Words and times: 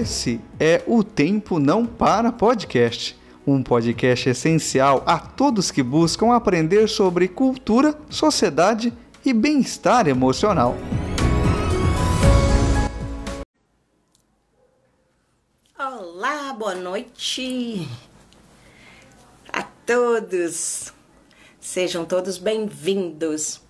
Esse 0.00 0.40
é 0.58 0.82
o 0.86 1.04
Tempo 1.04 1.58
Não 1.58 1.84
Para 1.84 2.32
Podcast, 2.32 3.14
um 3.46 3.62
podcast 3.62 4.30
essencial 4.30 5.02
a 5.04 5.18
todos 5.18 5.70
que 5.70 5.82
buscam 5.82 6.32
aprender 6.32 6.88
sobre 6.88 7.28
cultura, 7.28 7.94
sociedade 8.08 8.94
e 9.22 9.34
bem-estar 9.34 10.08
emocional. 10.08 10.74
Olá, 15.78 16.54
boa 16.54 16.74
noite 16.74 17.86
a 19.52 19.62
todos. 19.84 20.94
Sejam 21.60 22.06
todos 22.06 22.38
bem-vindos. 22.38 23.60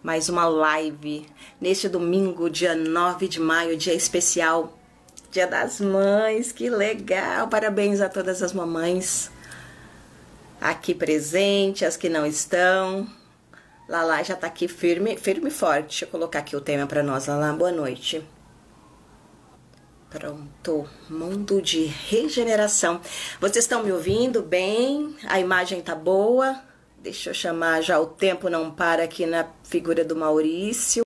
Mais 0.00 0.28
uma 0.28 0.46
live 0.46 1.26
neste 1.60 1.88
domingo, 1.88 2.48
dia 2.48 2.76
9 2.76 3.26
de 3.26 3.40
maio, 3.40 3.76
dia 3.76 3.94
especial, 3.94 4.78
Dia 5.32 5.46
das 5.46 5.80
Mães. 5.80 6.52
Que 6.52 6.68
legal! 6.68 7.48
Parabéns 7.48 8.02
a 8.02 8.08
todas 8.10 8.42
as 8.42 8.52
mamães 8.52 9.30
aqui 10.60 10.94
presentes, 10.94 11.82
as 11.84 11.96
que 11.96 12.10
não 12.10 12.26
estão. 12.26 13.08
Lala 13.88 14.22
já 14.22 14.36
tá 14.36 14.46
aqui 14.46 14.68
firme, 14.68 15.16
firme 15.16 15.48
e 15.48 15.50
forte. 15.50 15.86
Deixa 15.86 16.04
eu 16.04 16.10
colocar 16.10 16.40
aqui 16.40 16.54
o 16.54 16.60
tema 16.60 16.86
para 16.86 17.02
nós, 17.02 17.28
Lala. 17.28 17.50
Boa 17.54 17.72
noite. 17.72 18.22
Pronto, 20.10 20.86
mundo 21.08 21.62
de 21.62 21.86
regeneração. 21.86 23.00
Vocês 23.40 23.64
estão 23.64 23.82
me 23.82 23.90
ouvindo 23.90 24.42
bem? 24.42 25.16
A 25.26 25.40
imagem 25.40 25.80
tá 25.80 25.94
boa? 25.94 26.60
Deixa 26.98 27.30
eu 27.30 27.34
chamar 27.34 27.80
já 27.80 27.98
o 27.98 28.06
tempo 28.06 28.50
não 28.50 28.70
para 28.70 29.04
aqui 29.04 29.24
na 29.24 29.48
figura 29.64 30.04
do 30.04 30.14
Maurício. 30.14 31.02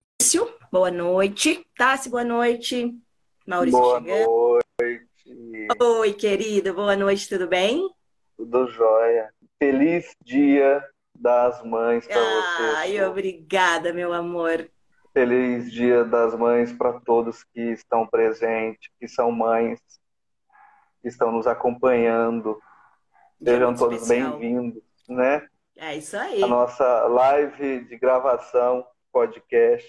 Boa 0.72 0.90
noite. 0.90 1.64
Tassi, 1.76 2.08
boa 2.08 2.24
noite. 2.24 3.05
Maurício 3.46 3.78
boa 3.78 4.00
chegando. 4.00 4.60
noite. 4.80 5.68
Oi, 5.80 6.12
querido. 6.14 6.74
Boa 6.74 6.96
noite, 6.96 7.28
tudo 7.28 7.46
bem? 7.46 7.88
Tudo 8.36 8.66
jóia. 8.66 9.32
Feliz 9.56 10.14
dia 10.24 10.84
das 11.14 11.62
mães 11.64 12.06
para 12.06 12.18
você. 12.18 12.76
Ai, 12.76 13.04
obrigada, 13.04 13.92
meu 13.92 14.12
amor. 14.12 14.68
Feliz 15.14 15.72
Dia 15.72 16.04
das 16.04 16.34
Mães 16.34 16.72
para 16.74 17.00
todos 17.00 17.42
que 17.44 17.72
estão 17.72 18.06
presentes, 18.06 18.90
que 19.00 19.08
são 19.08 19.32
mães, 19.32 19.80
que 21.00 21.08
estão 21.08 21.32
nos 21.32 21.46
acompanhando. 21.46 22.60
Sejam 23.42 23.74
todos 23.74 24.06
bem-vindos, 24.06 24.82
né? 25.08 25.46
É 25.76 25.96
isso 25.96 26.18
aí. 26.18 26.42
A 26.42 26.46
nossa 26.46 27.06
live 27.06 27.84
de 27.86 27.96
gravação, 27.96 28.86
podcast. 29.10 29.88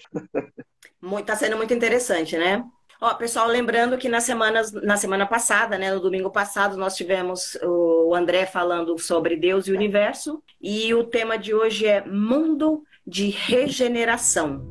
Está 1.18 1.36
sendo 1.36 1.58
muito 1.58 1.74
interessante, 1.74 2.38
né? 2.38 2.64
Ó, 3.00 3.14
pessoal, 3.14 3.46
lembrando 3.46 3.96
que 3.96 4.08
na 4.08 4.20
semana, 4.20 4.60
na 4.82 4.96
semana 4.96 5.24
passada, 5.24 5.78
né, 5.78 5.94
no 5.94 6.00
domingo 6.00 6.30
passado, 6.30 6.76
nós 6.76 6.96
tivemos 6.96 7.56
o 7.62 8.12
André 8.12 8.44
falando 8.44 8.98
sobre 8.98 9.36
Deus 9.36 9.68
e 9.68 9.72
o 9.72 9.76
universo, 9.76 10.42
e 10.60 10.92
o 10.92 11.04
tema 11.04 11.38
de 11.38 11.54
hoje 11.54 11.86
é 11.86 12.04
mundo 12.04 12.82
de 13.06 13.28
regeneração. 13.28 14.66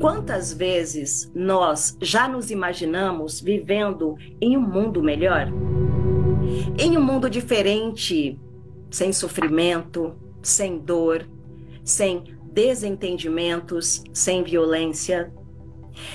Quantas 0.00 0.50
vezes 0.50 1.30
nós 1.34 1.94
já 2.00 2.26
nos 2.26 2.50
imaginamos 2.50 3.38
vivendo 3.38 4.16
em 4.40 4.56
um 4.56 4.62
mundo 4.62 5.02
melhor? 5.02 5.46
Em 6.78 6.96
um 6.96 7.02
mundo 7.02 7.28
diferente, 7.28 8.40
sem 8.90 9.12
sofrimento, 9.12 10.16
sem 10.42 10.78
dor, 10.78 11.28
sem 11.84 12.34
desentendimentos, 12.52 14.02
sem 14.12 14.42
violência. 14.42 15.32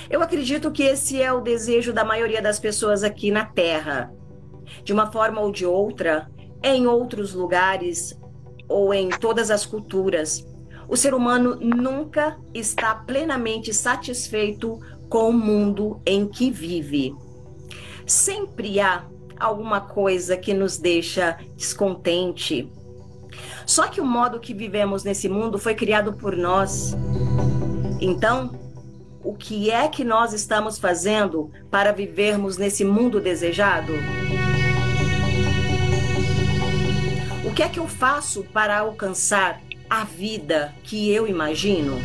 Eu 0.08 0.22
acredito 0.22 0.70
que 0.70 0.82
esse 0.82 1.20
é 1.20 1.32
o 1.32 1.40
desejo 1.40 1.92
da 1.92 2.04
maioria 2.04 2.42
das 2.42 2.58
pessoas 2.58 3.02
aqui 3.02 3.30
na 3.30 3.44
Terra. 3.44 4.12
De 4.84 4.92
uma 4.92 5.10
forma 5.10 5.40
ou 5.40 5.50
de 5.50 5.64
outra, 5.64 6.30
em 6.62 6.86
outros 6.86 7.34
lugares 7.34 8.18
ou 8.68 8.92
em 8.92 9.08
todas 9.08 9.50
as 9.50 9.64
culturas, 9.64 10.46
o 10.88 10.96
ser 10.96 11.14
humano 11.14 11.58
nunca 11.60 12.38
está 12.52 12.94
plenamente 12.94 13.72
satisfeito 13.72 14.78
com 15.08 15.30
o 15.30 15.32
mundo 15.32 16.00
em 16.04 16.26
que 16.26 16.50
vive. 16.50 17.14
Sempre 18.06 18.80
há 18.80 19.06
alguma 19.38 19.80
coisa 19.80 20.36
que 20.36 20.52
nos 20.52 20.78
deixa 20.78 21.38
descontente. 21.56 22.70
Só 23.68 23.86
que 23.86 24.00
o 24.00 24.04
modo 24.04 24.40
que 24.40 24.54
vivemos 24.54 25.04
nesse 25.04 25.28
mundo 25.28 25.58
foi 25.58 25.74
criado 25.74 26.14
por 26.14 26.34
nós. 26.34 26.96
Então, 28.00 28.58
o 29.22 29.34
que 29.34 29.70
é 29.70 29.86
que 29.88 30.02
nós 30.02 30.32
estamos 30.32 30.78
fazendo 30.78 31.50
para 31.70 31.92
vivermos 31.92 32.56
nesse 32.56 32.82
mundo 32.82 33.20
desejado? 33.20 33.92
O 37.44 37.52
que 37.52 37.62
é 37.62 37.68
que 37.68 37.78
eu 37.78 37.86
faço 37.86 38.42
para 38.54 38.78
alcançar 38.78 39.60
a 39.90 40.02
vida 40.02 40.74
que 40.82 41.10
eu 41.10 41.28
imagino? 41.28 41.98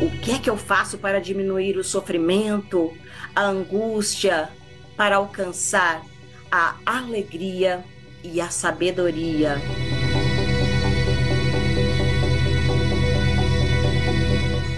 O 0.00 0.18
que 0.22 0.30
é 0.32 0.38
que 0.38 0.48
eu 0.48 0.56
faço 0.56 0.96
para 0.96 1.20
diminuir 1.20 1.76
o 1.76 1.84
sofrimento, 1.84 2.90
a 3.36 3.42
angústia, 3.42 4.48
para 4.96 5.16
alcançar 5.16 6.02
a 6.50 6.76
alegria 6.84 7.84
e 8.22 8.40
a 8.40 8.48
sabedoria? 8.48 9.56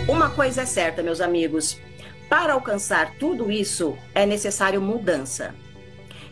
Uma 0.08 0.30
coisa 0.30 0.62
é 0.62 0.66
certa, 0.66 1.02
meus 1.02 1.20
amigos: 1.20 1.80
para 2.28 2.52
alcançar 2.52 3.14
tudo 3.18 3.50
isso 3.50 3.96
é 4.14 4.26
necessário 4.26 4.80
mudança. 4.80 5.54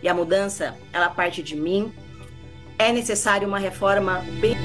E 0.03 0.09
a 0.09 0.15
mudança, 0.15 0.77
ela 0.93 1.11
parte 1.11 1.43
de 1.43 1.55
mim, 1.56 1.93
é 2.79 2.93
necessário 2.93 3.47
uma 3.47 3.59
reforma 3.59 4.25
bem 4.41 4.56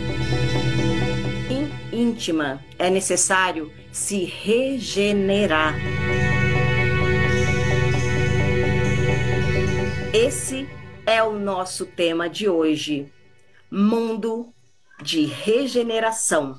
íntima, 1.91 2.63
é 2.77 2.89
necessário 2.89 3.71
se 3.91 4.25
regenerar. 4.25 5.73
Esse 10.17 10.65
é 11.05 11.21
o 11.21 11.37
nosso 11.37 11.85
tema 11.85 12.29
de 12.29 12.47
hoje: 12.47 13.11
mundo 13.69 14.53
de 15.03 15.25
regeneração. 15.25 16.57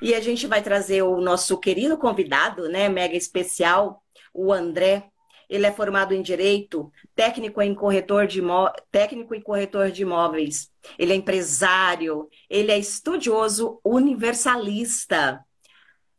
E 0.00 0.14
a 0.14 0.20
gente 0.20 0.46
vai 0.46 0.62
trazer 0.62 1.02
o 1.02 1.20
nosso 1.20 1.58
querido 1.58 1.98
convidado, 1.98 2.68
né, 2.68 2.88
mega 2.88 3.16
especial, 3.16 4.00
o 4.32 4.52
André 4.52 5.08
ele 5.50 5.66
é 5.66 5.72
formado 5.72 6.14
em 6.14 6.22
direito, 6.22 6.88
técnico 7.16 7.60
em 7.60 7.74
corretor 7.74 8.28
de 8.28 8.38
imó... 8.38 8.70
técnico 8.92 9.34
em 9.34 9.40
corretor 9.40 9.90
de 9.90 10.02
imóveis. 10.02 10.70
Ele 10.96 11.12
é 11.12 11.16
empresário, 11.16 12.28
ele 12.48 12.70
é 12.70 12.78
estudioso 12.78 13.80
universalista. 13.84 15.44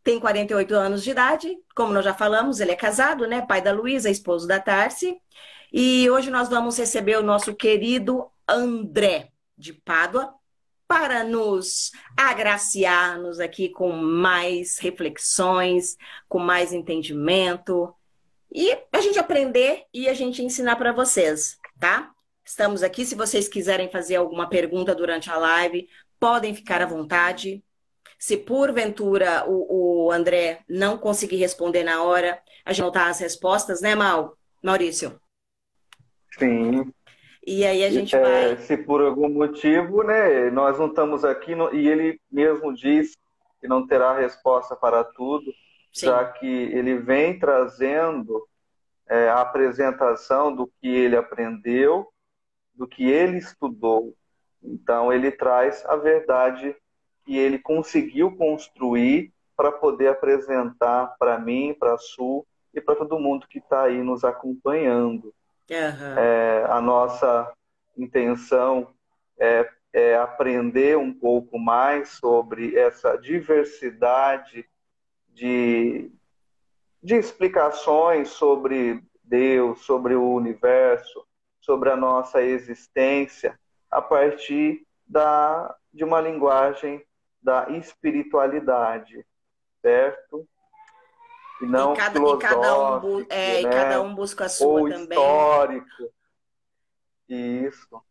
Tem 0.05 0.19
48 0.19 0.75
anos 0.75 1.03
de 1.03 1.09
idade, 1.09 1.57
como 1.75 1.91
nós 1.91 2.05
já 2.05 2.13
falamos, 2.13 2.59
ele 2.59 2.69
é 2.69 2.75
casado, 2.75 3.25
né? 3.25 3.41
Pai 3.41 3.59
da 3.59 3.71
Luísa, 3.71 4.07
esposo 4.07 4.47
da 4.47 4.59
Tarsi. 4.59 5.19
E 5.73 6.07
hoje 6.11 6.29
nós 6.29 6.47
vamos 6.47 6.77
receber 6.77 7.17
o 7.17 7.23
nosso 7.23 7.55
querido 7.55 8.29
André 8.47 9.29
de 9.57 9.73
Pádua 9.73 10.31
para 10.87 11.23
nos 11.23 11.91
agraciar-nos 12.15 13.39
aqui 13.39 13.67
com 13.69 13.93
mais 13.93 14.77
reflexões, 14.77 15.97
com 16.29 16.37
mais 16.37 16.71
entendimento, 16.71 17.91
e 18.53 18.77
a 18.93 19.01
gente 19.01 19.17
aprender 19.17 19.85
e 19.91 20.07
a 20.07 20.13
gente 20.13 20.43
ensinar 20.43 20.75
para 20.75 20.93
vocês, 20.93 21.57
tá? 21.79 22.11
Estamos 22.45 22.83
aqui. 22.83 23.03
Se 23.03 23.15
vocês 23.15 23.47
quiserem 23.47 23.89
fazer 23.89 24.17
alguma 24.17 24.47
pergunta 24.47 24.93
durante 24.93 25.31
a 25.31 25.37
live, 25.37 25.89
podem 26.19 26.53
ficar 26.53 26.79
à 26.79 26.85
vontade. 26.85 27.63
Se 28.17 28.37
porventura 28.37 29.43
o, 29.47 30.05
o 30.05 30.11
André 30.11 30.61
não 30.67 30.97
conseguir 30.97 31.37
responder 31.37 31.83
na 31.83 32.03
hora, 32.03 32.39
a 32.65 32.73
gente 32.73 32.85
notar 32.85 33.09
as 33.09 33.19
respostas, 33.19 33.81
né, 33.81 33.95
Mal? 33.95 34.37
Maurício? 34.63 35.19
Sim. 36.37 36.91
E 37.45 37.63
aí 37.65 37.83
a 37.83 37.89
gente 37.91 38.15
é, 38.15 38.19
vai. 38.19 38.57
Se 38.57 38.75
por 38.75 39.01
algum 39.01 39.29
motivo, 39.29 40.03
né, 40.03 40.49
nós 40.49 40.79
não 40.79 40.87
estamos 40.87 41.23
aqui, 41.23 41.53
no... 41.53 41.73
e 41.73 41.87
ele 41.87 42.19
mesmo 42.31 42.73
diz 42.73 43.15
que 43.61 43.67
não 43.67 43.85
terá 43.85 44.17
resposta 44.17 44.75
para 44.75 45.03
tudo, 45.03 45.53
Sim. 45.93 46.07
já 46.07 46.25
que 46.25 46.47
ele 46.47 46.97
vem 46.97 47.37
trazendo 47.37 48.47
é, 49.07 49.29
a 49.29 49.41
apresentação 49.41 50.55
do 50.55 50.67
que 50.81 50.87
ele 50.87 51.15
aprendeu, 51.15 52.07
do 52.73 52.87
que 52.87 53.09
ele 53.09 53.37
estudou. 53.37 54.15
Então, 54.61 55.13
ele 55.13 55.31
traz 55.31 55.85
a 55.85 55.95
verdade 55.95 56.75
que 57.25 57.37
ele 57.37 57.57
conseguiu 57.59 58.35
construir 58.35 59.33
para 59.57 59.71
poder 59.71 60.09
apresentar 60.09 61.15
para 61.17 61.39
mim, 61.39 61.75
para 61.77 61.95
a 61.95 61.97
Sul 61.97 62.45
e 62.73 62.81
para 62.81 62.95
todo 62.95 63.19
mundo 63.19 63.47
que 63.47 63.59
está 63.59 63.83
aí 63.83 64.03
nos 64.03 64.23
acompanhando. 64.23 65.33
Uhum. 65.69 66.17
É, 66.17 66.65
a 66.69 66.79
nossa 66.81 67.51
intenção 67.97 68.89
é, 69.39 69.67
é 69.93 70.15
aprender 70.15 70.97
um 70.97 71.13
pouco 71.13 71.57
mais 71.57 72.09
sobre 72.09 72.77
essa 72.77 73.15
diversidade 73.15 74.67
de, 75.29 76.11
de 77.01 77.15
explicações 77.15 78.29
sobre 78.29 79.01
Deus, 79.23 79.81
sobre 79.81 80.15
o 80.15 80.33
universo, 80.33 81.25
sobre 81.61 81.89
a 81.89 81.95
nossa 81.95 82.43
existência, 82.43 83.57
a 83.89 84.01
partir 84.01 84.85
da, 85.07 85.75
de 85.93 86.03
uma 86.03 86.19
linguagem 86.19 87.04
da 87.45 87.69
espiritualidade, 87.69 89.23
certo? 89.79 90.47
E 91.61 91.65
não 91.65 91.93
e 91.93 91.95
cada, 91.95 92.19
e 92.19 92.37
cada 92.39 92.99
um, 92.99 93.25
é, 93.29 93.61
né? 93.61 93.61
e 93.61 93.69
cada 93.69 94.01
um 94.01 94.15
busca 94.15 94.45
a 94.45 94.49
sua 94.49 94.67
Ou 94.67 94.89
também. 94.89 95.17
histórico. 95.17 96.13
Isso. 97.29 98.01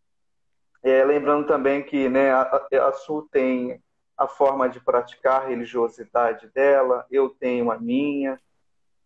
É, 0.85 1.05
lembrando 1.05 1.47
também 1.49 1.83
que 1.83 2.09
né, 2.09 2.31
a, 2.31 2.63
a 2.89 2.93
Sul 2.93 3.29
tem 3.31 3.83
a 4.17 4.29
forma 4.29 4.69
de 4.69 4.79
praticar 4.79 5.43
a 5.43 5.47
religiosidade 5.47 6.47
dela, 6.55 7.05
eu 7.11 7.29
tenho 7.29 7.73
a 7.73 7.79
minha, 7.79 8.41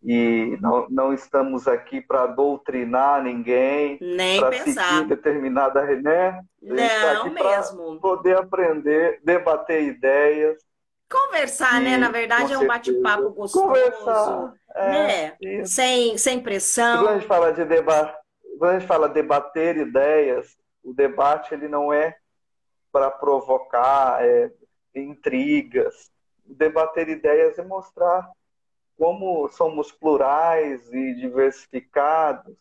e 0.03 0.57
não, 0.61 0.87
não 0.89 1.13
estamos 1.13 1.67
aqui 1.67 2.01
para 2.01 2.27
doutrinar 2.27 3.23
ninguém, 3.23 3.99
para 4.39 4.53
seguir 4.53 5.07
determinada, 5.09 5.83
né? 5.97 6.41
Não 6.63 7.31
mesmo. 7.33 8.01
Poder 8.01 8.37
aprender, 8.37 9.21
debater 9.25 9.83
ideias. 9.83 10.57
Conversar, 11.11 11.81
e, 11.81 11.85
né? 11.85 11.97
Na 11.97 12.11
verdade, 12.11 12.53
é 12.53 12.59
um 12.59 12.67
bate-papo 12.67 13.31
gostoso. 13.31 13.67
Conversar, 13.67 14.55
é, 14.75 15.35
né? 15.41 15.65
sem, 15.65 16.17
sem 16.19 16.41
pressão. 16.41 16.99
Quando 16.99 17.09
a 17.09 17.15
gente 17.15 17.27
fala 17.27 17.53
de 17.53 17.65
deba 17.65 18.15
quando 18.59 18.71
a 18.73 18.79
gente 18.79 18.89
fala 18.89 19.09
debater 19.09 19.77
ideias, 19.77 20.59
o 20.83 20.93
debate 20.93 21.55
ele 21.55 21.69
não 21.69 21.93
é 21.93 22.17
para 22.91 23.11
provocar 23.11 24.25
é, 24.25 24.51
intrigas. 24.95 26.11
Debater 26.45 27.09
ideias 27.09 27.59
é 27.59 27.63
mostrar 27.63 28.29
como 28.99 29.49
somos 29.49 29.93
plurais 29.93 30.93
e 30.93 31.15
diversificados 31.15 32.57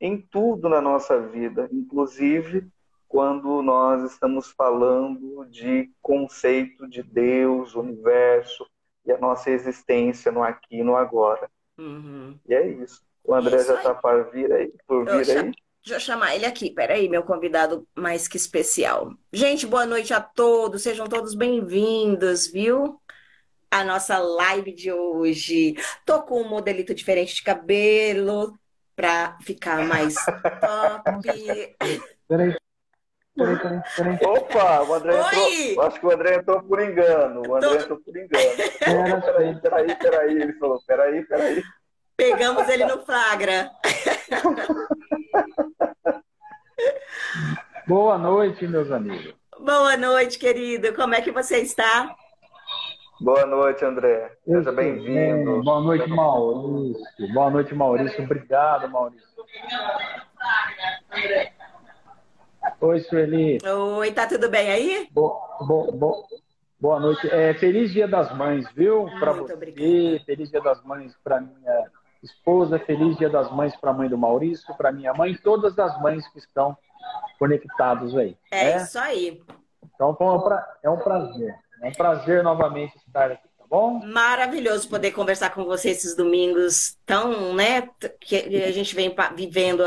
em 0.00 0.16
tudo 0.16 0.68
na 0.68 0.80
nossa 0.80 1.20
vida, 1.20 1.68
inclusive 1.72 2.70
quando 3.08 3.60
nós 3.60 4.04
estamos 4.12 4.52
falando 4.52 5.44
de 5.46 5.90
conceito 6.00 6.88
de 6.88 7.02
Deus, 7.02 7.74
universo 7.74 8.64
e 9.04 9.10
a 9.10 9.18
nossa 9.18 9.50
existência 9.50 10.30
no 10.30 10.44
aqui 10.44 10.76
e 10.76 10.84
no 10.84 10.94
agora. 10.94 11.50
Uhum. 11.76 12.38
E 12.48 12.54
é 12.54 12.68
isso. 12.68 13.02
O 13.24 13.34
André 13.34 13.56
isso 13.56 13.66
já 13.66 13.74
está 13.78 13.92
para 13.92 14.22
vir 14.22 14.50
aí, 14.52 14.72
por 14.86 15.04
vir 15.04 15.28
eu 15.28 15.40
aí. 15.40 15.52
Deixa 15.82 15.96
eu 15.96 16.00
chamar 16.00 16.36
ele 16.36 16.46
aqui, 16.46 16.70
peraí, 16.70 17.08
meu 17.08 17.24
convidado 17.24 17.84
mais 17.96 18.28
que 18.28 18.36
especial. 18.36 19.12
Gente, 19.32 19.66
boa 19.66 19.86
noite 19.86 20.14
a 20.14 20.20
todos, 20.20 20.82
sejam 20.82 21.08
todos 21.08 21.34
bem-vindos, 21.34 22.46
viu? 22.46 23.00
A 23.70 23.84
nossa 23.84 24.18
live 24.18 24.72
de 24.72 24.92
hoje. 24.92 25.74
Tô 26.04 26.22
com 26.22 26.42
um 26.42 26.48
modelito 26.48 26.94
diferente 26.94 27.36
de 27.36 27.42
cabelo 27.42 28.58
para 28.96 29.38
ficar 29.42 29.86
mais 29.86 30.14
top. 30.60 31.22
Peraí. 32.28 32.56
Peraí, 33.36 33.58
peraí, 33.58 33.82
peraí. 33.96 34.18
Opa, 34.26 34.82
o 34.82 34.94
André 34.94 35.14
Oi! 35.14 35.70
entrou. 35.70 35.86
Acho 35.86 36.00
que 36.00 36.06
o 36.06 36.10
André 36.10 36.34
entrou 36.36 36.62
por 36.62 36.80
engano. 36.80 37.42
O 37.48 37.56
André 37.56 37.68
Tô... 37.68 37.74
entrou 37.76 38.00
por 38.00 38.16
engano. 38.16 38.40
Peraí, 39.20 39.60
peraí, 39.60 39.96
peraí. 39.96 40.42
Ele 40.42 40.52
falou: 40.54 40.82
peraí, 40.86 41.24
peraí. 41.24 41.62
Pegamos 42.16 42.68
ele 42.68 42.84
no 42.84 43.04
flagra. 43.04 43.70
Boa 47.86 48.18
noite, 48.18 48.66
meus 48.66 48.90
amigos. 48.90 49.34
Boa 49.58 49.96
noite, 49.96 50.38
querido. 50.38 50.92
Como 50.94 51.14
é 51.14 51.22
que 51.22 51.30
você 51.30 51.58
está? 51.58 52.14
Boa 53.20 53.44
noite, 53.44 53.84
André. 53.84 54.34
Seja 54.46 54.72
bem-vindo. 54.72 55.62
Boa 55.62 55.80
noite, 55.82 56.08
Maurício. 56.08 57.32
Boa 57.34 57.50
noite, 57.50 57.74
Maurício. 57.74 58.24
Obrigado, 58.24 58.88
Maurício. 58.88 59.28
Oi, 62.80 63.00
Sueli. 63.00 63.58
Oi, 63.62 64.12
tá 64.12 64.26
tudo 64.26 64.48
bem 64.48 64.70
aí? 64.70 65.08
Bo, 65.12 65.38
bo, 65.66 65.92
bo, 65.92 66.26
boa 66.80 66.98
noite. 66.98 67.28
É, 67.30 67.52
feliz 67.52 67.92
Dia 67.92 68.08
das 68.08 68.34
Mães, 68.34 68.66
viu? 68.72 69.06
Para 69.20 69.32
você. 69.32 69.52
Obrigada. 69.52 70.24
Feliz 70.24 70.50
Dia 70.50 70.62
das 70.62 70.82
Mães 70.82 71.14
para 71.22 71.42
minha 71.42 71.90
esposa. 72.22 72.78
Feliz 72.78 73.18
Dia 73.18 73.28
das 73.28 73.52
Mães 73.52 73.76
para 73.76 73.90
a 73.90 73.94
mãe 73.94 74.08
do 74.08 74.16
Maurício, 74.16 74.74
para 74.78 74.90
minha 74.90 75.12
mãe, 75.12 75.34
todas 75.34 75.78
as 75.78 76.00
mães 76.00 76.26
que 76.28 76.38
estão 76.38 76.74
conectados 77.38 78.16
aí. 78.16 78.34
É, 78.50 78.70
é? 78.70 78.76
isso 78.78 78.98
aí. 78.98 79.42
Então, 79.94 80.16
é 80.82 80.88
um 80.88 80.96
prazer. 80.96 81.54
É 81.82 81.88
um 81.88 81.92
prazer 81.92 82.42
novamente 82.42 82.94
estar 83.06 83.32
aqui, 83.32 83.48
tá 83.58 83.64
bom? 83.66 84.00
Maravilhoso 84.04 84.86
poder 84.86 85.12
conversar 85.12 85.50
com 85.50 85.64
você 85.64 85.88
esses 85.90 86.14
domingos 86.14 86.98
tão, 87.06 87.54
né, 87.54 87.88
que 88.20 88.36
a 88.36 88.70
gente 88.70 88.94
vem 88.94 89.14
vivendo 89.34 89.82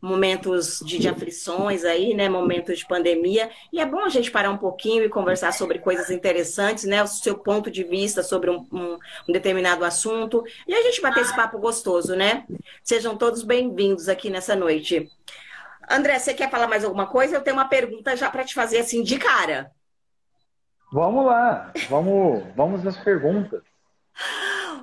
momentos 0.00 0.80
de, 0.80 0.98
de, 0.98 1.06
aflições 1.06 1.84
aí, 1.84 2.14
né, 2.14 2.30
momentos 2.30 2.78
de 2.78 2.86
pandemia, 2.86 3.50
e 3.70 3.78
é 3.78 3.84
bom 3.84 4.00
a 4.00 4.08
gente 4.08 4.30
parar 4.30 4.50
um 4.50 4.56
pouquinho 4.56 5.04
e 5.04 5.08
conversar 5.10 5.52
sobre 5.52 5.78
coisas 5.78 6.10
interessantes, 6.10 6.84
né, 6.84 7.02
o 7.02 7.06
seu 7.06 7.38
ponto 7.38 7.70
de 7.70 7.84
vista 7.84 8.22
sobre 8.22 8.48
um, 8.50 8.66
um, 8.72 8.98
um 9.28 9.32
determinado 9.32 9.84
assunto, 9.84 10.42
e 10.66 10.74
a 10.74 10.82
gente 10.82 11.02
bater 11.02 11.22
esse 11.22 11.36
papo 11.36 11.58
gostoso, 11.58 12.16
né? 12.16 12.46
Sejam 12.82 13.16
todos 13.16 13.42
bem-vindos 13.42 14.08
aqui 14.08 14.30
nessa 14.30 14.56
noite. 14.56 15.10
André, 15.90 16.18
você 16.18 16.32
quer 16.32 16.50
falar 16.50 16.68
mais 16.68 16.84
alguma 16.84 17.06
coisa? 17.06 17.36
Eu 17.36 17.42
tenho 17.42 17.56
uma 17.56 17.68
pergunta 17.68 18.16
já 18.16 18.30
para 18.30 18.44
te 18.44 18.54
fazer 18.54 18.78
assim 18.78 19.02
de 19.02 19.18
cara. 19.18 19.70
Vamos 20.94 21.26
lá, 21.26 21.72
vamos, 21.90 22.44
vamos 22.54 22.86
às 22.86 22.96
perguntas. 22.96 23.60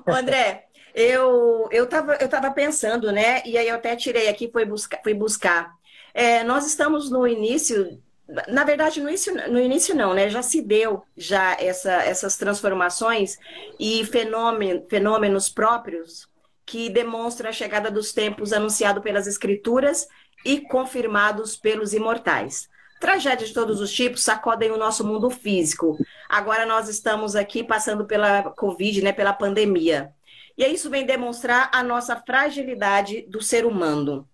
André, 0.06 0.66
eu 0.94 1.66
eu 1.70 1.84
estava 1.84 2.16
eu 2.16 2.28
tava 2.28 2.50
pensando, 2.50 3.10
né? 3.10 3.42
E 3.46 3.56
aí 3.56 3.66
eu 3.66 3.76
até 3.76 3.96
tirei 3.96 4.28
aqui, 4.28 4.46
fui 4.52 4.66
buscar, 4.66 5.00
fui 5.02 5.14
buscar. 5.14 5.74
É, 6.12 6.44
nós 6.44 6.66
estamos 6.66 7.10
no 7.10 7.26
início, 7.26 7.98
na 8.46 8.62
verdade 8.62 9.00
no 9.00 9.08
início, 9.08 9.34
no 9.50 9.58
início 9.58 9.94
não, 9.94 10.12
né? 10.12 10.28
Já 10.28 10.42
se 10.42 10.60
deu 10.60 11.02
já 11.16 11.56
essa, 11.58 11.94
essas 12.02 12.36
transformações 12.36 13.38
e 13.80 14.04
fenômeno, 14.04 14.84
fenômenos 14.90 15.48
próprios 15.48 16.28
que 16.66 16.90
demonstram 16.90 17.48
a 17.48 17.54
chegada 17.54 17.90
dos 17.90 18.12
tempos 18.12 18.52
anunciado 18.52 19.00
pelas 19.00 19.26
escrituras 19.26 20.06
e 20.44 20.60
confirmados 20.60 21.56
pelos 21.56 21.94
imortais. 21.94 22.68
Tragédias 23.02 23.48
de 23.48 23.54
todos 23.54 23.80
os 23.80 23.92
tipos 23.92 24.22
sacodem 24.22 24.70
o 24.70 24.76
nosso 24.76 25.04
mundo 25.04 25.28
físico. 25.28 25.98
Agora 26.28 26.64
nós 26.64 26.88
estamos 26.88 27.34
aqui 27.34 27.64
passando 27.64 28.06
pela 28.06 28.44
Covid, 28.52 29.02
né, 29.02 29.12
pela 29.12 29.32
pandemia. 29.32 30.14
E 30.56 30.64
isso 30.64 30.88
vem 30.88 31.04
demonstrar 31.04 31.68
a 31.74 31.82
nossa 31.82 32.14
fragilidade 32.14 33.22
do 33.22 33.42
ser 33.42 33.66
humano. 33.66 34.28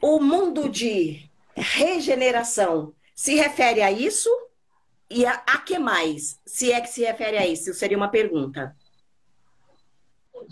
O 0.00 0.20
mundo 0.20 0.68
de 0.68 1.28
regeneração 1.56 2.94
se 3.12 3.34
refere 3.34 3.82
a 3.82 3.90
isso? 3.90 4.30
E 5.10 5.26
a, 5.26 5.32
a 5.44 5.58
que 5.58 5.80
mais? 5.80 6.40
Se 6.46 6.70
é 6.70 6.80
que 6.80 6.90
se 6.90 7.04
refere 7.04 7.38
a 7.38 7.44
isso? 7.44 7.74
Seria 7.74 7.96
uma 7.96 8.08
pergunta. 8.08 8.76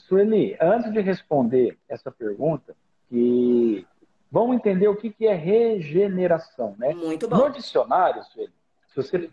Sueli, 0.09 0.57
antes 0.61 0.93
de 0.93 1.01
responder 1.01 1.79
essa 1.89 2.11
pergunta, 2.11 2.75
que 3.09 3.87
Vamos 4.31 4.57
entender 4.57 4.87
o 4.89 4.97
que, 4.97 5.15
é 5.27 5.35
regeneração, 5.35 6.77
né? 6.79 6.95
Muito 6.95 7.29
bom. 7.29 7.37
No 7.37 7.51
dicionário, 7.51 8.23
se 8.25 8.51
você 8.95 9.31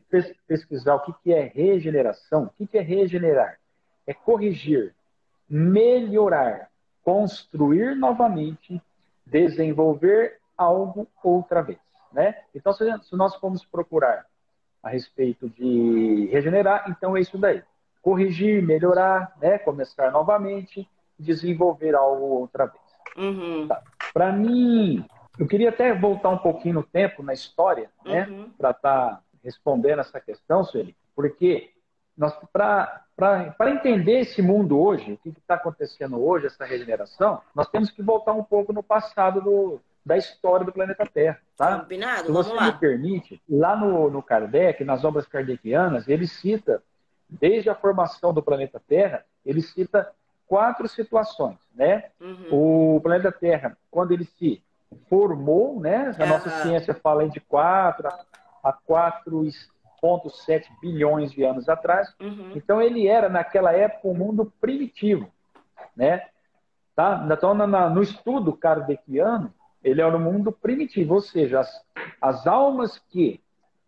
pesquisar 0.47 0.95
o 0.95 1.13
que, 1.13 1.31
é 1.31 1.41
regeneração, 1.41 2.51
o 2.59 2.67
que 2.67 2.77
é 2.77 2.81
regenerar? 2.81 3.59
É 4.07 4.13
corrigir, 4.13 4.95
melhorar, 5.47 6.69
construir 7.03 7.95
novamente, 7.95 8.81
desenvolver 9.25 10.39
algo 10.57 11.07
outra 11.23 11.61
vez, 11.61 11.79
né? 12.11 12.35
Então, 12.55 12.73
se 12.73 12.85
nós 13.11 13.35
formos 13.35 13.63
procurar 13.63 14.25
a 14.81 14.89
respeito 14.89 15.49
de 15.49 16.27
regenerar, 16.31 16.85
então 16.89 17.15
é 17.15 17.21
isso 17.21 17.37
daí. 17.37 17.61
Corrigir, 18.01 18.63
melhorar, 18.63 19.35
né? 19.41 19.57
começar 19.59 20.11
novamente, 20.11 20.89
desenvolver 21.19 21.93
algo 21.93 22.25
outra 22.25 22.65
vez. 22.65 22.81
Uhum. 23.17 23.67
Tá. 23.67 23.81
Para 24.17 24.31
mim, 24.31 25.05
eu 25.37 25.47
queria 25.47 25.69
até 25.69 25.93
voltar 25.93 26.29
um 26.29 26.39
pouquinho 26.39 26.73
no 26.73 26.83
tempo, 26.83 27.21
na 27.21 27.33
história, 27.33 27.87
né? 28.03 28.25
Uhum. 28.27 28.49
Para 28.57 28.71
estar 28.71 29.09
tá 29.09 29.21
respondendo 29.43 29.99
essa 29.99 30.19
questão, 30.19 30.63
Sueli. 30.63 30.97
Porque 31.15 31.71
para 32.51 33.69
entender 33.69 34.21
esse 34.21 34.41
mundo 34.41 34.79
hoje, 34.79 35.13
o 35.13 35.17
que 35.17 35.29
está 35.29 35.53
acontecendo 35.53 36.19
hoje, 36.19 36.47
essa 36.47 36.65
regeneração, 36.65 37.43
nós 37.53 37.69
temos 37.69 37.91
que 37.91 38.01
voltar 38.01 38.33
um 38.33 38.43
pouco 38.43 38.73
no 38.73 38.81
passado 38.81 39.39
do, 39.39 39.79
da 40.03 40.17
história 40.17 40.65
do 40.65 40.71
planeta 40.71 41.05
Terra. 41.05 41.39
Tá? 41.55 41.81
Combinado, 41.81 42.25
Se 42.25 42.31
você 42.31 42.59
me 42.59 42.71
permite, 42.71 43.39
lá 43.47 43.75
no, 43.75 44.09
no 44.09 44.23
Kardec, 44.23 44.83
nas 44.83 45.03
obras 45.03 45.27
kardecianas, 45.27 46.07
ele 46.07 46.25
cita, 46.25 46.81
desde 47.29 47.69
a 47.69 47.75
formação 47.75 48.33
do 48.33 48.41
planeta 48.41 48.81
Terra, 48.87 49.23
ele 49.45 49.61
cita 49.61 50.11
quatro 50.47 50.87
situações, 50.87 51.57
né? 51.75 52.05
Uhum. 52.19 52.95
O 52.97 53.01
planeta 53.01 53.31
Terra, 53.31 53.77
quando 53.91 54.11
ele 54.11 54.25
se 54.25 54.63
formou, 55.09 55.79
né? 55.79 56.15
A 56.17 56.25
nossa 56.25 56.49
ciência 56.61 56.93
fala 56.93 57.27
de 57.27 57.39
quatro 57.39 58.07
a, 58.63 58.73
quatro 58.73 59.45
1,7 60.03 60.65
bilhões 60.81 61.31
de 61.31 61.43
anos 61.43 61.67
atrás. 61.67 62.13
Uhum. 62.19 62.53
Então 62.55 62.81
ele 62.81 63.07
era 63.07 63.29
naquela 63.29 63.73
época 63.73 64.07
um 64.07 64.13
mundo 64.13 64.51
primitivo, 64.59 65.29
né? 65.95 66.27
Tá? 66.95 67.27
Então 67.31 67.53
no 67.53 68.01
estudo 68.01 68.53
kardeciano 68.53 69.53
ele 69.83 70.01
era 70.01 70.15
um 70.15 70.19
mundo 70.19 70.51
primitivo, 70.51 71.15
ou 71.15 71.21
seja, 71.21 71.59
as, 71.59 71.85
as 72.21 72.47
almas 72.47 72.99
que 73.09 73.39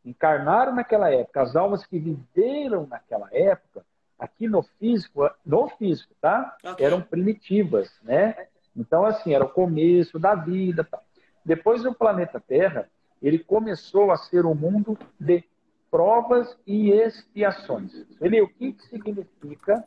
encarnaram 0.06 0.74
naquela 0.74 1.12
época, 1.12 1.42
as 1.42 1.56
almas 1.56 1.86
que 1.86 2.00
viveram 2.00 2.88
naquela 2.88 3.28
época, 3.32 3.84
aqui 4.20 4.48
no 4.48 4.62
físico, 4.62 5.30
no 5.46 5.70
físico, 5.70 6.14
tá? 6.22 6.56
Okay. 6.64 6.86
Eram 6.86 7.02
primitivas, 7.02 7.90
né? 8.04 8.36
Então, 8.76 9.06
assim, 9.06 9.34
era 9.34 9.44
o 9.44 9.50
começo 9.50 10.20
da 10.20 10.36
vida. 10.36 10.84
Tá? 10.84 11.00
Depois, 11.44 11.86
o 11.86 11.94
planeta 11.94 12.40
Terra, 12.40 12.90
ele 13.22 13.40
começou 13.40 14.12
a 14.12 14.18
ser 14.18 14.46
um 14.46 14.54
mundo 14.54 14.98
de 15.20 15.44
provas 15.90 16.56
e 16.68 16.92
expiações. 16.92 17.92
Ele, 18.22 18.42
o 18.42 18.48
que, 18.48 18.74
que 18.74 18.84
significa 18.84 19.84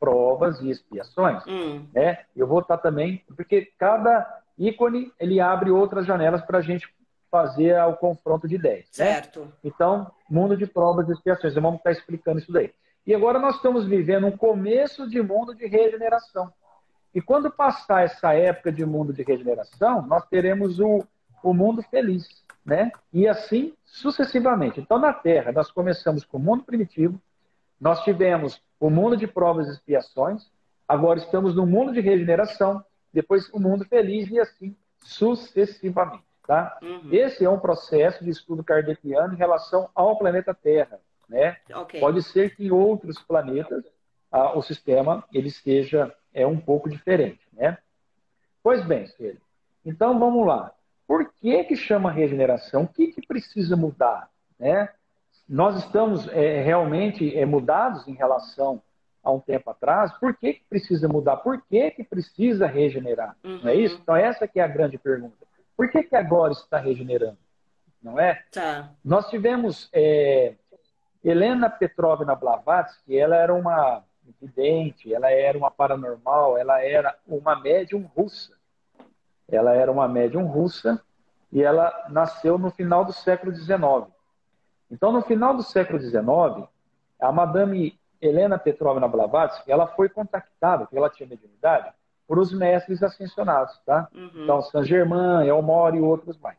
provas 0.00 0.60
e 0.60 0.70
expiações? 0.70 1.44
Hum. 1.46 1.86
Né? 1.94 2.24
Eu 2.34 2.46
vou 2.46 2.60
estar 2.60 2.78
também, 2.78 3.22
porque 3.36 3.72
cada 3.78 4.40
ícone 4.58 5.12
ele 5.18 5.40
abre 5.40 5.70
outras 5.70 6.04
janelas 6.04 6.42
para 6.42 6.58
a 6.58 6.62
gente 6.62 6.92
fazer 7.30 7.80
o 7.84 7.96
confronto 7.96 8.46
de 8.46 8.56
ideias. 8.56 8.86
Né? 8.98 9.06
Certo. 9.06 9.40
Né? 9.40 9.52
Então, 9.64 10.10
mundo 10.28 10.56
de 10.56 10.66
provas 10.66 11.08
e 11.08 11.12
expiações. 11.12 11.54
Vamos 11.54 11.78
estar 11.78 11.92
explicando 11.92 12.40
isso 12.40 12.52
daí. 12.52 12.72
E 13.06 13.14
agora 13.14 13.38
nós 13.38 13.56
estamos 13.56 13.86
vivendo 13.86 14.26
um 14.26 14.36
começo 14.36 15.08
de 15.08 15.20
mundo 15.20 15.54
de 15.54 15.66
regeneração. 15.66 16.52
E 17.14 17.20
quando 17.20 17.50
passar 17.50 18.04
essa 18.04 18.32
época 18.32 18.72
de 18.72 18.86
mundo 18.86 19.12
de 19.12 19.22
regeneração, 19.22 20.06
nós 20.06 20.26
teremos 20.28 20.78
o, 20.80 21.04
o 21.42 21.52
mundo 21.52 21.82
feliz, 21.82 22.26
né? 22.64 22.90
E 23.12 23.28
assim 23.28 23.74
sucessivamente. 23.84 24.80
Então, 24.80 24.98
na 24.98 25.12
Terra, 25.12 25.52
nós 25.52 25.70
começamos 25.70 26.24
com 26.24 26.38
o 26.38 26.40
mundo 26.40 26.64
primitivo, 26.64 27.20
nós 27.80 28.02
tivemos 28.02 28.62
o 28.80 28.88
mundo 28.88 29.16
de 29.16 29.26
provas 29.26 29.68
e 29.68 29.72
expiações, 29.72 30.50
agora 30.88 31.18
estamos 31.18 31.54
no 31.54 31.66
mundo 31.66 31.92
de 31.92 32.00
regeneração, 32.00 32.82
depois 33.12 33.50
o 33.52 33.60
mundo 33.60 33.84
feliz 33.84 34.30
e 34.30 34.40
assim 34.40 34.74
sucessivamente, 35.00 36.24
tá? 36.46 36.78
Uhum. 36.80 37.08
Esse 37.12 37.44
é 37.44 37.50
um 37.50 37.58
processo 37.58 38.24
de 38.24 38.30
estudo 38.30 38.64
kardeciano 38.64 39.34
em 39.34 39.36
relação 39.36 39.90
ao 39.94 40.16
planeta 40.16 40.54
Terra, 40.54 40.98
né? 41.32 41.56
Okay. 41.74 41.98
Pode 41.98 42.22
ser 42.22 42.54
que 42.54 42.66
em 42.66 42.70
outros 42.70 43.18
planetas 43.22 43.84
ah, 44.30 44.56
o 44.56 44.62
sistema 44.62 45.24
ele 45.32 45.48
esteja 45.48 46.14
é 46.32 46.46
um 46.46 46.58
pouco 46.58 46.88
diferente, 46.88 47.40
né? 47.52 47.78
Pois 48.62 48.84
bem. 48.86 49.06
Então 49.84 50.18
vamos 50.18 50.46
lá. 50.46 50.72
Por 51.06 51.32
que 51.32 51.64
que 51.64 51.74
chama 51.74 52.12
regeneração? 52.12 52.82
O 52.84 52.88
que 52.88 53.08
que 53.08 53.26
precisa 53.26 53.76
mudar, 53.76 54.30
né? 54.58 54.88
Nós 55.48 55.76
estamos 55.76 56.28
é, 56.28 56.62
realmente 56.62 57.36
é, 57.36 57.44
mudados 57.44 58.06
em 58.06 58.14
relação 58.14 58.80
a 59.22 59.30
um 59.30 59.40
tempo 59.40 59.70
atrás. 59.70 60.12
Por 60.18 60.36
que 60.36 60.54
que 60.54 60.64
precisa 60.68 61.08
mudar? 61.08 61.38
Por 61.38 61.60
que 61.62 61.90
que 61.90 62.04
precisa 62.04 62.66
regenerar? 62.66 63.36
Uhum. 63.42 63.60
Não 63.62 63.68
é 63.68 63.74
isso? 63.74 63.98
Então 64.00 64.16
essa 64.16 64.46
que 64.46 64.60
é 64.60 64.62
a 64.62 64.68
grande 64.68 64.96
pergunta. 64.98 65.46
Por 65.76 65.90
que 65.90 66.02
que 66.02 66.16
agora 66.16 66.52
está 66.52 66.78
regenerando? 66.78 67.38
Não 68.02 68.18
é? 68.18 68.42
Tá. 68.50 68.92
Nós 69.04 69.28
tivemos 69.28 69.88
é, 69.92 70.54
Helena 71.24 71.70
Petrovna 71.70 72.34
Blavatsky, 72.34 73.16
ela 73.16 73.36
era 73.36 73.54
uma 73.54 74.02
vidente, 74.40 75.12
ela 75.12 75.30
era 75.30 75.56
uma 75.56 75.70
paranormal, 75.70 76.58
ela 76.58 76.82
era 76.82 77.16
uma 77.26 77.58
médium 77.60 78.10
russa. 78.14 78.52
Ela 79.48 79.72
era 79.74 79.90
uma 79.90 80.08
médium 80.08 80.46
russa 80.46 81.00
e 81.52 81.62
ela 81.62 82.06
nasceu 82.08 82.58
no 82.58 82.70
final 82.70 83.04
do 83.04 83.12
século 83.12 83.54
XIX. 83.54 84.10
Então, 84.90 85.12
no 85.12 85.22
final 85.22 85.54
do 85.54 85.62
século 85.62 86.00
XIX, 86.00 86.68
a 87.20 87.30
Madame 87.32 87.98
Helena 88.20 88.58
Petrovna 88.58 89.08
Blavatsky, 89.08 89.70
ela 89.70 89.86
foi 89.86 90.08
contactada, 90.08 90.84
porque 90.84 90.96
ela 90.96 91.10
tinha 91.10 91.28
mediunidade, 91.28 91.92
por 92.26 92.38
os 92.38 92.52
mestres 92.52 93.02
ascensionados, 93.02 93.78
tá? 93.84 94.08
Uhum. 94.14 94.30
Então, 94.44 94.62
Saint 94.62 94.86
Germain, 94.86 95.46
Elmore 95.46 95.96
e 95.96 96.00
outros 96.00 96.38
mais. 96.38 96.58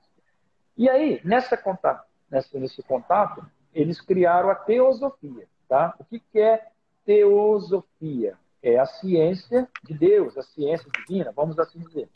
E 0.77 0.89
aí, 0.89 1.21
nessa 1.23 1.55
contato, 1.55 2.05
nessa, 2.29 2.59
nesse 2.59 2.83
contato, 2.83 3.45
eles 3.73 3.99
criaram 4.01 4.49
a 4.49 4.55
teosofia, 4.55 5.47
tá? 5.67 5.93
O 5.99 6.05
que, 6.05 6.19
que 6.19 6.39
é 6.39 6.67
teosofia. 7.05 8.37
É 8.61 8.79
a 8.79 8.85
ciência 8.85 9.67
de 9.83 9.93
Deus, 9.93 10.37
a 10.37 10.41
ciência 10.41 10.89
divina, 10.89 11.33
vamos 11.35 11.59
assim 11.59 11.79
dizer. 11.79 12.07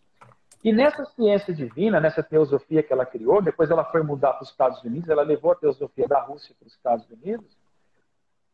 E 0.64 0.72
nessa 0.72 1.06
ciência 1.06 1.54
divina, 1.54 2.00
nessa 2.00 2.24
teosofia 2.24 2.82
que 2.82 2.92
ela 2.92 3.06
criou, 3.06 3.42
depois 3.42 3.70
ela 3.70 3.84
foi 3.84 4.02
mudar 4.02 4.34
para 4.34 4.44
os 4.44 4.50
Estados 4.50 4.82
Unidos, 4.82 5.10
ela 5.10 5.24
levou 5.24 5.52
a 5.52 5.56
teosofia 5.56 6.08
da 6.08 6.22
Rússia 6.22 6.56
para 6.58 6.68
os 6.68 6.74
Estados 6.74 7.06
Unidos, 7.10 7.46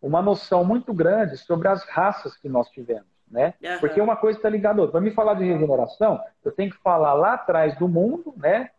uma 0.02 0.22
noção 0.22 0.66
muito 0.66 0.92
grande 0.94 1.38
sobre 1.38 1.68
as 1.68 1.84
raças 1.86 2.36
que 2.36 2.50
nós 2.50 2.68
tivemos. 2.70 3.08
Né? 3.30 3.54
Uhum. 3.64 3.80
Porque 3.80 4.02
uma 4.02 4.16
coisa 4.16 4.38
está 4.38 4.50
ligada 4.50 4.80
a 4.80 4.82
outra. 4.82 5.00
Para 5.00 5.02
me 5.02 5.12
falar 5.12 5.36
de 5.36 5.46
regeneração, 5.46 6.22
eu 6.44 6.52
tenho 6.52 6.72
que 6.72 6.78
falar 6.82 7.14
lá 7.14 7.34
atrás 7.36 7.78
do 7.78 7.88
mundo, 7.88 8.34
né? 8.38 8.70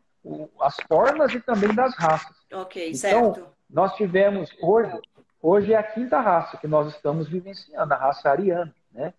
as 0.61 0.77
formas 0.89 1.33
e 1.33 1.41
também 1.41 1.75
das 1.75 1.95
raças. 1.97 2.37
Ok, 2.53 2.89
então, 2.89 2.97
certo. 3.35 3.54
Nós 3.69 3.95
tivemos 3.95 4.51
hoje 4.61 5.01
Hoje 5.47 5.75
é 5.75 5.77
a 5.77 5.83
quinta 5.83 6.19
raça 6.21 6.57
que 6.57 6.67
nós 6.67 6.89
estamos 6.95 7.29
vivenciando, 7.29 7.93
a 7.93 7.99
raça 7.99 8.31
ariana. 8.31 8.75
Né? 8.91 9.13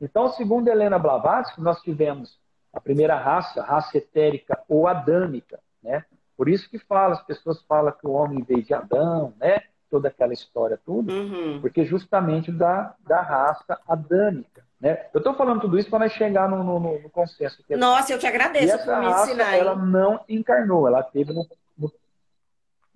Então, 0.00 0.28
segundo 0.28 0.68
Helena 0.68 1.00
Blavatsky, 1.00 1.60
nós 1.60 1.82
tivemos 1.82 2.38
a 2.72 2.80
primeira 2.80 3.16
raça, 3.16 3.60
a 3.60 3.64
raça 3.64 3.98
etérica 3.98 4.56
ou 4.68 4.86
adâmica. 4.86 5.58
Né? 5.82 6.04
Por 6.36 6.48
isso 6.48 6.70
que 6.70 6.78
fala, 6.78 7.14
as 7.14 7.22
pessoas 7.24 7.60
falam 7.62 7.90
que 7.90 8.06
o 8.06 8.12
homem 8.12 8.44
veio 8.44 8.62
de 8.62 8.72
Adão, 8.72 9.34
né? 9.36 9.62
toda 9.90 10.06
aquela 10.06 10.32
história, 10.32 10.78
tudo, 10.86 11.12
uhum. 11.12 11.60
porque 11.60 11.84
justamente 11.84 12.52
da, 12.52 12.94
da 13.00 13.20
raça 13.20 13.76
adâmica. 13.88 14.64
Né? 14.80 15.06
Eu 15.12 15.18
estou 15.18 15.34
falando 15.34 15.62
tudo 15.62 15.76
isso 15.76 15.90
para 15.90 16.08
chegar 16.08 16.48
no, 16.48 16.62
no, 16.62 17.00
no 17.00 17.10
consenso. 17.10 17.64
Que 17.64 17.76
Nossa, 17.76 18.12
eu 18.12 18.18
te 18.20 18.28
agradeço 18.28 18.66
e 18.66 18.70
essa 18.70 18.84
por 18.84 19.00
me 19.00 19.06
raça, 19.08 19.26
ensinar. 19.26 19.56
Ela 19.56 19.74
não 19.74 20.20
encarnou, 20.28 20.86
ela 20.86 21.02
teve 21.02 21.32
no, 21.32 21.44
no, 21.76 21.92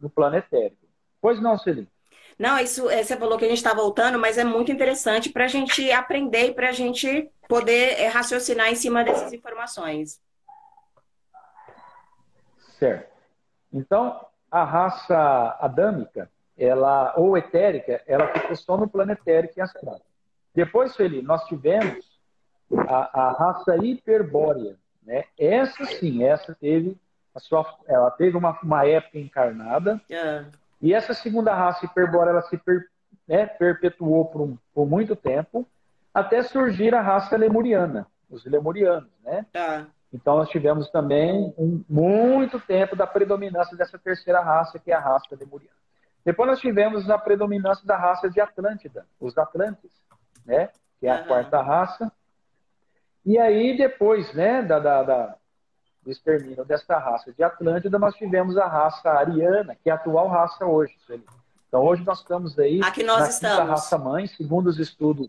no 0.01 0.09
planetário. 0.09 0.77
Pois 1.21 1.41
não, 1.41 1.59
Celine? 1.59 1.89
Não, 2.39 2.59
isso 2.59 2.89
é, 2.89 3.03
você 3.03 3.17
falou 3.17 3.37
que 3.37 3.45
a 3.45 3.49
gente 3.49 3.59
está 3.59 3.75
voltando, 3.75 4.19
mas 4.19 4.39
é 4.39 4.45
muito 4.45 4.71
interessante 4.71 5.31
para 5.31 5.45
a 5.45 5.49
gente 5.49 5.91
aprender 5.91 6.47
e 6.47 6.55
para 6.55 6.69
a 6.69 6.73
gente 6.73 7.29
poder 7.49 7.99
é, 7.99 8.07
raciocinar 8.07 8.71
em 8.71 8.77
cima 8.77 9.03
dessas 9.03 9.33
informações. 9.33 10.21
Certo. 12.79 13.11
Então, 13.73 14.25
a 14.51 14.63
raça 14.63 15.57
adâmica, 15.61 16.31
ela, 16.57 17.13
ou 17.17 17.37
etérica, 17.37 18.01
ela 18.07 18.29
ficou 18.29 18.55
só 18.55 18.77
no 18.77 18.89
plano 18.89 19.13
etérico 19.13 19.55
e 19.59 19.61
astral. 19.61 20.01
Depois, 20.55 20.95
Felipe, 20.95 21.27
nós 21.27 21.45
tivemos 21.47 22.07
a, 22.89 23.21
a, 23.21 23.33
raça 23.33 23.77
hiperbórea. 23.85 24.77
Né? 25.03 25.25
Essa 25.39 25.85
sim, 25.87 26.25
essa 26.25 26.55
teve 26.55 26.97
a 27.35 27.41
sua, 27.41 27.65
ela 27.87 28.11
teve 28.11 28.37
uma, 28.37 28.59
uma 28.63 28.87
época 28.87 29.19
encarnada, 29.19 30.01
ah. 30.13 30.45
E 30.81 30.95
essa 30.95 31.13
segunda 31.13 31.55
raça 31.55 31.85
hiperbórea 31.85 32.31
ela 32.31 32.43
se 32.43 32.57
per, 32.57 32.87
né, 33.27 33.47
perpetuou 33.47 34.27
por, 34.27 34.59
por, 34.73 34.87
muito 34.87 35.17
tempo, 35.17 35.67
até 36.15 36.43
surgir 36.43 36.95
a 36.95 37.01
raça 37.01 37.37
lemuriana, 37.37 38.07
os 38.31 38.45
lemurianos, 38.45 39.11
né? 39.25 39.45
Tá. 39.53 39.87
Então 40.13 40.37
nós 40.37 40.49
tivemos 40.49 40.89
também 40.91 41.53
um, 41.59 41.85
muito 41.89 42.59
tempo 42.61 42.97
da 42.97 43.07
predominância 43.07 43.77
dessa 43.77 43.99
terceira 43.99 44.41
raça, 44.41 44.79
que 44.79 44.91
é 44.91 44.95
a 44.95 45.01
raça 45.01 45.37
lemuriana. 45.39 45.77
Depois 46.25 46.49
nós 46.49 46.61
tivemos 46.61 47.09
a 47.11 47.19
predominância 47.19 47.87
da 47.87 47.97
raça 47.97 48.31
de 48.31 48.41
Atlântida, 48.41 49.07
os 49.21 49.37
Atlantes, 49.37 49.91
né? 50.47 50.71
Que 50.99 51.07
é 51.07 51.11
a 51.11 51.25
quarta 51.25 51.61
raça. 51.61 52.11
E 53.25 53.39
aí 53.39 53.77
depois, 53.77 54.33
né, 54.35 54.63
da, 54.63 54.79
da, 54.79 55.03
da 55.03 55.37
do 56.09 56.13
extermínio 56.13 56.65
desta 56.65 56.99
raça 56.99 57.31
de 57.31 57.43
Atlântida, 57.43 57.99
nós 57.99 58.15
tivemos 58.15 58.57
a 58.57 58.67
raça 58.67 59.11
ariana, 59.11 59.77
que 59.77 59.91
é 59.91 59.93
a 59.93 59.97
atual 59.97 60.27
raça 60.27 60.65
hoje. 60.65 60.97
Então 61.69 61.85
hoje 61.85 62.03
nós 62.03 62.21
estamos 62.21 62.59
aí 62.59 62.81
Aqui 62.83 63.03
nós 63.05 63.21
na 63.21 63.29
estamos. 63.29 63.69
raça 63.69 63.99
mãe, 63.99 64.27
segundo 64.27 64.69
os 64.69 64.79
estudos, 64.79 65.29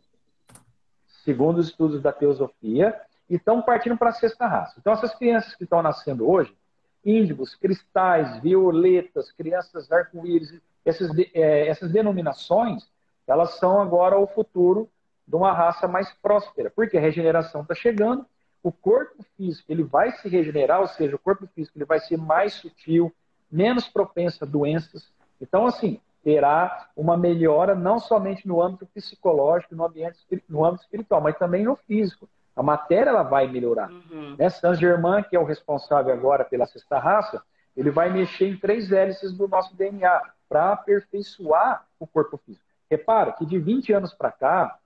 segundo 1.26 1.58
os 1.58 1.68
estudos 1.68 2.02
da 2.02 2.14
teosofia, 2.14 2.98
e 3.30 3.36
estão 3.36 3.62
partindo 3.62 3.98
para 3.98 4.12
a 4.12 4.14
sexta 4.14 4.48
raça. 4.48 4.76
Então 4.80 4.94
essas 4.94 5.14
crianças 5.16 5.54
que 5.54 5.66
estão 5.66 5.82
nascendo 5.82 6.30
hoje, 6.30 6.56
índigos, 7.04 7.56
cristais, 7.56 8.40
violetas, 8.42 9.34
crianças 9.34 9.92
arco-íris, 9.92 10.62
essas, 10.86 11.12
é, 11.34 11.68
essas 11.68 11.92
denominações, 11.92 12.88
elas 13.28 13.56
são 13.60 13.82
agora 13.82 14.18
o 14.18 14.26
futuro 14.28 14.90
de 15.28 15.36
uma 15.36 15.52
raça 15.52 15.90
mais 15.90 16.10
próspera, 16.22 16.72
porque 16.74 16.98
a 16.98 17.02
regeneração 17.02 17.64
está 17.64 17.76
chegando, 17.76 18.26
o 18.62 18.72
corpo 18.72 19.24
físico 19.38 19.72
ele 19.72 19.84
vai 19.84 20.12
se 20.12 20.28
regenerar, 20.28 20.82
ou 20.82 20.88
seja, 20.88 21.16
o 21.16 21.20
corpo 21.20 21.48
físico 21.48 21.78
ele 21.78 21.86
vai 21.86 22.00
ser 22.00 22.18
mais 22.18 22.54
sutil, 22.54 23.14
menos 23.52 23.88
propenso 23.88 24.44
a 24.44 24.48
doenças. 24.48 25.12
Então, 25.42 25.66
assim, 25.66 26.00
terá 26.24 26.90
uma 26.96 27.18
melhora 27.18 27.74
não 27.74 28.00
somente 28.00 28.48
no 28.48 28.62
âmbito 28.62 28.86
psicológico, 28.88 29.76
no, 29.76 29.86
ambiente, 29.86 30.20
no 30.48 30.66
âmbito 30.66 30.84
espiritual, 30.84 31.22
mas 31.22 31.38
também 31.38 31.64
no 31.64 31.76
físico. 31.76 32.30
A 32.56 32.62
matéria 32.62 33.12
ela 33.12 33.24
vai 33.24 33.48
melhorar. 33.48 33.90
Uhum. 33.90 34.36
Né? 34.38 34.50
Saint-Germain, 34.50 35.24
que 35.24 35.36
é 35.36 35.40
o 35.40 35.46
responsável 35.46 36.14
agora 36.14 36.44
pela 36.44 36.66
sexta 36.66 37.00
raça, 37.00 37.42
ele 37.76 37.90
vai 37.90 38.12
mexer 38.12 38.50
em 38.50 38.58
três 38.58 38.92
hélices 38.92 39.32
do 39.34 39.48
nosso 39.48 39.76
DNA. 39.76 40.22
para 40.50 40.74
aperfeiçoar 40.74 41.86
o 42.00 42.08
corpo 42.08 42.38
físico. 42.38 42.66
Repara 42.90 43.32
que 43.34 43.46
de 43.46 43.60
20 43.60 43.94
anos 43.94 44.14
para 44.14 44.32
cá, 44.32 44.80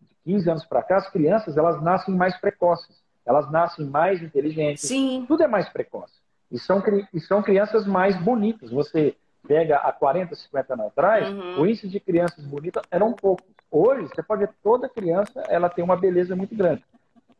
de 0.00 0.14
15 0.24 0.50
anos 0.50 0.64
para 0.64 0.82
cá, 0.82 0.96
as 0.96 1.10
crianças 1.10 1.58
elas 1.58 1.80
nascem 1.82 2.14
mais 2.16 2.36
precoces, 2.40 3.00
elas 3.30 3.48
nascem 3.48 3.86
mais 3.86 4.20
inteligentes, 4.20 4.82
Sim. 4.82 5.24
tudo 5.28 5.44
é 5.44 5.46
mais 5.46 5.68
precoce. 5.68 6.12
E 6.50 6.58
são, 6.58 6.82
e 7.14 7.20
são 7.20 7.40
crianças 7.40 7.86
mais 7.86 8.20
bonitas. 8.20 8.70
Você 8.72 9.14
pega 9.46 9.76
há 9.76 9.92
40, 9.92 10.34
50 10.34 10.74
anos 10.74 10.86
atrás, 10.86 11.28
uhum. 11.28 11.60
o 11.60 11.66
índice 11.66 11.88
de 11.88 12.00
crianças 12.00 12.44
bonitas 12.44 12.82
eram 12.90 13.12
poucos. 13.12 13.46
Hoje, 13.70 14.08
você 14.08 14.20
pode 14.20 14.40
ver 14.40 14.52
toda 14.60 14.88
criança, 14.88 15.44
ela 15.48 15.68
tem 15.68 15.84
uma 15.84 15.96
beleza 15.96 16.34
muito 16.34 16.56
grande. 16.56 16.84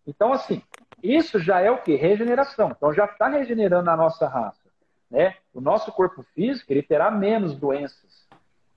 Então, 0.06 0.32
assim, 0.32 0.62
isso 1.02 1.40
já 1.40 1.61
é 1.61 1.73
o 1.73 1.82
que? 1.82 1.97
Regeneração. 1.97 2.70
Então, 2.70 2.94
já 2.94 3.06
está 3.06 3.26
regenerando 3.26 3.90
a 3.90 3.97
nossa 3.97 4.28
raça. 4.28 4.61
Né? 5.11 5.35
O 5.52 5.61
nosso 5.61 5.90
corpo 5.90 6.23
físico, 6.35 6.73
ele 6.73 6.85
terá 6.85 7.11
menos 7.11 7.56
doenças. 7.56 8.28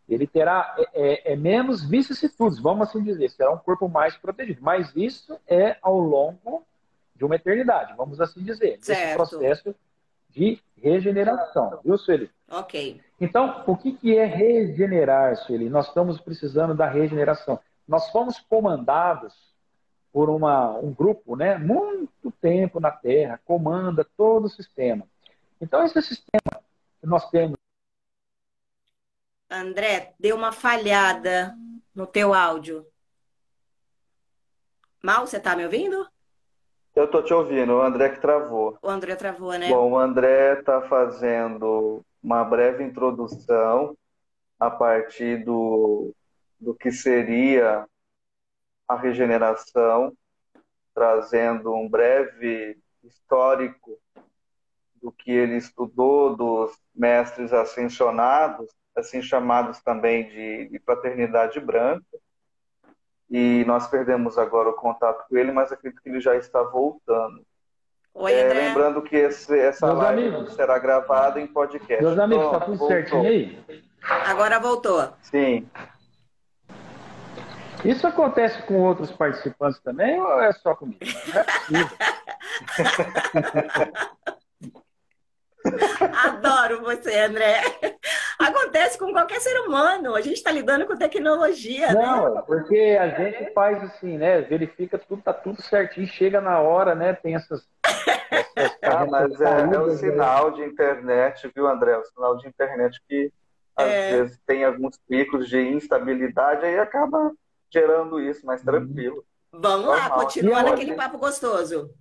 Ele 0.09 0.25
terá 0.25 0.75
é, 0.95 1.29
é, 1.29 1.33
é 1.33 1.35
menos 1.35 1.87
vicissitudes, 1.87 2.59
vamos 2.59 2.89
assim 2.89 3.03
dizer. 3.03 3.29
Será 3.29 3.51
um 3.51 3.57
corpo 3.57 3.87
mais 3.87 4.17
protegido. 4.17 4.61
Mas 4.63 4.91
isso 4.95 5.39
é 5.47 5.77
ao 5.79 5.99
longo 5.99 6.65
de 7.15 7.25
uma 7.25 7.35
eternidade, 7.35 7.93
vamos 7.95 8.19
assim 8.19 8.43
dizer. 8.43 8.79
Certo. 8.81 8.99
Esse 9.01 9.15
processo 9.15 9.75
de 10.29 10.59
regeneração. 10.75 11.79
Viu, 11.83 11.97
Sueli? 11.97 12.29
Ok. 12.49 12.99
Então, 13.21 13.63
o 13.67 13.77
que, 13.77 13.93
que 13.93 14.17
é 14.17 14.25
regenerar, 14.25 15.35
Sueli? 15.37 15.69
Nós 15.69 15.87
estamos 15.87 16.19
precisando 16.19 16.73
da 16.73 16.87
regeneração. 16.87 17.59
Nós 17.87 18.09
fomos 18.09 18.39
comandados 18.39 19.33
por 20.11 20.29
uma, 20.29 20.71
um 20.77 20.93
grupo, 20.93 21.35
né? 21.35 21.57
Muito 21.57 22.31
tempo 22.41 22.79
na 22.79 22.91
Terra, 22.91 23.39
comanda 23.45 24.05
todo 24.17 24.45
o 24.45 24.49
sistema. 24.49 25.07
Então, 25.61 25.83
esse 25.83 26.01
sistema 26.01 26.61
que 26.99 27.07
nós 27.07 27.29
temos. 27.29 27.57
André, 29.49 30.13
deu 30.19 30.35
uma 30.35 30.51
falhada 30.51 31.55
no 31.93 32.05
teu 32.07 32.33
áudio. 32.33 32.85
Mal, 35.01 35.27
você 35.27 35.37
está 35.37 35.55
me 35.55 35.63
ouvindo? 35.65 36.07
Eu 36.95 37.09
tô 37.09 37.23
te 37.23 37.33
ouvindo, 37.33 37.73
o 37.73 37.81
André 37.81 38.09
que 38.09 38.21
travou. 38.21 38.77
O 38.81 38.89
André 38.89 39.15
travou, 39.15 39.53
né? 39.57 39.67
Bom, 39.69 39.91
o 39.91 39.97
André 39.97 40.59
está 40.59 40.81
fazendo 40.81 42.05
uma 42.21 42.43
breve 42.43 42.83
introdução 42.83 43.97
a 44.59 44.69
partir 44.69 45.43
do, 45.43 46.13
do 46.59 46.75
que 46.75 46.91
seria 46.91 47.87
a 48.87 48.95
regeneração, 48.95 50.13
trazendo 50.93 51.73
um 51.73 51.89
breve 51.89 52.77
histórico 53.03 53.99
do 55.01 55.11
que 55.11 55.31
ele 55.31 55.57
estudou 55.57 56.35
dos 56.35 56.77
mestres 56.95 57.51
ascensionados, 57.51 58.69
assim 58.95 59.21
chamados 59.21 59.81
também 59.81 60.29
de, 60.29 60.69
de 60.69 60.79
fraternidade 60.79 61.59
branca, 61.59 62.05
e 63.33 63.65
nós 63.65 63.87
perdemos 63.87 64.37
agora 64.37 64.69
o 64.69 64.73
contato 64.73 65.25
com 65.27 65.35
ele, 65.35 65.51
mas 65.51 65.71
acredito 65.71 65.99
que 66.03 66.07
ele 66.07 66.21
já 66.21 66.35
está 66.35 66.61
voltando. 66.61 67.43
Oi, 68.13 68.31
é, 68.31 68.53
lembrando 68.53 69.01
que 69.01 69.15
esse, 69.15 69.57
essa 69.57 69.87
Meus 69.87 69.97
live 69.97 70.27
amigos. 70.27 70.53
será 70.53 70.77
gravada 70.77 71.41
em 71.41 71.47
podcast. 71.47 72.03
Meus 72.03 72.19
amigos, 72.19 72.45
está 72.45 72.59
tudo 72.59 72.77
voltou. 72.77 72.95
certinho 72.95 73.23
aí? 73.23 73.83
Agora 74.27 74.59
voltou. 74.59 75.11
Sim. 75.23 75.67
Isso 77.83 78.05
acontece 78.05 78.61
com 78.67 78.75
outros 78.75 79.11
participantes 79.11 79.81
também 79.81 80.21
ou 80.21 80.39
é 80.39 80.53
só 80.53 80.75
comigo? 80.75 80.99
Não 81.33 81.41
é 81.41 81.43
possível. 81.43 81.97
Adoro 86.23 86.83
você, 86.83 87.19
André. 87.19 87.63
Acontece 88.47 88.97
com 88.97 89.11
qualquer 89.11 89.39
ser 89.39 89.57
humano. 89.61 90.15
A 90.15 90.21
gente 90.21 90.35
está 90.35 90.51
lidando 90.51 90.85
com 90.85 90.95
tecnologia, 90.95 91.93
Não, 91.93 92.35
né? 92.35 92.43
porque 92.45 92.97
a 92.99 93.09
gente 93.09 93.53
faz 93.53 93.81
assim, 93.83 94.17
né? 94.17 94.41
Verifica 94.41 94.97
tudo, 94.97 95.21
tá 95.21 95.33
tudo 95.33 95.61
certinho, 95.61 96.07
chega 96.07 96.41
na 96.41 96.59
hora, 96.59 96.93
né? 96.93 97.13
Tem 97.13 97.35
essas. 97.35 97.67
essas 98.55 98.77
ah, 98.83 99.05
mas 99.05 99.39
é, 99.39 99.61
é 99.61 99.79
o 99.79 99.91
sinal 99.91 100.51
de 100.51 100.63
internet, 100.63 101.49
viu, 101.55 101.67
André? 101.67 101.97
O 101.97 102.05
sinal 102.05 102.37
de 102.37 102.47
internet 102.47 103.01
que 103.07 103.31
às 103.75 103.87
é... 103.87 104.11
vezes 104.17 104.39
tem 104.45 104.63
alguns 104.63 104.97
picos 105.07 105.47
de 105.47 105.59
instabilidade 105.59 106.65
aí 106.65 106.77
acaba 106.77 107.31
gerando 107.71 108.19
isso, 108.19 108.45
mas 108.45 108.61
tranquilo. 108.61 109.23
Vamos 109.51 109.85
Normal. 109.85 110.09
lá, 110.09 110.09
continuando 110.09 110.69
aquele 110.69 110.93
papo 110.95 111.17
gostoso. 111.17 111.93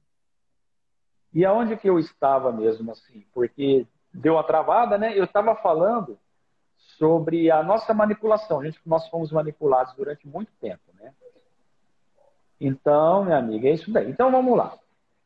E 1.32 1.44
aonde 1.44 1.76
que 1.76 1.88
eu 1.88 1.98
estava 1.98 2.52
mesmo, 2.52 2.92
assim? 2.92 3.24
Porque 3.32 3.86
deu 4.12 4.34
uma 4.34 4.44
travada, 4.44 4.98
né? 4.98 5.16
Eu 5.16 5.24
estava 5.24 5.54
falando 5.54 6.18
sobre 6.98 7.50
a 7.50 7.62
nossa 7.62 7.92
manipulação. 7.92 8.60
A 8.60 8.64
gente, 8.64 8.80
nós 8.86 9.08
fomos 9.08 9.30
manipulados 9.32 9.94
durante 9.94 10.26
muito 10.26 10.50
tempo, 10.60 10.82
né? 10.94 11.12
Então, 12.60 13.24
minha 13.24 13.38
amiga, 13.38 13.68
é 13.68 13.72
isso 13.72 13.90
daí. 13.90 14.08
Então, 14.08 14.30
vamos 14.30 14.56
lá. 14.56 14.78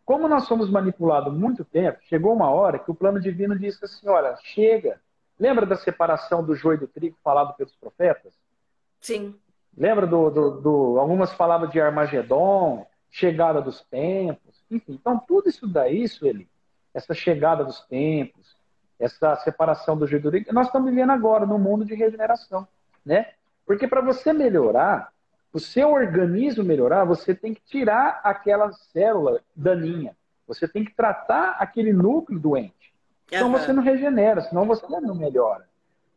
Como 0.05 0.29
nós 0.29 0.49
fomos 0.49 0.71
manipulados 0.71 1.37
muito 1.37 1.65
tempo, 1.65 1.99
chegou 2.03 2.33
uma 2.33 2.51
hora 2.51 2.79
que 2.79 2.91
o 2.91 2.95
plano 2.95 3.21
divino 3.21 3.59
disse 3.59 3.85
assim, 3.85 4.09
olha, 4.09 4.37
chega. 4.43 5.01
Lembra 5.39 5.67
da 5.67 5.77
separação 5.77 6.43
do 6.43 6.55
joio 6.55 6.77
e 6.77 6.81
do 6.81 6.89
trigo 6.89 7.19
falado 7.23 7.55
pelos 7.57 7.75
profetas? 7.77 8.33
Sim. 9.01 9.39
Lembra 9.77 10.07
do, 10.07 10.31
do, 10.31 10.61
do 10.61 10.99
algumas 10.99 11.35
palavras 11.35 11.71
de 11.71 11.79
Armagedon, 11.79 12.87
chegada 13.11 13.61
dos 13.61 13.83
tempos, 13.83 14.65
enfim, 14.71 14.95
então 14.95 15.19
tudo 15.19 15.49
isso 15.49 15.67
daí, 15.67 16.09
Sueli, 16.09 16.49
essa 16.93 17.15
chegada 17.15 17.65
dos 17.65 17.81
tempos, 17.83 18.56
essa 18.99 19.37
separação 19.37 19.97
do 19.97 20.07
jeito 20.07 20.31
nós 20.53 20.67
estamos 20.67 20.91
vivendo 20.91 21.11
agora 21.11 21.45
no 21.45 21.59
mundo 21.59 21.85
de 21.85 21.95
regeneração, 21.95 22.67
né? 23.05 23.27
Porque 23.67 23.87
para 23.87 24.01
você 24.01 24.33
melhorar, 24.33 25.13
o 25.53 25.59
seu 25.59 25.91
organismo 25.91 26.63
melhorar, 26.63 27.05
você 27.05 27.35
tem 27.35 27.55
que 27.55 27.63
tirar 27.63 28.21
aquela 28.23 28.73
célula 28.73 29.41
daninha. 29.55 30.17
Você 30.47 30.69
tem 30.69 30.85
que 30.85 30.95
tratar 30.95 31.57
aquele 31.59 31.93
núcleo 31.93 32.39
doente. 32.39 32.95
Então 33.27 33.49
uhum. 33.49 33.59
você 33.59 33.73
não 33.73 33.83
regenera, 33.83 34.41
senão 34.43 34.65
você 34.65 34.87
não 35.01 35.15
melhora. 35.15 35.67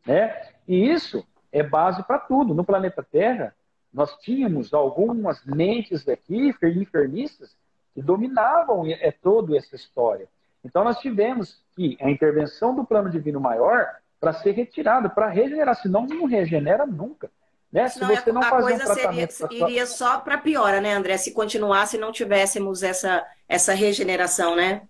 Né? 0.06 0.48
E 0.68 0.90
isso 0.90 1.26
é 1.50 1.62
base 1.62 2.02
para 2.04 2.18
tudo. 2.18 2.54
No 2.54 2.64
planeta 2.64 3.02
Terra, 3.02 3.54
nós 3.92 4.16
tínhamos 4.18 4.72
algumas 4.72 5.44
mentes 5.44 6.08
aqui, 6.08 6.54
enfermistas, 6.62 7.56
que 7.94 8.00
dominavam 8.00 8.86
é, 8.86 9.10
toda 9.10 9.56
essa 9.56 9.74
história. 9.74 10.28
Então 10.64 10.84
nós 10.84 10.98
tivemos 10.98 11.62
que 11.74 11.96
a 12.00 12.10
intervenção 12.10 12.74
do 12.74 12.84
plano 12.84 13.10
divino 13.10 13.40
maior 13.40 13.86
para 14.20 14.32
ser 14.34 14.52
retirado, 14.52 15.08
para 15.10 15.28
regenerar, 15.28 15.74
senão 15.74 16.06
não 16.06 16.26
regenera 16.26 16.84
nunca. 16.86 17.30
Né? 17.72 17.88
Se 17.88 18.04
você 18.04 18.32
não 18.32 18.42
a 18.42 18.50
coisa 18.50 18.82
um 18.82 18.94
tratamento 18.94 19.32
seria, 19.32 19.64
iria 19.68 19.86
só 19.86 20.18
para 20.18 20.36
piora, 20.36 20.80
né, 20.80 20.92
André? 20.92 21.16
Se 21.16 21.32
continuasse 21.32 21.96
e 21.96 22.00
não 22.00 22.10
tivéssemos 22.10 22.82
essa, 22.82 23.24
essa 23.48 23.72
regeneração, 23.72 24.56
né? 24.56 24.82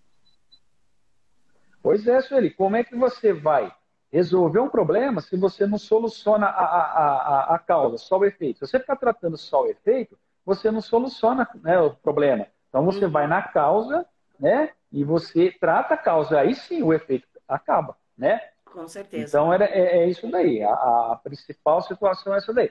Pois 1.83 2.07
é, 2.07 2.21
Sueli, 2.23 2.51
como 2.51 2.77
é 2.77 2.85
que 2.85 2.97
você 2.97 3.33
vai 3.33 3.73
resolver 4.11 4.61
um 4.61 4.69
problema 4.69 5.21
se 5.21 5.37
você 5.37 5.67
não 5.67 5.79
soluciona 5.79 6.47
a, 6.47 6.65
a, 6.65 6.83
a, 7.53 7.55
a 7.55 7.59
causa, 7.59 7.99
só 7.99 8.19
o 8.19 8.25
efeito? 8.25 8.59
Se 8.59 8.67
você 8.67 8.81
ficar 8.81 8.97
tratando 8.97 9.37
só 9.37 9.63
o 9.63 9.67
efeito, 9.67 10.19
você 10.45 10.71
não 10.71 10.81
soluciona 10.81 11.49
né, 11.63 11.79
o 11.79 11.91
problema. 11.91 12.47
Então 12.69 12.85
você 12.85 13.05
uhum. 13.05 13.11
vai 13.11 13.27
na 13.27 13.43
causa, 13.43 14.07
né? 14.39 14.71
E 14.93 15.05
você 15.05 15.55
trata 15.61 15.95
a 15.95 15.99
causa, 15.99 16.41
aí 16.41 16.55
sim 16.55 16.83
o 16.83 16.93
efeito 16.93 17.29
acaba, 17.47 17.97
né? 18.17 18.41
Com 18.65 18.87
certeza. 18.87 19.25
Então 19.25 19.53
era, 19.53 19.65
é, 19.65 19.99
é 19.99 20.09
isso 20.09 20.29
daí. 20.31 20.63
A, 20.63 20.73
a, 20.73 21.21
principal 21.23 21.81
situação 21.83 22.35
é 22.35 22.39
essa 22.39 22.53
daí. 22.53 22.71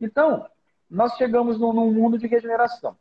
Então, 0.00 0.46
nós 0.90 1.16
chegamos 1.16 1.58
num, 1.58 1.72
num, 1.72 1.92
mundo 1.92 2.18
de 2.18 2.26
regeneração. 2.26 2.96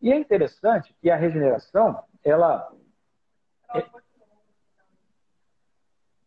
E 0.00 0.12
é 0.12 0.16
interessante 0.16 0.94
que 1.00 1.10
a 1.10 1.16
regeneração, 1.16 2.02
ela. 2.22 2.70
É... 3.74 3.84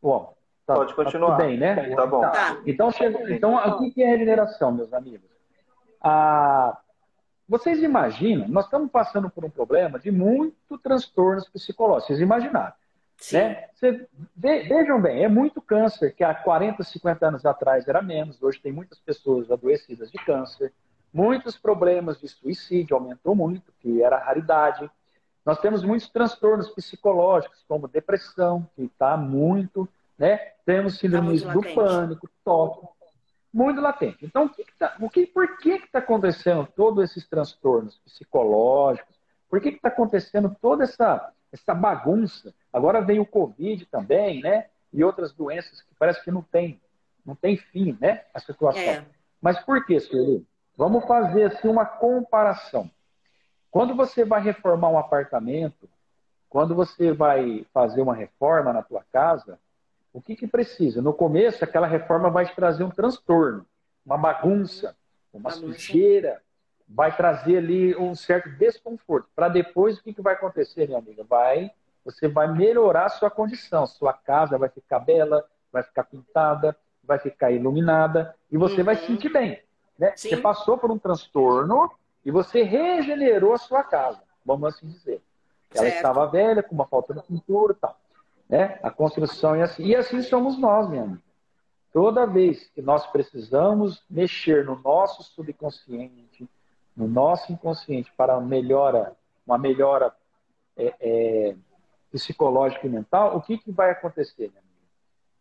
Bom, 0.01 0.35
tá, 0.65 0.75
Pode 0.75 0.93
continuar. 0.95 1.37
Tá 1.37 1.45
bem, 1.45 1.57
né? 1.57 1.95
Tá 1.95 2.05
bom. 2.05 2.21
Tá. 2.21 2.61
Então, 2.65 2.91
chega... 2.91 3.31
então, 3.31 3.55
o 3.55 3.91
que 3.91 4.01
é 4.01 4.07
regeneração, 4.07 4.71
meus 4.71 4.93
amigos? 4.93 5.29
A 6.01 6.77
vocês 7.47 7.81
imaginam, 7.81 8.47
nós 8.47 8.65
estamos 8.65 8.91
passando 8.91 9.29
por 9.29 9.45
um 9.45 9.49
problema 9.49 9.97
de 9.97 10.11
muito 10.11 10.77
transtornos 10.77 11.47
psicológicos. 11.49 12.07
Vocês 12.07 12.19
imaginaram. 12.19 12.73
Né? 13.31 13.67
vejam 14.39 15.01
bem, 15.01 15.23
é 15.23 15.27
muito 15.27 15.59
câncer, 15.59 16.13
que 16.13 16.23
há 16.23 16.35
40, 16.35 16.83
50 16.83 17.27
anos 17.27 17.45
atrás 17.45 17.87
era 17.87 18.01
menos, 18.01 18.41
hoje 18.43 18.59
tem 18.59 18.71
muitas 18.71 18.99
pessoas 18.99 19.49
adoecidas 19.49 20.11
de 20.11 20.19
câncer, 20.19 20.71
muitos 21.11 21.57
problemas 21.57 22.19
de 22.19 22.27
suicídio, 22.27 22.95
aumentou 22.95 23.35
muito, 23.35 23.73
que 23.79 24.03
era 24.03 24.19
raridade. 24.19 24.89
Nós 25.43 25.59
temos 25.59 25.83
muitos 25.83 26.09
transtornos 26.09 26.69
psicológicos, 26.69 27.63
como 27.67 27.87
depressão, 27.87 28.69
que 28.75 28.83
está 28.83 29.17
muito, 29.17 29.89
né? 30.17 30.37
Temos 30.65 30.99
síndromes 30.99 31.41
tá 31.41 31.53
do 31.53 31.61
pânico, 31.73 32.29
toque, 32.43 32.87
muito 33.53 33.81
latente. 33.81 34.25
Então, 34.25 34.45
o 34.45 34.49
que, 34.49 34.63
que 34.63 34.73
tá, 34.77 34.95
o 34.99 35.09
que, 35.09 35.25
por 35.25 35.57
que 35.57 35.71
está 35.71 35.99
acontecendo 35.99 36.67
todos 36.75 37.03
esses 37.03 37.27
transtornos 37.27 37.97
psicológicos? 37.99 39.15
Por 39.49 39.61
que 39.61 39.69
está 39.69 39.87
acontecendo 39.87 40.55
toda 40.61 40.83
essa, 40.83 41.31
essa 41.51 41.73
bagunça? 41.73 42.53
Agora 42.71 43.01
vem 43.01 43.19
o 43.19 43.25
Covid 43.25 43.85
também, 43.85 44.41
né? 44.41 44.67
E 44.91 45.03
outras 45.03 45.33
doenças 45.33 45.81
que 45.81 45.95
parece 45.97 46.23
que 46.23 46.31
não 46.31 46.41
tem 46.41 46.79
não 47.27 47.35
tem 47.35 47.57
fim, 47.57 47.97
né? 47.99 48.23
A 48.33 48.39
situação. 48.39 48.81
É. 48.81 49.05
Mas 49.41 49.59
por 49.59 49.85
que, 49.85 49.99
Sueli? 49.99 50.47
Vamos 50.77 51.05
fazer 51.05 51.43
assim 51.43 51.67
uma 51.67 51.85
comparação. 51.85 52.89
Quando 53.69 53.93
você 53.93 54.23
vai 54.23 54.41
reformar 54.41 54.89
um 54.89 54.97
apartamento, 54.97 55.89
quando 56.49 56.73
você 56.73 57.11
vai 57.11 57.65
fazer 57.73 58.01
uma 58.01 58.15
reforma 58.15 58.71
na 58.71 58.81
tua 58.81 59.03
casa, 59.11 59.59
o 60.17 60.21
que, 60.21 60.35
que 60.35 60.47
precisa? 60.47 60.99
No 60.99 61.13
começo, 61.13 61.63
aquela 61.63 61.85
reforma 61.85 62.27
vai 62.27 62.47
te 62.47 62.55
trazer 62.55 62.83
um 62.83 62.89
transtorno, 62.89 63.63
uma 64.03 64.17
bagunça, 64.17 64.97
uma 65.31 65.51
sujeira, 65.51 66.41
vai 66.89 67.15
trazer 67.15 67.57
ali 67.57 67.95
um 67.95 68.15
certo 68.15 68.49
desconforto. 68.49 69.29
Para 69.35 69.47
depois, 69.47 69.99
o 69.99 70.03
que, 70.03 70.15
que 70.15 70.21
vai 70.21 70.33
acontecer, 70.33 70.87
minha 70.87 70.97
amiga? 70.97 71.23
Vai, 71.23 71.69
você 72.03 72.27
vai 72.27 72.51
melhorar 72.51 73.05
a 73.05 73.09
sua 73.09 73.29
condição. 73.29 73.85
Sua 73.85 74.11
casa 74.11 74.57
vai 74.57 74.69
ficar 74.69 74.97
bela, 74.97 75.45
vai 75.71 75.83
ficar 75.83 76.05
pintada, 76.05 76.75
vai 77.03 77.19
ficar 77.19 77.51
iluminada 77.51 78.35
e 78.51 78.57
você 78.57 78.79
uhum. 78.79 78.85
vai 78.85 78.95
se 78.95 79.03
uhum. 79.03 79.07
sentir 79.09 79.29
bem. 79.29 79.61
Né? 79.99 80.13
Você 80.15 80.35
passou 80.37 80.79
por 80.79 80.89
um 80.89 80.97
transtorno 80.97 81.91
e 82.25 82.31
você 82.31 82.63
regenerou 82.63 83.53
a 83.53 83.59
sua 83.59 83.83
casa, 83.83 84.19
vamos 84.43 84.73
assim 84.73 84.87
dizer. 84.87 85.21
Ela 85.69 85.83
certo. 85.83 85.95
estava 85.95 86.25
velha, 86.25 86.63
com 86.63 86.73
uma 86.73 86.87
falta 86.87 87.13
de 87.13 87.21
pintura 87.21 87.73
e 87.73 87.75
tal. 87.75 87.95
Né? 88.49 88.79
A 88.81 88.89
construção 88.89 89.55
é 89.55 89.63
assim. 89.63 89.83
E 89.83 89.95
assim 89.95 90.21
somos 90.21 90.57
nós, 90.57 90.89
minha 90.89 91.03
amiga. 91.03 91.21
Toda 91.91 92.27
vez 92.27 92.67
que 92.69 92.81
nós 92.81 93.07
precisamos 93.07 94.03
mexer 94.09 94.65
no 94.65 94.79
nosso 94.81 95.23
subconsciente, 95.23 96.47
no 96.95 97.07
nosso 97.07 97.51
inconsciente 97.51 98.11
para 98.15 98.39
melhora, 98.39 99.15
uma 99.45 99.57
melhora 99.57 100.13
é, 100.75 100.93
é, 100.99 101.55
psicológica 102.11 102.85
e 102.85 102.89
mental, 102.89 103.35
o 103.35 103.41
que, 103.41 103.57
que 103.57 103.71
vai 103.71 103.91
acontecer, 103.91 104.49
minha 104.49 104.59
amiga? 104.59 104.77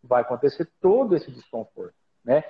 Vai 0.03 0.23
acontecer 0.23 0.69
todo 0.81 1.15
esse 1.15 1.31
desconforto. 1.31 1.95
Né? 2.25 2.43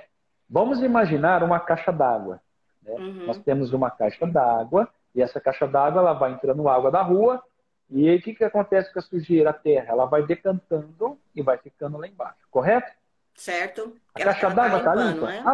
Vamos 0.49 0.83
imaginar 0.83 1.42
uma 1.42 1.59
caixa 1.59 1.90
d'água. 1.90 2.40
Né? 2.83 2.92
Uhum. 2.92 3.27
Nós 3.27 3.38
temos 3.38 3.73
uma 3.73 3.90
caixa 3.90 4.27
d'água 4.27 4.88
e 5.14 5.23
essa 5.23 5.40
caixa 5.40 5.66
d'água 5.66 6.01
ela 6.01 6.12
vai 6.12 6.33
entrando 6.33 6.69
água 6.69 6.90
da 6.90 7.03
rua 7.03 7.42
e 7.88 8.09
aí 8.09 8.16
o 8.16 8.22
que, 8.22 8.35
que 8.35 8.44
acontece 8.44 8.92
com 8.92 8.99
a 8.99 9.03
sujeira, 9.03 9.51
a 9.51 9.53
terra? 9.53 9.92
Ela 9.92 10.07
vai 10.07 10.25
decantando 10.25 11.18
e 11.35 11.42
vai 11.42 11.57
ficando 11.59 11.99
lá 11.99 12.07
embaixo, 12.07 12.40
correto? 12.51 12.90
Certo. 13.35 13.96
A 14.14 14.20
ela 14.20 14.33
caixa 14.33 14.51
d'água 14.51 14.79
está 14.79 14.94
limpa? 14.94 15.27
Né? 15.27 15.44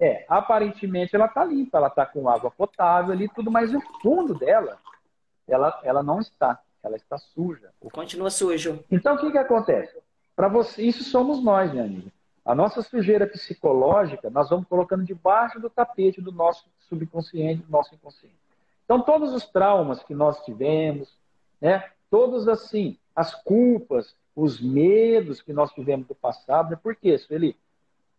É, 0.00 0.24
aparentemente 0.28 1.16
ela 1.16 1.26
está 1.26 1.44
limpa, 1.44 1.78
ela 1.78 1.88
está 1.88 2.06
com 2.06 2.28
água 2.28 2.50
potável 2.50 3.12
ali, 3.12 3.28
tudo, 3.28 3.50
mas 3.50 3.74
o 3.74 3.80
fundo 4.00 4.34
dela, 4.34 4.78
ela, 5.46 5.80
ela 5.82 6.02
não 6.02 6.20
está, 6.20 6.60
ela 6.82 6.96
está 6.96 7.18
suja. 7.18 7.70
Continua 7.92 8.30
sujo. 8.30 8.84
Então 8.90 9.16
o 9.16 9.18
que, 9.18 9.32
que 9.32 9.38
acontece? 9.38 9.98
Para 10.36 10.46
você, 10.46 10.82
isso 10.82 11.02
somos 11.04 11.42
nós, 11.42 11.72
minha 11.72 11.84
amiga. 11.84 12.12
A 12.44 12.54
nossa 12.54 12.80
sujeira 12.80 13.26
psicológica, 13.26 14.30
nós 14.30 14.48
vamos 14.48 14.68
colocando 14.68 15.04
debaixo 15.04 15.58
do 15.58 15.68
tapete 15.68 16.20
do 16.20 16.32
nosso 16.32 16.66
subconsciente, 16.88 17.62
do 17.62 17.70
nosso 17.70 17.94
inconsciente. 17.94 18.47
Então, 18.88 19.02
todos 19.02 19.34
os 19.34 19.44
traumas 19.44 20.02
que 20.02 20.14
nós 20.14 20.42
tivemos, 20.46 21.14
né, 21.60 21.84
todos 22.10 22.48
assim, 22.48 22.96
as 23.14 23.34
culpas, 23.34 24.16
os 24.34 24.62
medos 24.62 25.42
que 25.42 25.52
nós 25.52 25.70
tivemos 25.72 26.06
do 26.06 26.14
passado, 26.14 26.70
né, 26.70 26.78
por 26.82 26.96
quê, 26.96 27.18
Sueli? 27.18 27.54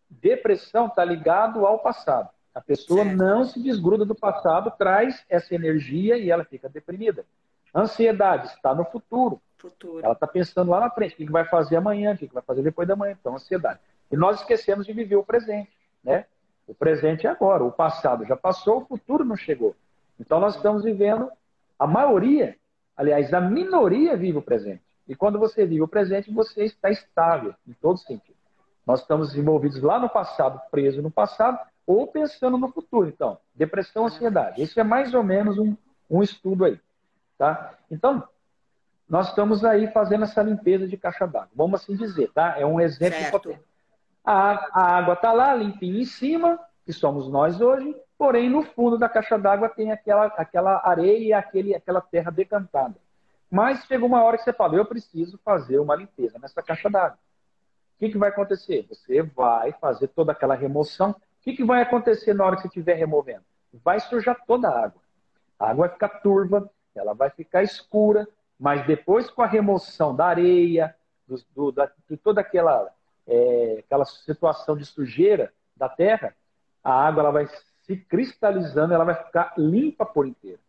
Depressão 0.08 0.86
está 0.86 1.04
ligado 1.04 1.66
ao 1.66 1.80
passado. 1.80 2.28
A 2.54 2.60
pessoa 2.60 3.02
certo. 3.02 3.16
não 3.16 3.44
se 3.44 3.60
desgruda 3.60 4.04
do 4.04 4.14
passado, 4.14 4.72
traz 4.78 5.24
essa 5.28 5.56
energia 5.56 6.16
e 6.16 6.30
ela 6.30 6.44
fica 6.44 6.68
deprimida. 6.68 7.26
Ansiedade 7.74 8.46
está 8.46 8.72
no 8.72 8.84
futuro. 8.84 9.42
futuro. 9.58 10.04
Ela 10.04 10.12
está 10.12 10.28
pensando 10.28 10.70
lá 10.70 10.78
na 10.78 10.90
frente, 10.90 11.14
o 11.14 11.16
que 11.16 11.32
vai 11.32 11.46
fazer 11.46 11.74
amanhã, 11.74 12.14
o 12.14 12.16
que 12.16 12.32
vai 12.32 12.44
fazer 12.44 12.62
depois 12.62 12.86
da 12.86 12.94
manhã. 12.94 13.16
Então, 13.20 13.34
ansiedade. 13.34 13.80
E 14.08 14.16
nós 14.16 14.38
esquecemos 14.38 14.86
de 14.86 14.92
viver 14.92 15.16
o 15.16 15.24
presente, 15.24 15.72
né? 16.04 16.26
O 16.68 16.74
presente 16.74 17.26
é 17.26 17.30
agora, 17.30 17.64
o 17.64 17.72
passado 17.72 18.24
já 18.24 18.36
passou, 18.36 18.82
o 18.82 18.86
futuro 18.86 19.24
não 19.24 19.36
chegou. 19.36 19.74
Então 20.20 20.38
nós 20.38 20.54
estamos 20.54 20.84
vivendo, 20.84 21.30
a 21.78 21.86
maioria, 21.86 22.56
aliás, 22.94 23.32
a 23.32 23.40
minoria 23.40 24.14
vive 24.16 24.36
o 24.36 24.42
presente. 24.42 24.82
E 25.08 25.16
quando 25.16 25.38
você 25.38 25.64
vive 25.64 25.82
o 25.82 25.88
presente, 25.88 26.30
você 26.30 26.64
está 26.64 26.90
estável, 26.90 27.54
em 27.66 27.72
todo 27.72 27.98
sentido. 27.98 28.36
Nós 28.86 29.00
estamos 29.00 29.34
envolvidos 29.34 29.80
lá 29.82 29.98
no 29.98 30.08
passado, 30.08 30.60
preso 30.70 31.00
no 31.00 31.10
passado, 31.10 31.58
ou 31.86 32.06
pensando 32.06 32.58
no 32.58 32.70
futuro. 32.70 33.08
Então, 33.08 33.38
depressão, 33.54 34.06
ansiedade. 34.06 34.62
Isso 34.62 34.78
é 34.78 34.84
mais 34.84 35.14
ou 35.14 35.24
menos 35.24 35.58
um, 35.58 35.74
um 36.08 36.22
estudo 36.22 36.66
aí. 36.66 36.78
Tá? 37.38 37.74
Então, 37.90 38.22
nós 39.08 39.28
estamos 39.28 39.64
aí 39.64 39.90
fazendo 39.90 40.24
essa 40.24 40.42
limpeza 40.42 40.86
de 40.86 40.96
caixa 40.96 41.26
d'água. 41.26 41.50
Vamos 41.54 41.80
assim 41.80 41.96
dizer, 41.96 42.30
tá? 42.32 42.56
É 42.58 42.64
um 42.64 42.80
exemplo. 42.80 43.58
A, 44.24 44.80
a 44.80 44.96
água 44.98 45.14
está 45.14 45.32
lá, 45.32 45.54
limpinha 45.54 46.02
em 46.02 46.04
cima, 46.04 46.60
que 46.84 46.92
somos 46.92 47.28
nós 47.28 47.60
hoje, 47.60 47.96
porém 48.20 48.50
no 48.50 48.62
fundo 48.62 48.98
da 48.98 49.08
caixa 49.08 49.38
d'água 49.38 49.66
tem 49.70 49.90
aquela, 49.90 50.26
aquela 50.26 50.86
areia 50.86 51.38
aquele, 51.38 51.74
aquela 51.74 52.02
terra 52.02 52.30
decantada. 52.30 52.94
Mas 53.50 53.86
chegou 53.86 54.06
uma 54.06 54.22
hora 54.22 54.36
que 54.36 54.44
você 54.44 54.52
fala, 54.52 54.76
eu 54.76 54.84
preciso 54.84 55.40
fazer 55.42 55.78
uma 55.78 55.96
limpeza 55.96 56.38
nessa 56.38 56.62
caixa 56.62 56.90
d'água. 56.90 57.16
O 57.16 57.98
que, 57.98 58.10
que 58.10 58.18
vai 58.18 58.28
acontecer? 58.28 58.86
Você 58.90 59.22
vai 59.22 59.72
fazer 59.72 60.08
toda 60.08 60.32
aquela 60.32 60.54
remoção. 60.54 61.12
O 61.12 61.16
que, 61.40 61.54
que 61.54 61.64
vai 61.64 61.80
acontecer 61.80 62.34
na 62.34 62.44
hora 62.44 62.56
que 62.56 62.62
você 62.62 62.68
estiver 62.68 62.92
removendo? 62.92 63.42
Vai 63.72 63.98
sujar 64.00 64.36
toda 64.46 64.68
a 64.68 64.84
água. 64.84 65.00
A 65.58 65.70
água 65.70 65.86
vai 65.86 65.94
ficar 65.94 66.08
turva, 66.20 66.70
ela 66.94 67.14
vai 67.14 67.30
ficar 67.30 67.62
escura, 67.62 68.28
mas 68.58 68.86
depois 68.86 69.30
com 69.30 69.40
a 69.40 69.46
remoção 69.46 70.14
da 70.14 70.26
areia, 70.26 70.94
do, 71.26 71.42
do, 71.54 71.72
da, 71.72 71.90
de 72.06 72.18
toda 72.18 72.42
aquela, 72.42 72.92
é, 73.26 73.76
aquela 73.78 74.04
situação 74.04 74.76
de 74.76 74.84
sujeira 74.84 75.50
da 75.74 75.88
terra, 75.88 76.36
a 76.84 76.92
água 76.92 77.22
ela 77.22 77.30
vai 77.30 77.48
se 77.90 77.96
cristalizando, 77.96 78.94
ela 78.94 79.04
vai 79.04 79.16
ficar 79.16 79.52
limpa 79.58 80.06
por 80.06 80.24
inteiro. 80.24 80.60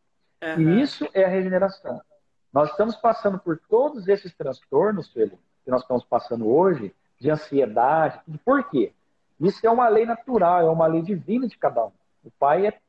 Uhum. 0.42 0.60
E 0.60 0.82
isso 0.82 1.08
é 1.14 1.24
a 1.24 1.28
regeneração. 1.28 2.02
Nós 2.52 2.72
estamos 2.72 2.96
passando 2.96 3.38
por 3.38 3.60
todos 3.70 4.08
esses 4.08 4.34
transtornos, 4.34 5.08
Felipe, 5.14 5.38
que 5.64 5.70
nós 5.70 5.82
estamos 5.84 6.04
passando 6.04 6.50
hoje, 6.50 6.92
de 7.20 7.30
ansiedade. 7.30 8.20
Por 8.44 8.68
quê? 8.72 8.92
Isso 9.40 9.66
é 9.66 9.70
uma 9.70 9.88
lei 9.88 10.04
natural, 10.04 10.66
é 10.66 10.72
uma 10.72 10.88
lei 10.88 11.04
divina 11.04 11.48
de 11.48 11.56
cada 11.60 11.86
um. 11.86 11.92
O 12.24 12.32
pai 12.40 12.66
é, 12.66 12.80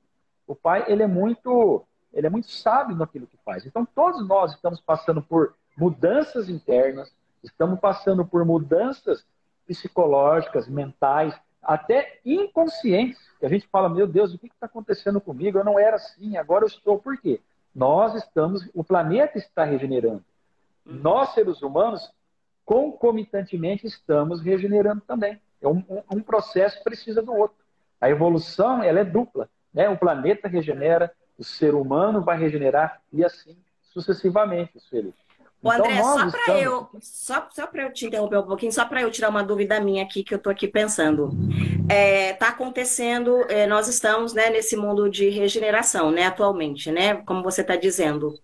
o 0.47 0.55
pai 0.55 0.87
ele 0.89 1.03
é 1.03 1.07
muito, 1.07 1.85
ele 2.11 2.27
é 2.27 2.31
muito 2.31 2.51
sábio 2.51 2.97
naquilo 2.97 3.27
que 3.27 3.37
faz. 3.45 3.67
Então 3.67 3.87
todos 3.95 4.27
nós 4.27 4.55
estamos 4.55 4.81
passando 4.81 5.21
por 5.21 5.55
mudanças 5.77 6.49
internas, 6.49 7.15
estamos 7.45 7.79
passando 7.79 8.25
por 8.25 8.47
mudanças 8.47 9.27
psicológicas, 9.67 10.67
mentais, 10.67 11.39
até 11.63 12.21
inconscientes, 12.25 13.19
que 13.39 13.47
a 13.47 13.49
gente 13.49 13.67
fala, 13.69 13.89
meu 13.89 14.07
Deus, 14.07 14.35
o 14.35 14.39
que 14.39 14.47
está 14.47 14.67
acontecendo 14.67 15.21
comigo? 15.21 15.59
Eu 15.59 15.65
não 15.65 15.79
era 15.79 15.97
assim, 15.97 16.37
agora 16.37 16.65
eu 16.65 16.69
estou. 16.69 16.99
Por 16.99 17.17
quê? 17.19 17.41
Nós 17.75 18.15
estamos, 18.15 18.69
o 18.75 18.83
planeta 18.83 19.39
está 19.39 19.65
regenerando. 19.65 20.25
Uhum. 20.85 20.95
Nós, 20.95 21.35
seres 21.35 21.63
humanos, 21.63 22.13
concomitantemente 22.65 23.87
estamos 23.87 24.41
regenerando 24.41 25.01
também. 25.03 25.41
É 25.61 25.69
um, 25.69 25.85
um, 25.89 26.17
um 26.17 26.21
processo 26.21 26.83
precisa 26.83 27.23
do 27.23 27.33
outro. 27.35 27.57
A 28.01 28.11
evolução, 28.11 28.83
ela 28.83 29.01
é 29.01 29.05
dupla. 29.05 29.49
Né? 29.73 29.89
O 29.89 29.97
planeta 29.97 30.49
regenera, 30.49 31.13
o 31.39 31.45
ser 31.45 31.75
humano 31.75 32.23
vai 32.23 32.37
regenerar 32.37 33.01
e 33.13 33.25
assim 33.25 33.57
sucessivamente, 33.93 34.73
Felipe. 34.89 35.19
O 35.63 35.73
então, 35.73 35.87
André, 35.87 36.03
só 36.03 36.31
para 36.31 36.59
eu, 36.59 36.89
só, 37.01 37.49
só 37.53 37.67
para 37.69 37.83
eu 37.85 37.93
te 37.93 38.07
interromper 38.07 38.39
um 38.39 38.47
pouquinho, 38.47 38.73
só 38.73 38.85
para 38.85 39.03
eu 39.03 39.11
tirar 39.13 39.29
uma 39.29 39.45
dúvida 39.45 39.79
minha 39.81 40.03
aqui 40.03 40.25
que 40.25 40.35
eu 40.35 40.39
estou 40.39 40.51
aqui 40.51 40.67
pensando. 40.67 41.31
Está 41.83 41.95
é, 41.95 42.33
tá 42.33 42.49
acontecendo, 42.49 43.45
é, 43.49 43.65
nós 43.67 43.87
estamos 43.87 44.35
né, 44.35 44.51
nesse 44.51 44.77
mundo 44.77 45.09
de 45.09 45.29
regeneração, 45.29 46.11
né, 46.11 46.27
atualmente, 46.27 46.91
né? 46.91 47.15
Como 47.25 47.45
você 47.45 47.61
está 47.61 47.77
dizendo. 47.77 48.35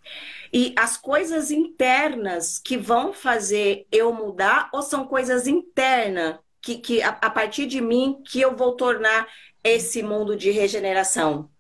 E 0.53 0.73
as 0.79 0.97
coisas 0.97 1.51
internas 1.51 2.61
que 2.61 2.77
vão 2.77 3.13
fazer 3.13 3.87
eu 3.91 4.13
mudar, 4.13 4.69
ou 4.73 4.81
são 4.81 5.05
coisas 5.05 5.49
internas 5.49 6.37
que, 6.63 6.77
que 6.77 7.03
a, 7.03 7.11
a 7.21 7.31
partir 7.31 7.67
de 7.67 7.81
mim 7.81 8.23
que 8.25 8.41
eu 8.41 8.55
vou 8.57 8.77
tornar 8.77 9.27
esse 9.65 10.05
mundo 10.05 10.37
de 10.37 10.53
regeneração? 10.53 11.51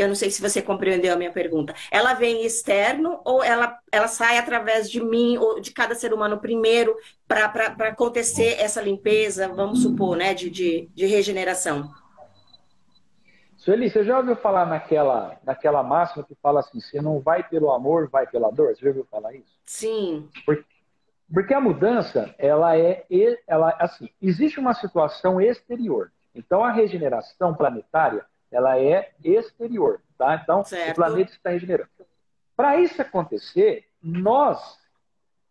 Eu 0.00 0.08
não 0.08 0.14
sei 0.14 0.30
se 0.30 0.40
você 0.40 0.62
compreendeu 0.62 1.12
a 1.12 1.16
minha 1.16 1.30
pergunta. 1.30 1.74
Ela 1.90 2.14
vem 2.14 2.44
externo 2.44 3.20
ou 3.24 3.44
ela, 3.44 3.78
ela 3.92 4.08
sai 4.08 4.38
através 4.38 4.90
de 4.90 5.02
mim 5.02 5.36
ou 5.36 5.60
de 5.60 5.72
cada 5.72 5.94
ser 5.94 6.12
humano 6.12 6.38
primeiro 6.38 6.96
para 7.28 7.44
acontecer 7.88 8.60
essa 8.60 8.80
limpeza, 8.80 9.48
vamos 9.48 9.82
supor, 9.82 10.16
né, 10.16 10.32
de, 10.34 10.48
de, 10.48 10.88
de 10.94 11.06
regeneração? 11.06 11.90
Sueli, 13.60 13.90
você 13.90 14.02
já 14.02 14.16
ouviu 14.16 14.34
falar 14.36 14.64
naquela, 14.64 15.38
naquela 15.44 15.82
máxima 15.82 16.24
que 16.24 16.34
fala 16.42 16.60
assim: 16.60 16.80
você 16.80 17.02
não 17.02 17.20
vai 17.20 17.46
pelo 17.46 17.70
amor, 17.70 18.08
vai 18.08 18.26
pela 18.26 18.50
dor? 18.50 18.74
Você 18.74 18.80
já 18.80 18.88
ouviu 18.88 19.06
falar 19.10 19.34
isso? 19.34 19.60
Sim. 19.66 20.30
Porque, 20.46 20.64
porque 21.32 21.52
a 21.52 21.60
mudança, 21.60 22.34
ela 22.38 22.76
é, 22.78 23.04
ela, 23.46 23.76
assim, 23.78 24.08
existe 24.20 24.58
uma 24.58 24.72
situação 24.72 25.38
exterior. 25.38 26.10
Então, 26.34 26.64
a 26.64 26.72
regeneração 26.72 27.54
planetária, 27.54 28.24
ela 28.50 28.78
é 28.78 29.12
exterior, 29.22 30.00
tá? 30.18 30.40
Então, 30.42 30.64
certo. 30.64 30.92
o 30.92 30.94
planeta 30.94 31.32
está 31.32 31.50
regenerando. 31.50 31.90
Para 32.56 32.78
isso 32.78 33.00
acontecer, 33.00 33.86
nós 34.02 34.78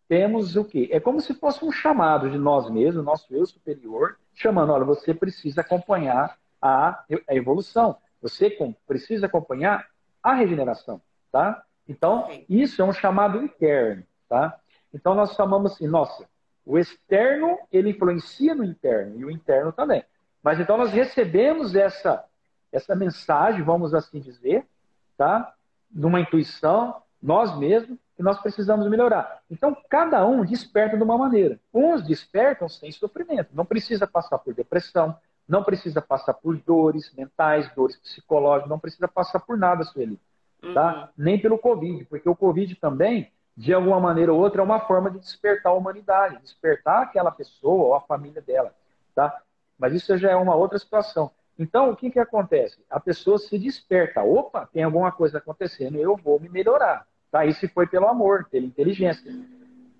temos 0.08 0.56
o 0.56 0.64
quê? 0.64 0.88
É 0.92 0.98
como 0.98 1.20
se 1.20 1.34
fosse 1.34 1.64
um 1.64 1.70
chamado 1.70 2.30
de 2.30 2.36
nós 2.36 2.68
mesmos, 2.68 3.04
nosso 3.04 3.32
eu 3.34 3.46
superior, 3.46 4.18
chamando, 4.34 4.72
olha, 4.72 4.84
você 4.84 5.14
precisa 5.14 5.60
acompanhar 5.60 6.36
a, 6.60 7.04
a 7.28 7.34
evolução, 7.34 7.96
você 8.20 8.50
precisa 8.86 9.26
acompanhar 9.26 9.86
a 10.22 10.34
regeneração, 10.34 11.00
tá? 11.30 11.64
Então, 11.88 12.28
isso 12.48 12.82
é 12.82 12.84
um 12.84 12.92
chamado 12.92 13.42
interno, 13.42 14.04
tá? 14.28 14.58
Então, 14.92 15.14
nós 15.14 15.32
chamamos 15.34 15.72
assim, 15.72 15.86
nossa, 15.86 16.28
o 16.64 16.78
externo, 16.78 17.58
ele 17.72 17.90
influencia 17.90 18.54
no 18.54 18.64
interno, 18.64 19.18
e 19.18 19.24
o 19.24 19.30
interno 19.30 19.72
também. 19.72 20.04
Mas, 20.42 20.60
então, 20.60 20.76
nós 20.76 20.92
recebemos 20.92 21.74
essa, 21.74 22.24
essa 22.72 22.94
mensagem, 22.94 23.62
vamos 23.62 23.94
assim 23.94 24.20
dizer, 24.20 24.66
tá? 25.16 25.54
Numa 25.90 26.20
intuição, 26.20 27.02
nós 27.22 27.56
mesmos, 27.58 27.98
que 28.16 28.22
nós 28.22 28.38
precisamos 28.38 28.86
melhorar. 28.88 29.40
Então, 29.50 29.74
cada 29.88 30.26
um 30.26 30.44
desperta 30.44 30.96
de 30.96 31.02
uma 31.02 31.16
maneira. 31.16 31.58
Uns 31.72 32.06
despertam 32.06 32.68
sem 32.68 32.92
sofrimento, 32.92 33.48
não 33.54 33.64
precisa 33.64 34.06
passar 34.06 34.38
por 34.38 34.52
depressão, 34.52 35.16
não 35.48 35.64
precisa 35.64 36.00
passar 36.00 36.34
por 36.34 36.56
dores 36.58 37.12
mentais, 37.16 37.72
dores 37.74 37.96
psicológicas, 37.96 38.70
não 38.70 38.78
precisa 38.78 39.08
passar 39.08 39.40
por 39.40 39.56
nada, 39.56 39.84
Sueli. 39.84 40.20
Tá? 40.74 40.94
Uhum. 40.94 41.08
Nem 41.16 41.40
pelo 41.40 41.58
Covid, 41.58 42.04
porque 42.04 42.28
o 42.28 42.36
Covid 42.36 42.74
também, 42.76 43.32
de 43.56 43.72
alguma 43.72 43.98
maneira 43.98 44.32
ou 44.32 44.38
outra, 44.38 44.60
é 44.60 44.64
uma 44.64 44.80
forma 44.80 45.10
de 45.10 45.18
despertar 45.18 45.72
a 45.72 45.74
humanidade, 45.74 46.38
despertar 46.42 47.02
aquela 47.02 47.30
pessoa 47.30 47.84
ou 47.86 47.94
a 47.94 48.00
família 48.02 48.42
dela. 48.42 48.72
Tá? 49.14 49.40
Mas 49.78 49.94
isso 49.94 50.16
já 50.18 50.30
é 50.30 50.36
uma 50.36 50.54
outra 50.54 50.78
situação. 50.78 51.30
Então, 51.58 51.90
o 51.90 51.96
que, 51.96 52.10
que 52.10 52.18
acontece? 52.18 52.78
A 52.88 52.98
pessoa 52.98 53.38
se 53.38 53.58
desperta. 53.58 54.22
Opa, 54.22 54.68
tem 54.72 54.82
alguma 54.82 55.12
coisa 55.12 55.38
acontecendo, 55.38 55.98
eu 55.98 56.16
vou 56.16 56.40
me 56.40 56.48
melhorar. 56.48 57.06
Tá? 57.30 57.44
Isso 57.44 57.68
foi 57.68 57.86
pelo 57.86 58.08
amor, 58.08 58.46
pela 58.50 58.66
inteligência. 58.66 59.30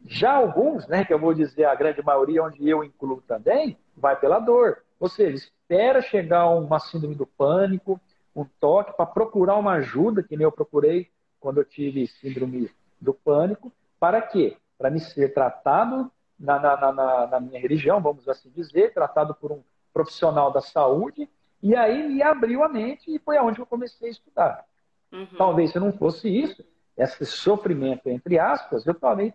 Já 0.07 0.33
alguns, 0.33 0.87
né, 0.89 1.05
que 1.05 1.13
eu 1.13 1.19
vou 1.19 1.35
dizer 1.35 1.67
a 1.67 1.75
grande 1.75 2.03
maioria, 2.03 2.43
onde 2.43 2.67
eu 2.69 2.83
incluo 2.83 3.23
também, 3.27 3.77
vai 3.97 4.19
pela 4.19 4.39
dor. 4.39 4.83
Ou 4.99 5.09
seja, 5.09 5.37
espera 5.37 6.01
chegar 6.01 6.49
uma 6.49 6.79
síndrome 6.79 7.15
do 7.15 7.27
pânico, 7.27 8.01
um 8.35 8.45
toque 8.59 8.97
para 8.97 9.07
procurar 9.07 9.57
uma 9.57 9.73
ajuda, 9.75 10.23
que 10.23 10.37
nem 10.37 10.45
eu 10.45 10.53
procurei 10.53 11.09
quando 11.39 11.59
eu 11.59 11.65
tive 11.65 12.07
síndrome 12.07 12.71
do 13.01 13.15
pânico. 13.15 13.73
Para 13.99 14.21
quê? 14.21 14.57
Para 14.79 14.91
me 14.91 15.01
ser 15.01 15.33
tratado 15.33 16.11
na, 16.39 16.59
na, 16.59 16.93
na, 16.93 17.27
na, 17.27 17.41
minha 17.41 17.61
religião, 17.61 18.01
vamos 18.01 18.29
assim 18.29 18.51
dizer, 18.51 18.95
tratado 18.95 19.35
por 19.35 19.53
um 19.53 19.63
profissional 19.93 20.51
da 20.51 20.61
saúde, 20.61 21.29
e 21.63 21.77
aí 21.77 22.09
me 22.09 22.23
abriu 22.23 22.63
a 22.65 22.69
mente 22.69 23.15
e 23.15 23.19
foi 23.19 23.37
aonde 23.37 23.61
eu 23.61 23.67
comecei 23.67 24.09
a 24.09 24.11
estudar. 24.11 24.65
Uhum. 25.13 25.27
Talvez 25.37 25.73
se 25.73 25.79
não 25.79 25.93
fosse 25.93 26.29
isso, 26.29 26.65
esse 26.97 27.25
sofrimento, 27.27 28.09
entre 28.09 28.39
aspas, 28.39 28.87
eu 28.87 28.95
também 28.95 29.33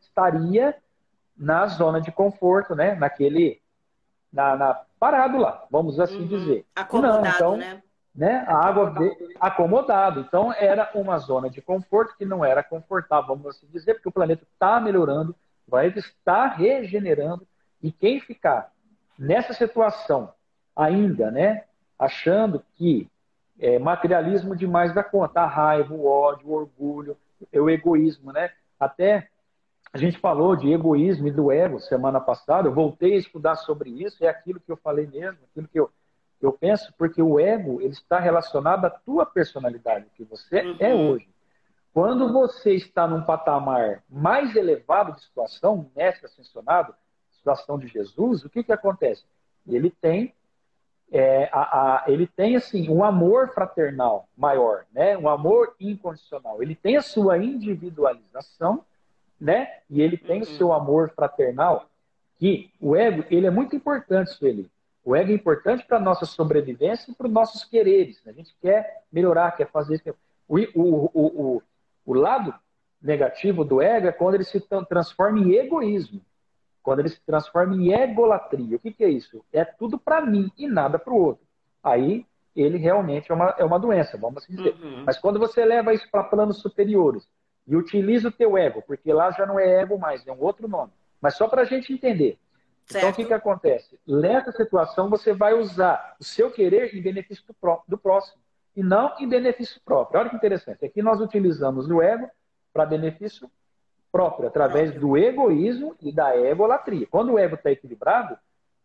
estaria 0.00 0.74
na 1.36 1.66
zona 1.66 2.00
de 2.00 2.12
conforto, 2.12 2.74
né? 2.74 2.94
Naquele, 2.94 3.60
na, 4.32 4.56
na 4.56 4.74
parado 4.98 5.38
lá, 5.38 5.64
vamos 5.70 5.98
assim 5.98 6.20
uhum. 6.20 6.26
dizer. 6.28 6.66
Acomodado, 6.74 7.22
não, 7.22 7.30
então, 7.30 7.56
né? 7.56 7.82
né? 8.14 8.44
A 8.46 8.66
água 8.66 8.90
de... 8.90 9.34
acomodado. 9.40 10.20
Então 10.20 10.52
era 10.52 10.90
uma 10.94 11.18
zona 11.18 11.50
de 11.50 11.60
conforto 11.60 12.16
que 12.16 12.24
não 12.24 12.44
era 12.44 12.62
confortável, 12.62 13.34
vamos 13.34 13.46
assim 13.46 13.66
dizer, 13.66 13.94
porque 13.94 14.08
o 14.08 14.12
planeta 14.12 14.44
está 14.52 14.80
melhorando, 14.80 15.34
vai 15.66 15.88
estar 15.88 16.46
regenerando 16.48 17.46
e 17.82 17.90
quem 17.90 18.20
ficar 18.20 18.70
nessa 19.18 19.52
situação 19.52 20.32
ainda, 20.74 21.30
né? 21.30 21.64
Achando 21.98 22.64
que 22.74 23.08
é, 23.58 23.78
materialismo 23.78 24.56
demais 24.56 24.94
da 24.94 25.04
conta, 25.04 25.42
a 25.42 25.46
raiva, 25.46 25.94
o 25.94 26.06
ódio, 26.06 26.48
o 26.48 26.52
orgulho, 26.52 27.16
o 27.52 27.70
egoísmo, 27.70 28.32
né? 28.32 28.50
Até 28.78 29.28
a 29.92 29.98
gente 29.98 30.18
falou 30.18 30.56
de 30.56 30.72
egoísmo 30.72 31.28
e 31.28 31.30
do 31.30 31.52
ego 31.52 31.78
semana 31.78 32.18
passada, 32.18 32.66
eu 32.66 32.72
voltei 32.72 33.14
a 33.14 33.18
estudar 33.18 33.56
sobre 33.56 33.90
isso, 33.90 34.24
é 34.24 34.28
aquilo 34.28 34.58
que 34.58 34.72
eu 34.72 34.76
falei 34.76 35.06
mesmo, 35.06 35.38
aquilo 35.50 35.68
que 35.68 35.78
eu, 35.78 35.90
eu 36.40 36.52
penso, 36.52 36.92
porque 36.96 37.20
o 37.20 37.38
ego 37.38 37.80
ele 37.80 37.92
está 37.92 38.18
relacionado 38.18 38.86
à 38.86 38.90
tua 38.90 39.26
personalidade, 39.26 40.06
que 40.16 40.24
você 40.24 40.58
é 40.58 40.64
uhum. 40.64 40.76
é 40.80 40.94
hoje. 40.94 41.28
Quando 41.92 42.32
você 42.32 42.72
está 42.72 43.06
num 43.06 43.22
patamar 43.22 44.02
mais 44.08 44.56
elevado 44.56 45.12
de 45.12 45.22
situação, 45.22 45.90
mestre 45.94 46.24
ascensionado, 46.24 46.94
situação 47.32 47.78
de 47.78 47.86
Jesus, 47.86 48.44
o 48.44 48.48
que, 48.48 48.64
que 48.64 48.72
acontece? 48.72 49.24
Ele 49.66 49.90
tem 49.90 50.34
é, 51.14 51.50
a, 51.52 51.60
a, 51.60 52.04
ele 52.06 52.26
tem 52.26 52.56
assim 52.56 52.88
um 52.88 53.04
amor 53.04 53.52
fraternal 53.52 54.26
maior, 54.34 54.86
né? 54.94 55.16
Um 55.18 55.28
amor 55.28 55.76
incondicional. 55.78 56.62
Ele 56.62 56.74
tem 56.74 56.96
a 56.96 57.02
sua 57.02 57.36
individualização, 57.36 58.82
né? 59.38 59.80
E 59.90 60.00
ele 60.00 60.16
tem 60.16 60.36
uhum. 60.36 60.42
o 60.42 60.46
seu 60.46 60.72
amor 60.72 61.10
fraternal. 61.14 61.86
Que 62.36 62.70
o 62.80 62.96
ego 62.96 63.24
ele 63.30 63.46
é 63.46 63.50
muito 63.50 63.76
importante, 63.76 64.30
Sueli. 64.30 64.70
O 65.04 65.14
ego 65.14 65.30
é 65.30 65.34
importante 65.34 65.84
para 65.84 65.98
a 65.98 66.00
nossa 66.00 66.24
sobrevivência 66.24 67.10
e 67.10 67.14
para 67.14 67.26
os 67.26 67.32
nossos 67.32 67.62
quereres. 67.62 68.26
A 68.26 68.32
gente 68.32 68.56
quer 68.62 69.02
melhorar, 69.12 69.52
quer 69.52 69.70
fazer 69.70 69.96
isso. 69.96 70.14
O, 70.48 70.58
o, 70.74 71.10
o, 71.12 71.62
o, 72.06 72.14
lado 72.14 72.54
negativo 73.02 73.64
do 73.64 73.82
ego 73.82 74.06
é 74.06 74.12
quando 74.12 74.36
ele 74.36 74.44
se 74.44 74.60
transforma 74.88 75.40
em 75.40 75.52
egoísmo. 75.52 76.22
Quando 76.82 77.00
ele 77.00 77.08
se 77.08 77.20
transforma 77.24 77.74
em 77.76 77.92
egolatria. 77.92 78.76
O 78.76 78.80
que, 78.80 78.92
que 78.92 79.04
é 79.04 79.08
isso? 79.08 79.44
É 79.52 79.64
tudo 79.64 79.98
para 79.98 80.20
mim 80.20 80.50
e 80.58 80.66
nada 80.66 80.98
para 80.98 81.12
o 81.12 81.22
outro. 81.22 81.44
Aí 81.82 82.26
ele 82.54 82.76
realmente 82.76 83.30
é 83.30 83.34
uma, 83.34 83.54
é 83.58 83.64
uma 83.64 83.78
doença, 83.78 84.18
vamos 84.18 84.42
assim 84.42 84.54
dizer. 84.54 84.74
Uhum. 84.82 85.04
Mas 85.06 85.18
quando 85.18 85.38
você 85.38 85.64
leva 85.64 85.94
isso 85.94 86.08
para 86.10 86.24
planos 86.24 86.58
superiores 86.60 87.26
e 87.66 87.76
utiliza 87.76 88.28
o 88.28 88.32
teu 88.32 88.58
ego, 88.58 88.82
porque 88.86 89.12
lá 89.12 89.30
já 89.30 89.46
não 89.46 89.58
é 89.58 89.80
ego 89.80 89.98
mais, 89.98 90.26
é 90.26 90.32
um 90.32 90.40
outro 90.40 90.68
nome. 90.68 90.92
Mas 91.20 91.36
só 91.36 91.48
para 91.48 91.62
a 91.62 91.64
gente 91.64 91.92
entender. 91.92 92.38
Certo. 92.86 92.96
Então, 92.96 93.10
o 93.10 93.14
que, 93.14 93.24
que 93.24 93.32
acontece? 93.32 93.98
Nessa 94.06 94.50
situação, 94.52 95.08
você 95.08 95.32
vai 95.32 95.54
usar 95.54 96.16
o 96.20 96.24
seu 96.24 96.50
querer 96.50 96.94
em 96.94 97.00
benefício 97.00 97.44
do, 97.46 97.54
pró 97.54 97.82
do 97.86 97.96
próximo 97.96 98.42
e 98.74 98.82
não 98.82 99.14
em 99.18 99.28
benefício 99.28 99.80
próprio. 99.84 100.20
Olha 100.20 100.30
que 100.30 100.36
interessante. 100.36 100.84
Aqui 100.84 101.00
nós 101.00 101.20
utilizamos 101.20 101.88
o 101.88 102.02
ego 102.02 102.28
para 102.72 102.84
benefício 102.84 103.50
próprio, 104.12 104.46
através 104.46 104.94
do 104.94 105.16
egoísmo 105.16 105.96
e 106.00 106.12
da 106.12 106.36
egolatria. 106.36 107.06
Quando 107.10 107.32
o 107.32 107.38
ego 107.38 107.54
está 107.54 107.72
equilibrado, 107.72 108.38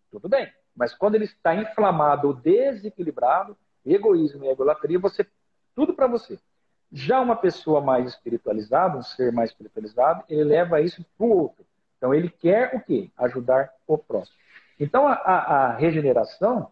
tudo 0.10 0.30
bem. 0.30 0.50
Mas 0.74 0.96
quando 0.96 1.16
ele 1.16 1.26
está 1.26 1.54
inflamado 1.54 2.30
ou 2.30 2.34
desequilibrado, 2.34 3.58
egoísmo 3.86 4.46
e 4.46 4.48
egolatria, 4.48 4.98
você 4.98 5.28
tudo 5.76 5.94
para 5.94 6.08
você. 6.08 6.40
Já 6.92 7.20
uma 7.20 7.36
pessoa 7.36 7.82
mais 7.82 8.08
espiritualizada, 8.08 8.98
um 8.98 9.04
ser 9.04 9.32
mais 9.32 9.52
espiritualizado, 9.52 10.24
ele 10.30 10.44
leva 10.44 10.80
isso 10.82 11.06
para 11.18 11.28
o 11.28 11.38
outro. 11.38 11.66
Então 11.98 12.13
ele 12.13 12.30
quer 12.30 12.76
o 12.76 12.80
quê? 12.80 13.12
Ajudar 13.18 13.72
o 13.86 13.98
próximo. 13.98 14.38
Então 14.80 15.08
a, 15.08 15.13
a, 15.13 15.66
a 15.66 15.74
regeneração, 15.74 16.72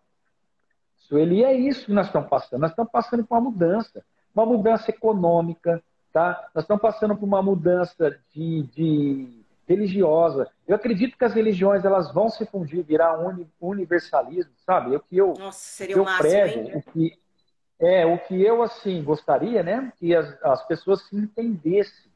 Sueli, 0.96 1.44
é 1.44 1.54
isso 1.54 1.88
que 1.88 1.92
nós 1.92 2.08
estamos 2.08 2.30
passando. 2.30 2.62
Nós 2.62 2.72
estamos 2.72 2.92
passando 2.92 3.26
por 3.26 3.36
uma 3.36 3.52
mudança. 3.52 4.04
Uma 4.34 4.46
mudança 4.46 4.90
econômica, 4.90 5.84
Tá? 6.16 6.48
Nós 6.56 6.64
estamos 6.64 6.82
passando 6.82 7.14
por 7.14 7.26
uma 7.26 7.42
mudança 7.42 8.18
de, 8.34 8.64
de 8.74 9.44
religiosa. 9.68 10.50
Eu 10.66 10.78
acredito 10.78 11.18
que 11.18 11.26
as 11.26 11.34
religiões 11.34 11.84
elas 11.84 12.10
vão 12.14 12.30
se 12.30 12.46
fundir, 12.46 12.86
virar 12.86 13.20
um 13.20 13.46
universalismo, 13.60 14.54
sabe? 14.66 14.96
O 14.96 15.00
que 15.02 15.18
eu, 15.18 15.34
Nossa, 15.38 15.60
seria 15.60 15.98
eu 15.98 16.06
máximo, 16.06 16.22
prego, 16.22 16.78
o 16.78 16.82
que 16.84 17.20
é 17.78 18.06
o 18.06 18.18
que 18.18 18.42
eu 18.42 18.64
assim 18.64 19.04
gostaria, 19.04 19.62
né? 19.62 19.92
Que 19.98 20.16
as, 20.16 20.42
as 20.42 20.66
pessoas 20.66 21.02
se 21.02 21.18
entendessem, 21.18 22.10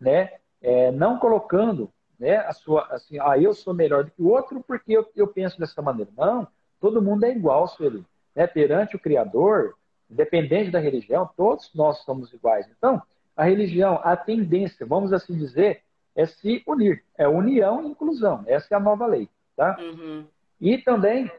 né? 0.00 0.34
É, 0.60 0.92
não 0.92 1.18
colocando, 1.18 1.90
né? 2.20 2.36
A 2.36 2.52
sua 2.52 2.86
assim, 2.92 3.18
ah, 3.18 3.36
eu 3.36 3.52
sou 3.54 3.74
melhor 3.74 4.04
do 4.04 4.12
que 4.12 4.22
o 4.22 4.28
outro 4.28 4.62
porque 4.64 4.92
eu, 4.92 5.10
eu 5.16 5.26
penso 5.26 5.58
dessa 5.58 5.82
maneira. 5.82 6.12
Não, 6.16 6.46
todo 6.78 7.02
mundo 7.02 7.24
é 7.24 7.32
igual, 7.32 7.66
Sueli. 7.66 8.06
Né? 8.36 8.46
Perante 8.46 8.94
o 8.94 9.00
Criador, 9.00 9.74
independente 10.08 10.70
da 10.70 10.78
religião, 10.78 11.28
todos 11.36 11.74
nós 11.74 11.98
somos 12.04 12.32
iguais. 12.32 12.68
Então, 12.78 13.02
a 13.36 13.44
religião, 13.44 14.00
a 14.02 14.16
tendência, 14.16 14.86
vamos 14.86 15.12
assim 15.12 15.36
dizer, 15.36 15.82
é 16.14 16.26
se 16.26 16.62
unir. 16.66 17.02
É 17.16 17.26
união 17.26 17.82
e 17.82 17.88
inclusão. 17.88 18.44
Essa 18.46 18.74
é 18.74 18.76
a 18.76 18.80
nova 18.80 19.06
lei. 19.06 19.28
Tá? 19.56 19.76
Uhum. 19.78 20.26
E 20.60 20.78
também, 20.78 21.30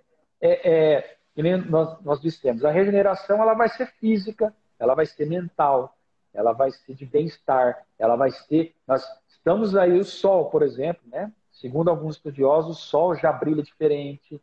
é, 0.42 1.08
é, 1.36 1.58
nós, 1.70 2.02
nós 2.02 2.22
dissemos, 2.22 2.66
a 2.66 2.72
regeneração 2.72 3.42
ela 3.42 3.54
vai 3.54 3.70
ser 3.70 3.88
física, 4.00 4.54
ela 4.80 4.96
vai 4.96 5.06
ser 5.06 5.26
mental, 5.28 5.96
ela 6.34 6.52
vai 6.52 6.72
ser 6.72 6.94
de 6.94 7.06
bem-estar, 7.06 7.86
ela 7.98 8.16
vai 8.16 8.32
ser. 8.32 8.74
Nós 8.88 9.06
estamos 9.28 9.76
aí, 9.76 9.98
o 9.98 10.04
sol, 10.04 10.50
por 10.50 10.64
exemplo, 10.64 11.02
né? 11.08 11.32
segundo 11.52 11.90
alguns 11.90 12.16
estudiosos, 12.16 12.78
o 12.78 12.82
sol 12.82 13.16
já 13.16 13.32
brilha 13.32 13.64
diferente, 13.64 14.42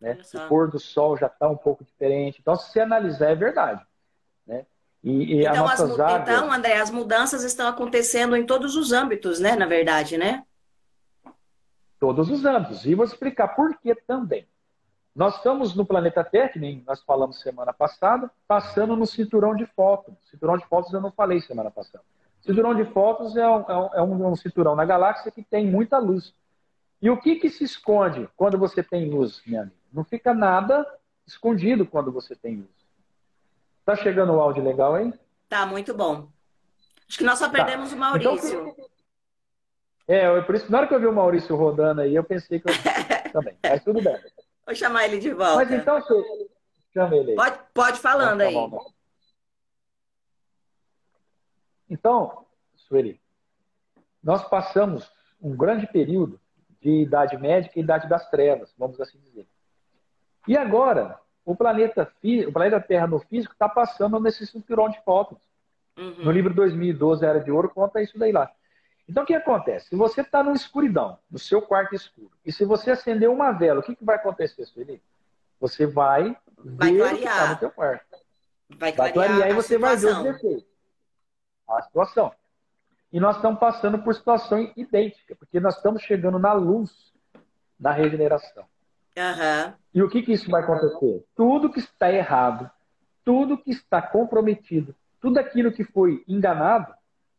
né? 0.00 0.18
o 0.34 0.48
pôr 0.48 0.70
do 0.70 0.78
sol 0.78 1.16
já 1.16 1.26
está 1.26 1.48
um 1.48 1.56
pouco 1.56 1.84
diferente. 1.84 2.38
Então, 2.40 2.56
se 2.56 2.80
analisar, 2.80 3.30
é 3.30 3.34
verdade. 3.34 3.84
E, 5.06 5.36
e 5.36 5.46
então, 5.46 5.68
as, 5.68 5.80
então, 5.80 6.52
André, 6.52 6.80
as 6.80 6.90
mudanças 6.90 7.44
estão 7.44 7.68
acontecendo 7.68 8.34
em 8.34 8.44
todos 8.44 8.74
os 8.74 8.90
âmbitos, 8.90 9.38
né? 9.38 9.54
Na 9.54 9.64
verdade, 9.64 10.18
né? 10.18 10.44
Todos 12.00 12.28
os 12.28 12.44
âmbitos. 12.44 12.84
E 12.84 12.92
vou 12.92 13.04
explicar 13.04 13.54
por 13.54 13.78
que 13.78 13.94
também. 13.94 14.48
Nós 15.14 15.36
estamos 15.36 15.76
no 15.76 15.86
planeta 15.86 16.24
Terra, 16.24 16.48
que 16.48 16.58
nem 16.58 16.82
nós 16.84 17.00
falamos 17.04 17.40
semana 17.40 17.72
passada, 17.72 18.28
passando 18.48 18.96
no 18.96 19.06
cinturão 19.06 19.54
de 19.54 19.64
fótons. 19.64 20.16
Cinturão 20.28 20.58
de 20.58 20.66
fótons 20.66 20.92
eu 20.92 21.00
não 21.00 21.12
falei 21.12 21.40
semana 21.40 21.70
passada. 21.70 22.02
Cinturão 22.40 22.74
de 22.74 22.84
fótons 22.86 23.36
é 23.36 23.48
um, 23.48 23.60
é 23.94 24.02
um, 24.02 24.24
é 24.24 24.28
um 24.28 24.34
cinturão 24.34 24.74
na 24.74 24.84
galáxia 24.84 25.30
que 25.30 25.44
tem 25.44 25.70
muita 25.70 25.98
luz. 25.98 26.34
E 27.00 27.08
o 27.08 27.16
que, 27.16 27.36
que 27.36 27.48
se 27.48 27.62
esconde 27.62 28.28
quando 28.36 28.58
você 28.58 28.82
tem 28.82 29.08
luz, 29.08 29.40
minha 29.46 29.62
amiga? 29.62 29.76
Não 29.92 30.02
fica 30.02 30.34
nada 30.34 30.84
escondido 31.24 31.86
quando 31.86 32.10
você 32.10 32.34
tem 32.34 32.56
luz. 32.56 32.75
Tá 33.86 33.94
chegando 33.94 34.32
o 34.32 34.40
áudio 34.40 34.64
legal 34.64 34.96
aí? 34.96 35.14
Tá, 35.48 35.64
muito 35.64 35.94
bom. 35.94 36.28
Acho 37.08 37.18
que 37.18 37.24
nós 37.24 37.38
só 37.38 37.46
tá. 37.46 37.52
perdemos 37.52 37.90
tá. 37.90 37.96
o 37.96 37.98
Maurício. 37.98 38.68
Então, 38.68 38.86
é, 40.08 40.40
por 40.42 40.56
isso, 40.56 40.70
na 40.70 40.78
hora 40.78 40.88
que 40.88 40.94
eu 40.94 40.98
vi 40.98 41.06
o 41.06 41.12
Maurício 41.12 41.54
rodando 41.54 42.00
aí, 42.00 42.12
eu 42.12 42.24
pensei 42.24 42.58
que 42.58 42.68
eu 42.68 42.74
também. 43.32 43.56
Mas 43.62 43.84
tudo 43.84 44.02
bem. 44.02 44.20
Vou 44.66 44.74
chamar 44.74 45.04
ele 45.04 45.20
de 45.20 45.32
volta. 45.32 45.64
Mas 45.64 45.70
então, 45.70 46.02
chama 46.92 47.16
ele 47.16 47.30
aí. 47.30 47.36
Pode, 47.36 47.58
pode 47.72 47.98
falando 48.00 48.40
aí. 48.40 48.54
Então, 51.88 52.44
Sueli, 52.74 53.20
nós 54.20 54.42
passamos 54.48 55.08
um 55.40 55.56
grande 55.56 55.86
período 55.86 56.40
de 56.80 57.02
Idade 57.02 57.36
Média 57.36 57.70
e 57.76 57.80
Idade 57.80 58.08
das 58.08 58.28
Trevas, 58.30 58.74
vamos 58.76 59.00
assim 59.00 59.20
dizer. 59.20 59.46
E 60.48 60.56
agora, 60.56 61.20
o 61.46 61.54
planeta, 61.54 62.12
o 62.48 62.52
planeta 62.52 62.80
Terra 62.80 63.06
no 63.06 63.20
físico 63.20 63.52
está 63.52 63.68
passando 63.68 64.18
nesse 64.18 64.44
cinturão 64.44 64.90
de 64.90 65.00
fótons. 65.04 65.40
Uhum. 65.96 66.24
No 66.24 66.30
livro 66.32 66.52
2012, 66.52 67.24
Era 67.24 67.40
de 67.40 67.52
Ouro, 67.52 67.70
conta 67.70 68.02
isso 68.02 68.18
daí 68.18 68.32
lá. 68.32 68.50
Então, 69.08 69.22
o 69.22 69.26
que 69.26 69.32
acontece? 69.32 69.88
Se 69.88 69.96
você 69.96 70.22
está 70.22 70.42
na 70.42 70.52
escuridão, 70.52 71.16
no 71.30 71.38
seu 71.38 71.62
quarto 71.62 71.94
escuro, 71.94 72.32
e 72.44 72.52
se 72.52 72.64
você 72.64 72.90
acender 72.90 73.30
uma 73.30 73.52
vela, 73.52 73.78
o 73.78 73.82
que, 73.82 73.94
que 73.94 74.04
vai 74.04 74.16
acontecer, 74.16 74.66
Felipe? 74.66 75.02
Você 75.60 75.86
vai, 75.86 76.36
vai 76.58 76.92
ver 76.92 76.98
clarear. 76.98 77.14
o 77.14 77.18
que 77.18 77.24
está 77.24 77.52
no 77.52 77.58
seu 77.60 77.70
quarto. 77.70 78.04
Vai 78.68 78.92
clarear, 78.92 79.14
vai 79.14 79.28
clarear 79.28 79.50
e 79.50 79.54
você 79.54 79.74
situação. 79.74 80.12
vai 80.12 80.22
ver 80.24 80.30
os 80.30 80.34
defeitos. 80.34 80.66
A 81.68 81.82
situação. 81.82 82.32
E 83.12 83.20
nós 83.20 83.36
estamos 83.36 83.60
passando 83.60 84.00
por 84.00 84.12
situação 84.12 84.72
idêntica, 84.76 85.36
porque 85.36 85.60
nós 85.60 85.76
estamos 85.76 86.02
chegando 86.02 86.40
na 86.40 86.52
luz 86.52 87.14
da 87.78 87.92
regeneração. 87.92 88.64
Uhum. 89.16 89.72
E 89.94 90.02
o 90.02 90.08
que, 90.08 90.22
que 90.22 90.32
isso 90.32 90.50
vai 90.50 90.62
acontecer? 90.62 91.24
Tudo 91.34 91.72
que 91.72 91.78
está 91.78 92.12
errado, 92.12 92.70
tudo 93.24 93.56
que 93.56 93.70
está 93.70 94.02
comprometido, 94.02 94.94
tudo 95.20 95.38
aquilo 95.38 95.72
que 95.72 95.84
foi 95.84 96.22
enganado, 96.28 96.92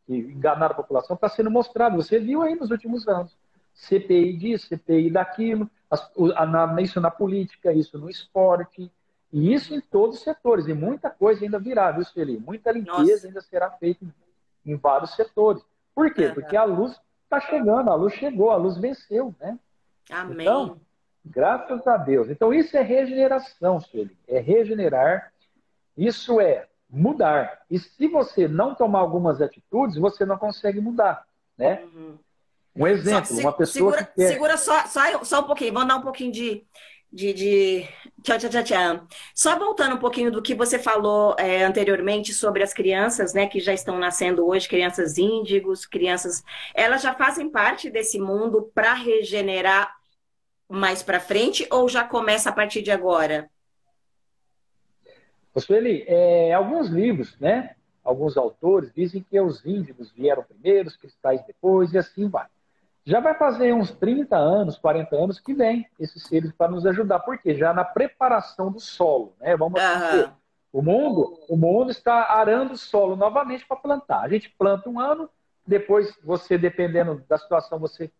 que 0.06 0.16
enganaram 0.16 0.72
a 0.72 0.76
população, 0.76 1.14
está 1.14 1.28
sendo 1.28 1.50
mostrado. 1.50 1.96
Você 1.96 2.18
viu 2.18 2.42
aí 2.42 2.54
nos 2.54 2.70
últimos 2.70 3.06
anos. 3.06 3.36
CPI 3.74 4.36
disso, 4.36 4.66
CPI 4.66 5.10
daquilo, 5.10 5.70
isso 6.82 7.00
na 7.00 7.10
política, 7.10 7.72
isso 7.72 7.96
no 7.96 8.10
esporte, 8.10 8.90
e 9.32 9.54
isso 9.54 9.74
em 9.74 9.80
todos 9.80 10.18
os 10.18 10.24
setores. 10.24 10.66
E 10.66 10.74
muita 10.74 11.10
coisa 11.10 11.44
ainda 11.44 11.58
virá, 11.58 11.92
viu, 11.92 12.04
Sueli? 12.04 12.38
Muita 12.38 12.72
limpeza 12.72 12.98
Nossa. 12.98 13.26
ainda 13.28 13.40
será 13.40 13.70
feita 13.70 14.04
em, 14.04 14.72
em, 14.72 14.76
vários 14.76 15.14
setores. 15.14 15.62
Por 15.94 16.12
quê? 16.12 16.26
Uhum. 16.26 16.34
Porque 16.34 16.56
a 16.56 16.64
luz 16.64 17.00
está 17.24 17.40
chegando, 17.40 17.88
a 17.90 17.94
luz 17.94 18.14
chegou, 18.14 18.50
a 18.50 18.56
luz 18.56 18.76
venceu, 18.76 19.34
né? 19.38 19.58
Amém. 20.10 20.46
Então, 20.46 20.80
Graças 21.24 21.86
a 21.86 21.96
Deus. 21.96 22.30
Então, 22.30 22.52
isso 22.52 22.76
é 22.76 22.82
regeneração, 22.82 23.80
Sueli. 23.80 24.16
É 24.26 24.38
regenerar. 24.38 25.32
Isso 25.96 26.40
é 26.40 26.66
mudar. 26.88 27.60
E 27.70 27.78
se 27.78 28.08
você 28.08 28.48
não 28.48 28.74
tomar 28.74 29.00
algumas 29.00 29.42
atitudes, 29.42 29.96
você 29.96 30.24
não 30.24 30.38
consegue 30.38 30.80
mudar, 30.80 31.26
né? 31.56 31.82
Uhum. 31.82 32.18
Um 32.76 32.86
exemplo, 32.86 33.26
só, 33.26 33.40
uma 33.40 33.52
pessoa 33.52 33.92
segura, 33.92 34.04
que 34.04 34.14
quer... 34.14 34.32
Segura 34.32 34.56
só, 34.56 34.86
só, 34.86 35.24
só 35.24 35.40
um 35.40 35.44
pouquinho, 35.44 35.72
vamos 35.72 35.88
dar 35.88 35.96
um 35.96 36.02
pouquinho 36.02 36.32
de... 36.32 36.64
de, 37.12 37.32
de... 37.34 37.88
Tchau, 38.22 38.38
tchau, 38.38 38.50
tchau, 38.50 38.62
tchau. 38.62 39.06
Só 39.34 39.58
voltando 39.58 39.96
um 39.96 39.98
pouquinho 39.98 40.30
do 40.30 40.40
que 40.40 40.54
você 40.54 40.78
falou 40.78 41.34
é, 41.38 41.64
anteriormente 41.64 42.32
sobre 42.32 42.62
as 42.62 42.72
crianças, 42.72 43.34
né, 43.34 43.46
que 43.46 43.58
já 43.60 43.72
estão 43.72 43.98
nascendo 43.98 44.46
hoje, 44.46 44.68
crianças 44.68 45.18
índigos, 45.18 45.84
crianças, 45.84 46.44
elas 46.72 47.02
já 47.02 47.12
fazem 47.12 47.50
parte 47.50 47.90
desse 47.90 48.18
mundo 48.18 48.70
para 48.72 48.94
regenerar 48.94 49.97
mais 50.68 51.02
para 51.02 51.20
frente 51.20 51.66
ou 51.70 51.88
já 51.88 52.04
começa 52.04 52.50
a 52.50 52.52
partir 52.52 52.82
de 52.82 52.90
agora? 52.90 53.48
Sueli, 55.60 56.04
é, 56.06 56.52
alguns 56.52 56.88
livros, 56.88 57.36
né? 57.38 57.74
Alguns 58.04 58.36
autores 58.36 58.92
dizem 58.94 59.24
que 59.28 59.38
os 59.40 59.64
índigos 59.66 60.10
vieram 60.12 60.42
primeiro, 60.42 60.88
os 60.88 60.96
cristais 60.96 61.44
depois, 61.46 61.92
e 61.92 61.98
assim 61.98 62.28
vai. 62.28 62.46
Já 63.04 63.20
vai 63.20 63.34
fazer 63.34 63.72
uns 63.72 63.90
30 63.90 64.36
anos, 64.36 64.78
40 64.78 65.16
anos 65.16 65.40
que 65.40 65.54
vem 65.54 65.86
esses 65.98 66.22
seres 66.24 66.52
para 66.52 66.70
nos 66.70 66.86
ajudar, 66.86 67.20
porque 67.20 67.54
já 67.54 67.72
na 67.72 67.84
preparação 67.84 68.70
do 68.70 68.80
solo, 68.80 69.34
né? 69.40 69.56
Vamos 69.56 69.80
uhum. 69.80 70.10
dizer, 70.10 70.30
o 70.72 70.82
mundo, 70.82 71.38
o 71.48 71.56
mundo 71.56 71.90
está 71.90 72.32
arando 72.32 72.74
o 72.74 72.78
solo 72.78 73.16
novamente 73.16 73.66
para 73.66 73.76
plantar. 73.76 74.20
A 74.20 74.28
gente 74.28 74.50
planta 74.50 74.88
um 74.88 75.00
ano, 75.00 75.28
depois 75.66 76.14
você, 76.22 76.56
dependendo 76.56 77.22
da 77.28 77.38
situação, 77.38 77.78
você 77.78 78.10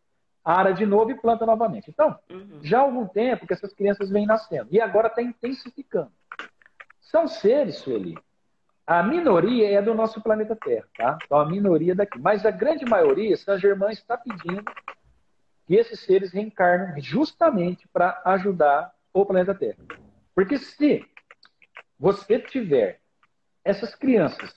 ara 0.44 0.72
de 0.72 0.86
novo 0.86 1.10
e 1.10 1.20
planta 1.20 1.44
novamente. 1.44 1.90
Então, 1.90 2.18
uhum. 2.30 2.60
já 2.62 2.78
há 2.78 2.82
algum 2.82 3.06
tempo 3.06 3.46
que 3.46 3.52
essas 3.52 3.72
crianças 3.72 4.10
vêm 4.10 4.26
nascendo. 4.26 4.68
E 4.70 4.80
agora 4.80 5.08
está 5.08 5.22
intensificando. 5.22 6.12
São 7.00 7.26
seres, 7.26 7.76
Sueli. 7.78 8.16
A 8.86 9.02
minoria 9.02 9.70
é 9.70 9.82
do 9.82 9.94
nosso 9.94 10.22
planeta 10.22 10.56
Terra, 10.56 10.86
tá? 10.96 11.18
Então, 11.22 11.38
a 11.38 11.46
minoria 11.46 11.94
daqui. 11.94 12.18
Mas 12.18 12.46
a 12.46 12.50
grande 12.50 12.86
maioria, 12.86 13.36
São 13.36 13.58
Germain 13.58 13.92
está 13.92 14.16
pedindo 14.16 14.64
que 15.66 15.74
esses 15.74 16.00
seres 16.00 16.32
reencarnem 16.32 17.00
justamente 17.02 17.86
para 17.88 18.20
ajudar 18.24 18.90
o 19.12 19.26
planeta 19.26 19.54
Terra. 19.54 19.84
Porque 20.34 20.56
se 20.56 21.04
você 21.98 22.38
tiver 22.38 23.00
essas 23.62 23.94
crianças 23.94 24.54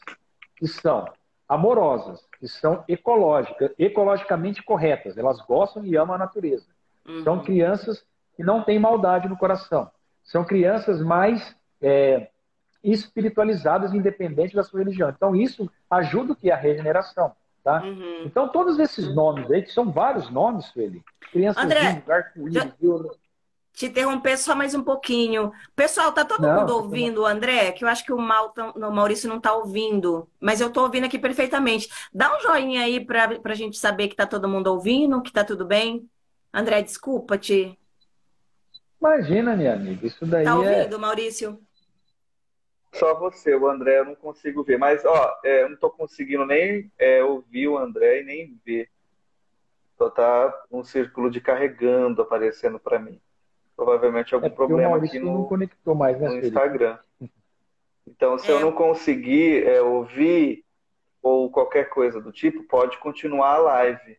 que 0.55 0.67
são 0.67 1.11
amorosas, 1.51 2.25
que 2.39 2.47
são 2.47 2.81
ecológicas, 2.87 3.71
ecologicamente 3.77 4.63
corretas. 4.63 5.17
Elas 5.17 5.41
gostam 5.41 5.83
e 5.85 5.97
amam 5.97 6.15
a 6.15 6.17
natureza. 6.17 6.65
Uhum. 7.05 7.23
São 7.25 7.43
crianças 7.43 8.05
que 8.37 8.41
não 8.41 8.63
têm 8.63 8.79
maldade 8.79 9.27
no 9.27 9.35
coração. 9.35 9.91
São 10.23 10.45
crianças 10.45 11.01
mais 11.01 11.53
é, 11.81 12.29
espiritualizadas, 12.81 13.93
independentes 13.93 14.55
da 14.55 14.63
sua 14.63 14.79
religião. 14.79 15.09
Então, 15.09 15.35
isso 15.35 15.69
ajuda 15.89 16.31
o 16.31 16.35
que? 16.37 16.49
A 16.49 16.55
regeneração. 16.55 17.33
Tá? 17.61 17.83
Uhum. 17.83 18.23
Então, 18.25 18.47
todos 18.47 18.79
esses 18.79 19.13
nomes 19.13 19.51
aí, 19.51 19.61
que 19.61 19.73
são 19.73 19.91
vários 19.91 20.29
nomes, 20.29 20.71
Felipe. 20.71 21.03
Crianças 21.33 21.69
arco-íris, 22.09 22.73
te 23.81 23.87
interromper 23.87 24.37
só 24.37 24.53
mais 24.53 24.75
um 24.75 24.83
pouquinho. 24.83 25.51
Pessoal, 25.75 26.11
tá 26.11 26.23
todo 26.23 26.43
não, 26.43 26.59
mundo 26.59 26.75
ouvindo 26.75 27.21
o 27.21 27.25
André? 27.25 27.71
Que 27.71 27.83
eu 27.83 27.87
acho 27.87 28.05
que 28.05 28.13
o, 28.13 28.17
Mal, 28.17 28.53
o 28.75 28.91
Maurício 28.91 29.27
não 29.27 29.39
tá 29.39 29.55
ouvindo, 29.55 30.29
mas 30.39 30.61
eu 30.61 30.71
tô 30.71 30.83
ouvindo 30.83 31.05
aqui 31.05 31.17
perfeitamente. 31.17 31.89
Dá 32.13 32.35
um 32.35 32.39
joinha 32.41 32.83
aí 32.83 33.03
pra, 33.03 33.39
pra 33.39 33.55
gente 33.55 33.79
saber 33.79 34.07
que 34.07 34.15
tá 34.15 34.27
todo 34.27 34.47
mundo 34.47 34.67
ouvindo, 34.67 35.21
que 35.23 35.31
tá 35.31 35.43
tudo 35.43 35.65
bem. 35.65 36.07
André, 36.53 36.83
desculpa-te. 36.83 37.75
Imagina, 38.99 39.55
minha 39.55 39.73
amiga, 39.73 40.05
isso 40.05 40.27
daí 40.27 40.43
Tá 40.43 40.51
é 40.51 40.53
ouvindo, 40.53 40.95
é... 40.95 40.99
Maurício? 40.99 41.59
Só 42.93 43.17
você, 43.17 43.55
o 43.55 43.67
André, 43.67 43.99
eu 43.99 44.05
não 44.05 44.15
consigo 44.15 44.63
ver. 44.63 44.77
Mas, 44.77 45.03
ó, 45.05 45.39
é, 45.43 45.63
eu 45.63 45.69
não 45.69 45.77
tô 45.77 45.89
conseguindo 45.89 46.45
nem 46.45 46.91
é, 46.99 47.23
ouvir 47.23 47.67
o 47.67 47.79
André 47.79 48.21
e 48.21 48.25
nem 48.25 48.61
ver. 48.63 48.91
Só 49.97 50.07
tá 50.07 50.53
um 50.69 50.83
círculo 50.83 51.31
de 51.31 51.41
carregando 51.41 52.21
aparecendo 52.21 52.79
para 52.79 52.99
mim 52.99 53.19
provavelmente 53.81 54.35
algum 54.35 54.45
é 54.45 54.49
problema 54.51 54.97
aqui 54.97 55.17
no, 55.17 55.49
mais, 55.95 56.19
né, 56.19 56.29
no 56.29 56.37
Instagram. 56.37 56.99
Então, 58.07 58.37
se 58.37 58.51
é. 58.51 58.53
eu 58.53 58.59
não 58.59 58.71
conseguir 58.71 59.65
é, 59.65 59.81
ouvir 59.81 60.63
ou 61.19 61.49
qualquer 61.49 61.89
coisa 61.89 62.21
do 62.21 62.31
tipo, 62.31 62.61
pode 62.63 62.99
continuar 62.99 63.55
a 63.55 63.57
live. 63.57 64.17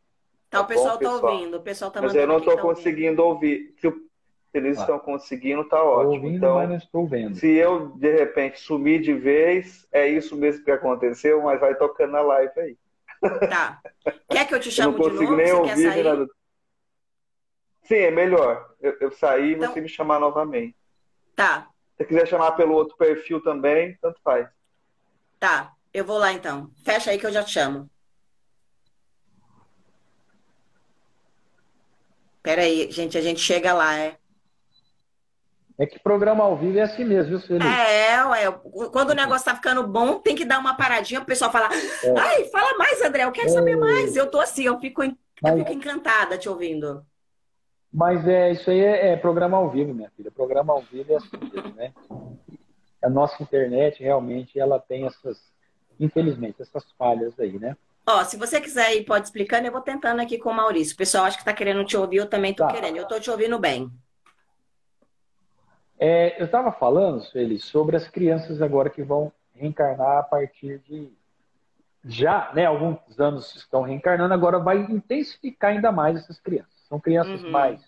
Tá, 0.51 0.59
tá 0.59 0.61
o 0.63 0.67
pessoal 0.67 0.95
está 0.97 1.13
ouvindo, 1.13 1.57
o 1.59 1.63
pessoal 1.63 1.91
tá 1.93 2.03
Mas 2.03 2.13
eu 2.13 2.27
não 2.27 2.39
estou 2.39 2.57
tá 2.57 2.63
conseguindo 2.63 3.23
ouvindo. 3.23 3.53
ouvir. 3.53 3.75
Se, 3.79 4.13
eles 4.53 4.79
ah. 4.79 4.81
estão 4.81 4.99
conseguindo, 4.99 5.65
tá 5.65 5.81
ótimo. 5.81 6.15
Ouvindo, 6.15 6.37
então, 6.39 6.55
mas 6.57 6.69
não 6.69 6.77
estou 6.77 7.07
vendo. 7.07 7.37
Se 7.37 7.47
eu, 7.47 7.91
de 7.91 8.13
repente, 8.17 8.59
sumir 8.59 9.01
de 9.01 9.15
vez, 9.15 9.87
é 9.93 10.09
isso 10.09 10.37
mesmo 10.37 10.65
que 10.65 10.73
aconteceu, 10.73 11.41
mas 11.41 11.61
vai 11.61 11.77
tocando 11.77 12.11
na 12.11 12.21
live 12.21 12.61
aí. 12.61 12.77
Tá. 13.49 13.81
Quer 14.29 14.45
que 14.49 14.55
eu 14.57 14.61
te 14.61 14.73
chame 14.73 14.93
de 14.93 14.99
novo? 14.99 15.09
Não 15.09 15.19
consigo 15.19 15.37
nem 15.37 15.53
ouvir 15.53 16.05
nada. 16.05 16.27
Sim, 17.83 17.97
é 17.97 18.11
melhor. 18.11 18.75
Eu, 18.81 18.97
eu 19.01 19.11
sair 19.13 19.51
e 19.51 19.55
então... 19.55 19.73
você 19.73 19.81
me 19.81 19.89
chamar 19.89 20.21
novamente. 20.21 20.77
Tá. 21.35 21.69
Se 21.93 21.99
você 21.99 22.05
quiser 22.05 22.27
chamar 22.27 22.53
pelo 22.53 22.75
outro 22.75 22.97
perfil 22.97 23.43
também, 23.43 23.97
tanto 24.01 24.21
faz. 24.23 24.49
Tá, 25.39 25.73
eu 25.93 26.05
vou 26.05 26.19
lá 26.19 26.33
então. 26.33 26.71
Fecha 26.85 27.11
aí 27.11 27.19
que 27.19 27.27
eu 27.27 27.33
já 27.33 27.43
te 27.43 27.53
chamo. 27.53 27.91
Pera 32.43 32.63
aí, 32.63 32.91
gente, 32.91 33.17
a 33.17 33.21
gente 33.21 33.41
chega 33.41 33.73
lá, 33.73 33.97
é. 33.99 34.17
É 35.79 35.87
que 35.87 35.99
programa 35.99 36.45
ao 36.45 36.57
vivo 36.57 36.79
é 36.79 36.83
assim 36.83 37.05
mesmo, 37.05 37.31
viu, 37.31 37.41
Felipe? 37.41 37.67
É, 37.67 38.25
ué. 38.25 38.51
Quando 38.93 39.11
o 39.11 39.15
negócio 39.15 39.45
tá 39.45 39.55
ficando 39.55 39.87
bom, 39.87 40.19
tem 40.19 40.35
que 40.35 40.45
dar 40.45 40.59
uma 40.59 40.77
paradinha 40.77 41.21
o 41.21 41.25
pessoal 41.25 41.51
falar. 41.51 41.71
É. 41.73 42.19
Ai, 42.19 42.45
fala 42.47 42.77
mais, 42.77 43.01
André, 43.03 43.25
eu 43.25 43.33
quero 43.33 43.49
é. 43.49 43.51
saber 43.51 43.77
mais. 43.77 44.15
Eu 44.15 44.31
tô 44.31 44.39
assim, 44.39 44.65
eu 44.65 44.79
fico, 44.79 45.03
eu 45.03 45.13
fico 45.59 45.73
encantada 45.73 46.37
te 46.37 46.49
ouvindo. 46.49 47.05
Mas 47.93 48.27
é, 48.27 48.53
isso 48.53 48.71
aí 48.71 48.81
é, 48.81 49.13
é, 49.13 49.17
programa 49.17 49.59
ao 49.59 49.69
vivo, 49.69 49.93
minha 49.93 50.11
filha. 50.17 50.31
Programa 50.31 50.73
ao 50.73 50.81
vivo 50.81 51.13
é 51.13 51.17
assim 51.17 51.37
mesmo, 51.53 51.75
né? 51.75 51.93
A 53.03 53.11
nossa 53.11 53.43
internet 53.43 54.03
realmente 54.03 54.59
ela 54.59 54.79
tem 54.79 55.05
essas, 55.05 55.39
infelizmente, 56.01 56.63
essas 56.63 56.91
falhas 56.93 57.39
aí, 57.39 57.59
né? 57.59 57.77
Ó, 58.07 58.25
se 58.25 58.37
você 58.37 58.61
quiser 58.61 58.97
ir, 58.97 59.05
pode 59.05 59.27
explicando, 59.27 59.67
eu 59.67 59.73
vou 59.73 59.81
tentando 59.81 60.21
aqui 60.21 60.39
com 60.39 60.51
o 60.51 60.55
Maurício. 60.55 60.95
O 60.95 60.99
pessoal 60.99 61.25
acho 61.25 61.37
que 61.37 61.43
está 61.43 61.53
querendo 61.53 61.85
te 61.85 61.97
ouvir, 61.97 62.17
eu 62.17 62.29
também 62.29 62.53
estou 62.53 62.67
tá. 62.67 62.73
querendo. 62.73 62.97
Eu 62.97 63.03
estou 63.03 63.21
te 63.21 63.31
ouvindo 63.31 63.59
bem. 63.59 63.91
É, 65.99 66.41
eu 66.41 66.47
estava 66.47 66.73
falando, 66.73 67.21
Sueli, 67.21 67.61
sobre 67.61 67.97
as 67.97 68.09
crianças 68.09 68.61
agora 68.61 68.91
que 68.91 69.03
vão 69.03 69.31
reencarnar 69.55 70.19
a 70.19 70.23
partir 70.23 70.79
de. 70.81 71.13
Já, 72.05 72.51
né? 72.55 72.65
Alguns 72.67 72.99
anos 73.21 73.55
estão 73.55 73.83
reencarnando, 73.83 74.35
agora 74.35 74.59
vai 74.59 74.79
intensificar 74.79 75.71
ainda 75.71 75.93
mais 75.93 76.17
essas 76.17 76.41
crianças. 76.41 76.72
São 76.93 77.01
crianças 77.01 77.43
uhum. 77.43 77.51
mais. 77.51 77.81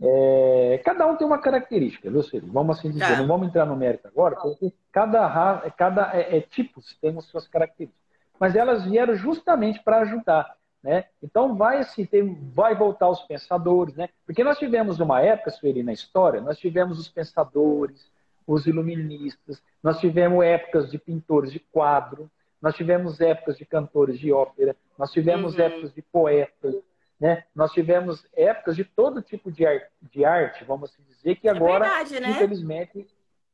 É, 0.00 0.80
cada 0.84 1.04
um 1.08 1.16
tem 1.16 1.26
uma 1.26 1.40
característica, 1.40 2.08
viu, 2.08 2.22
Sueli? 2.22 2.48
Vamos 2.48 2.78
assim 2.78 2.92
dizer, 2.92 3.08
tá. 3.08 3.16
não 3.16 3.26
vamos 3.26 3.48
entrar 3.48 3.66
no 3.66 3.74
mérito 3.74 4.06
agora, 4.06 4.36
porque 4.36 4.72
cada, 4.92 5.68
cada 5.76 6.16
é, 6.16 6.36
é, 6.36 6.40
tipos 6.40 6.96
tem 7.00 7.18
as 7.18 7.24
suas 7.24 7.48
características. 7.48 8.00
Mas 8.38 8.54
elas 8.54 8.84
vieram 8.84 9.16
justamente 9.16 9.82
para 9.82 9.98
ajudar. 10.02 10.56
Né? 10.80 11.06
Então 11.20 11.56
vai 11.56 11.78
assim, 11.78 12.06
tem, 12.06 12.38
vai 12.54 12.76
voltar 12.76 13.08
os 13.08 13.22
pensadores, 13.22 13.96
né? 13.96 14.08
Porque 14.24 14.44
nós 14.44 14.60
tivemos 14.60 15.00
uma 15.00 15.20
época, 15.20 15.50
Sueli, 15.50 15.82
na 15.82 15.92
história, 15.92 16.40
nós 16.40 16.56
tivemos 16.56 17.00
os 17.00 17.08
pensadores, 17.08 18.08
os 18.46 18.64
iluministas, 18.64 19.60
nós 19.82 19.98
tivemos 19.98 20.44
épocas 20.44 20.88
de 20.88 20.98
pintores 20.98 21.50
de 21.50 21.58
quadro, 21.58 22.30
nós 22.62 22.76
tivemos 22.76 23.20
épocas 23.20 23.58
de 23.58 23.64
cantores 23.64 24.20
de 24.20 24.32
ópera, 24.32 24.76
nós 24.96 25.10
tivemos 25.10 25.56
uhum. 25.56 25.64
épocas 25.64 25.92
de 25.92 26.00
poetas, 26.00 26.76
né? 27.20 27.44
Nós 27.54 27.72
tivemos 27.72 28.24
épocas 28.34 28.76
de 28.76 28.84
todo 28.84 29.22
tipo 29.22 29.50
de, 29.50 29.66
arte, 29.66 29.86
de 30.02 30.24
arte 30.24 30.64
vamos 30.64 30.90
assim 30.90 31.02
dizer, 31.02 31.36
que 31.36 31.48
é 31.48 31.50
agora, 31.50 31.86
é 31.86 31.88
verdade, 31.88 32.20
né? 32.20 32.30
infelizmente, 32.30 33.06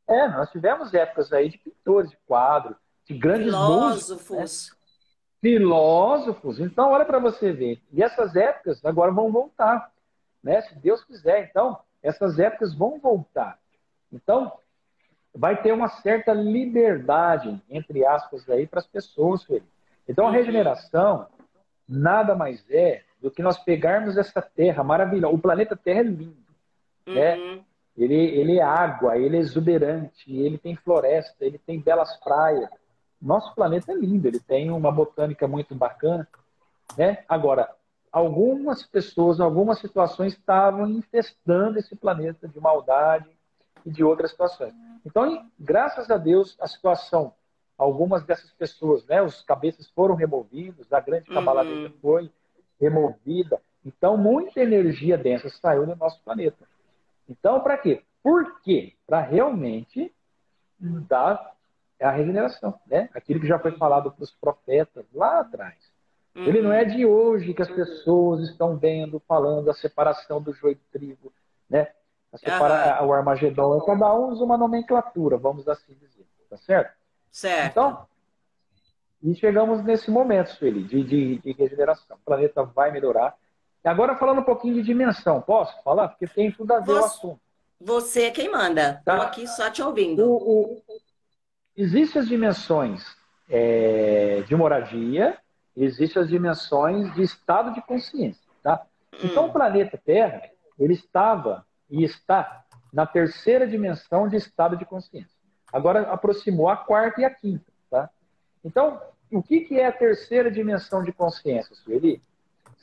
é, 0.06 0.28
nós 0.28 0.50
tivemos 0.50 0.92
épocas 0.92 1.32
aí 1.32 1.48
de 1.48 1.58
pintores 1.58 2.10
de 2.10 2.16
quadro, 2.26 2.76
de 3.06 3.16
grandes 3.16 3.46
Filósofos. 3.46 4.30
músicos. 4.30 4.70
Né? 4.70 4.84
filósofos. 5.44 6.58
Então, 6.58 6.90
olha 6.90 7.04
para 7.04 7.18
você 7.18 7.52
ver. 7.52 7.78
E 7.92 8.02
essas 8.02 8.34
épocas 8.34 8.82
agora 8.82 9.12
vão 9.12 9.30
voltar, 9.30 9.92
né? 10.42 10.62
Se 10.62 10.74
Deus 10.76 11.04
quiser. 11.04 11.50
Então, 11.50 11.78
essas 12.02 12.38
épocas 12.38 12.74
vão 12.74 12.98
voltar. 12.98 13.58
Então, 14.10 14.50
vai 15.34 15.60
ter 15.60 15.72
uma 15.72 15.88
certa 15.88 16.32
liberdade, 16.32 17.62
entre 17.68 18.06
aspas, 18.06 18.48
aí 18.48 18.66
para 18.66 18.80
as 18.80 18.86
pessoas. 18.86 19.46
Então, 20.08 20.24
a 20.24 20.28
uhum. 20.28 20.34
regeneração 20.34 21.26
nada 21.86 22.34
mais 22.34 22.64
é 22.70 23.02
do 23.24 23.30
que 23.30 23.42
nós 23.42 23.58
pegarmos 23.58 24.18
essa 24.18 24.42
terra 24.42 24.84
maravilhosa. 24.84 25.34
O 25.34 25.38
planeta 25.38 25.74
Terra 25.74 26.00
é 26.00 26.02
lindo, 26.02 26.36
né? 27.06 27.36
uhum. 27.36 27.56
né? 27.56 27.64
Ele, 27.96 28.14
ele 28.14 28.58
é 28.58 28.62
água, 28.62 29.16
ele 29.16 29.38
é 29.38 29.40
exuberante, 29.40 30.30
ele 30.30 30.58
tem 30.58 30.76
floresta, 30.76 31.42
ele 31.42 31.56
tem 31.56 31.80
belas 31.80 32.14
praias, 32.18 32.68
nosso 33.22 33.54
planeta 33.54 33.92
é 33.92 33.94
lindo, 33.94 34.28
ele 34.28 34.40
tem 34.40 34.70
uma 34.70 34.92
botânica 34.92 35.48
muito 35.48 35.74
bacana, 35.74 36.28
né? 36.98 37.24
Agora, 37.26 37.70
algumas 38.12 38.82
pessoas, 38.82 39.40
algumas 39.40 39.78
situações 39.78 40.34
estavam 40.34 40.86
infestando 40.90 41.78
esse 41.78 41.96
planeta 41.96 42.46
de 42.46 42.60
maldade 42.60 43.30
e 43.86 43.90
de 43.90 44.04
outras 44.04 44.32
situações. 44.32 44.74
Então, 45.06 45.48
graças 45.58 46.10
a 46.10 46.18
Deus, 46.18 46.58
a 46.60 46.66
situação, 46.66 47.32
algumas 47.78 48.22
dessas 48.22 48.50
pessoas, 48.50 49.06
né, 49.06 49.22
os 49.22 49.40
cabeças 49.40 49.88
foram 49.92 50.14
removidos, 50.14 50.92
a 50.92 51.00
grande 51.00 51.30
cabalada 51.30 51.70
uhum. 51.70 51.92
foi 52.02 52.30
removida. 52.80 53.60
Então, 53.84 54.16
muita 54.16 54.60
energia 54.60 55.18
densa 55.18 55.48
saiu 55.48 55.86
do 55.86 55.96
nosso 55.96 56.20
planeta. 56.22 56.66
Então, 57.28 57.60
para 57.60 57.76
quê? 57.78 58.02
Por 58.22 58.60
quê? 58.60 58.94
Para 59.06 59.20
realmente 59.20 60.12
dar 60.78 61.52
a 62.00 62.10
regeneração, 62.10 62.78
né? 62.86 63.08
Aquilo 63.14 63.40
que 63.40 63.46
já 63.46 63.58
foi 63.58 63.72
falado 63.72 64.10
para 64.10 64.24
os 64.24 64.30
profetas 64.32 65.04
lá 65.12 65.40
atrás. 65.40 65.76
Uhum. 66.34 66.44
Ele 66.44 66.62
não 66.62 66.72
é 66.72 66.84
de 66.84 67.06
hoje 67.06 67.54
que 67.54 67.62
as 67.62 67.70
pessoas 67.70 68.40
estão 68.48 68.76
vendo, 68.76 69.20
falando 69.28 69.70
a 69.70 69.74
separação 69.74 70.42
do 70.42 70.52
joio 70.52 70.74
do 70.74 70.82
trigo, 70.92 71.32
né? 71.68 71.88
Separa... 72.36 73.02
uhum. 73.02 73.08
O 73.08 73.12
Armagedon. 73.12 73.78
É 73.78 73.86
cada 73.86 74.14
um 74.14 74.30
usa 74.30 74.44
uma 74.44 74.58
nomenclatura, 74.58 75.36
vamos 75.36 75.68
assim 75.68 75.94
dizer. 75.94 76.26
Tá 76.50 76.56
certo? 76.56 76.94
Certo. 77.30 77.70
Então, 77.70 78.06
e 79.24 79.34
chegamos 79.34 79.82
nesse 79.82 80.10
momento, 80.10 80.50
Sueli, 80.50 80.84
de, 80.84 81.02
de, 81.02 81.38
de 81.38 81.52
regeneração. 81.52 82.16
O 82.16 82.24
planeta 82.26 82.62
vai 82.62 82.92
melhorar. 82.92 83.34
E 83.82 83.88
agora 83.88 84.16
falando 84.16 84.40
um 84.40 84.44
pouquinho 84.44 84.74
de 84.74 84.82
dimensão, 84.82 85.40
posso 85.40 85.82
falar? 85.82 86.08
Porque 86.08 86.26
tem 86.26 86.52
tudo 86.52 86.74
a 86.74 86.80
ver 86.80 86.86
você, 86.86 86.92
o 86.92 87.04
assunto. 87.04 87.40
Você 87.80 88.22
é 88.24 88.30
quem 88.30 88.50
manda. 88.50 88.98
Estou 88.98 89.16
tá? 89.16 89.22
aqui 89.22 89.46
só 89.46 89.70
te 89.70 89.82
ouvindo. 89.82 90.30
O, 90.30 90.74
o, 90.74 90.82
Existem 91.74 92.20
as 92.20 92.28
dimensões 92.28 93.16
é, 93.48 94.42
de 94.46 94.54
moradia, 94.54 95.38
existem 95.76 96.22
as 96.22 96.28
dimensões 96.28 97.12
de 97.14 97.22
estado 97.22 97.72
de 97.72 97.82
consciência, 97.82 98.44
tá? 98.62 98.86
Então, 99.22 99.44
o 99.44 99.48
hum. 99.48 99.52
planeta 99.52 99.98
Terra, 100.04 100.42
ele 100.78 100.92
estava 100.92 101.66
e 101.90 102.04
está 102.04 102.64
na 102.92 103.06
terceira 103.06 103.66
dimensão 103.66 104.28
de 104.28 104.36
estado 104.36 104.76
de 104.76 104.84
consciência. 104.84 105.34
Agora 105.72 106.02
aproximou 106.12 106.68
a 106.68 106.76
quarta 106.76 107.22
e 107.22 107.24
a 107.24 107.30
quinta, 107.30 107.64
tá? 107.90 108.08
Então, 108.64 109.00
o 109.36 109.42
que, 109.42 109.60
que 109.60 109.78
é 109.78 109.86
a 109.86 109.92
terceira 109.92 110.50
dimensão 110.50 111.02
de 111.02 111.12
consciência, 111.12 111.74
Sueli? 111.74 112.22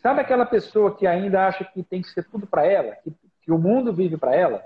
Sabe 0.02 0.22
aquela 0.22 0.46
pessoa 0.46 0.96
que 0.96 1.06
ainda 1.06 1.48
acha 1.48 1.64
que 1.64 1.84
tem 1.84 2.02
que 2.02 2.10
ser 2.10 2.24
tudo 2.24 2.48
para 2.48 2.66
ela, 2.66 2.96
que, 2.96 3.14
que, 3.44 3.52
o 3.52 3.58
mundo 3.58 3.94
vive 3.94 4.18
para 4.18 4.36
ela? 4.36 4.66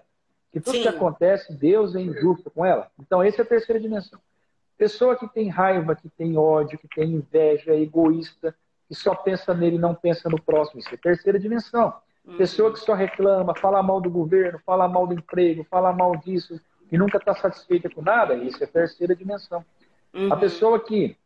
Que 0.51 0.59
tudo 0.59 0.77
Sim. 0.77 0.83
que 0.83 0.87
acontece, 0.87 1.53
Deus 1.53 1.95
é 1.95 2.01
injusto 2.01 2.49
com 2.49 2.65
ela. 2.65 2.89
Então, 2.99 3.21
essa 3.21 3.41
é 3.41 3.43
a 3.43 3.47
terceira 3.47 3.79
dimensão. 3.79 4.19
Pessoa 4.77 5.15
que 5.17 5.27
tem 5.27 5.49
raiva, 5.49 5.95
que 5.95 6.09
tem 6.09 6.37
ódio, 6.37 6.79
que 6.79 6.87
tem 6.87 7.11
inveja, 7.11 7.71
é 7.73 7.79
egoísta, 7.79 8.55
que 8.87 8.95
só 8.95 9.13
pensa 9.15 9.53
nele 9.53 9.75
e 9.75 9.79
não 9.79 9.93
pensa 9.93 10.29
no 10.29 10.41
próximo. 10.41 10.79
Isso 10.79 10.89
é 10.91 10.95
a 10.95 10.97
terceira 10.97 11.39
dimensão. 11.39 11.93
Uhum. 12.25 12.37
Pessoa 12.37 12.71
que 12.71 12.79
só 12.79 12.93
reclama, 12.93 13.53
fala 13.55 13.83
mal 13.83 14.01
do 14.01 14.09
governo, 14.09 14.59
fala 14.65 14.87
mal 14.87 15.05
do 15.05 15.13
emprego, 15.13 15.65
fala 15.69 15.93
mal 15.93 16.15
disso, 16.15 16.59
e 16.91 16.97
nunca 16.97 17.17
está 17.17 17.35
satisfeita 17.35 17.89
com 17.89 18.01
nada, 18.01 18.35
isso 18.35 18.63
é 18.63 18.65
a 18.65 18.69
terceira 18.69 19.15
dimensão. 19.15 19.63
Uhum. 20.13 20.31
A 20.31 20.37
pessoa 20.37 20.79
que, 20.79 21.17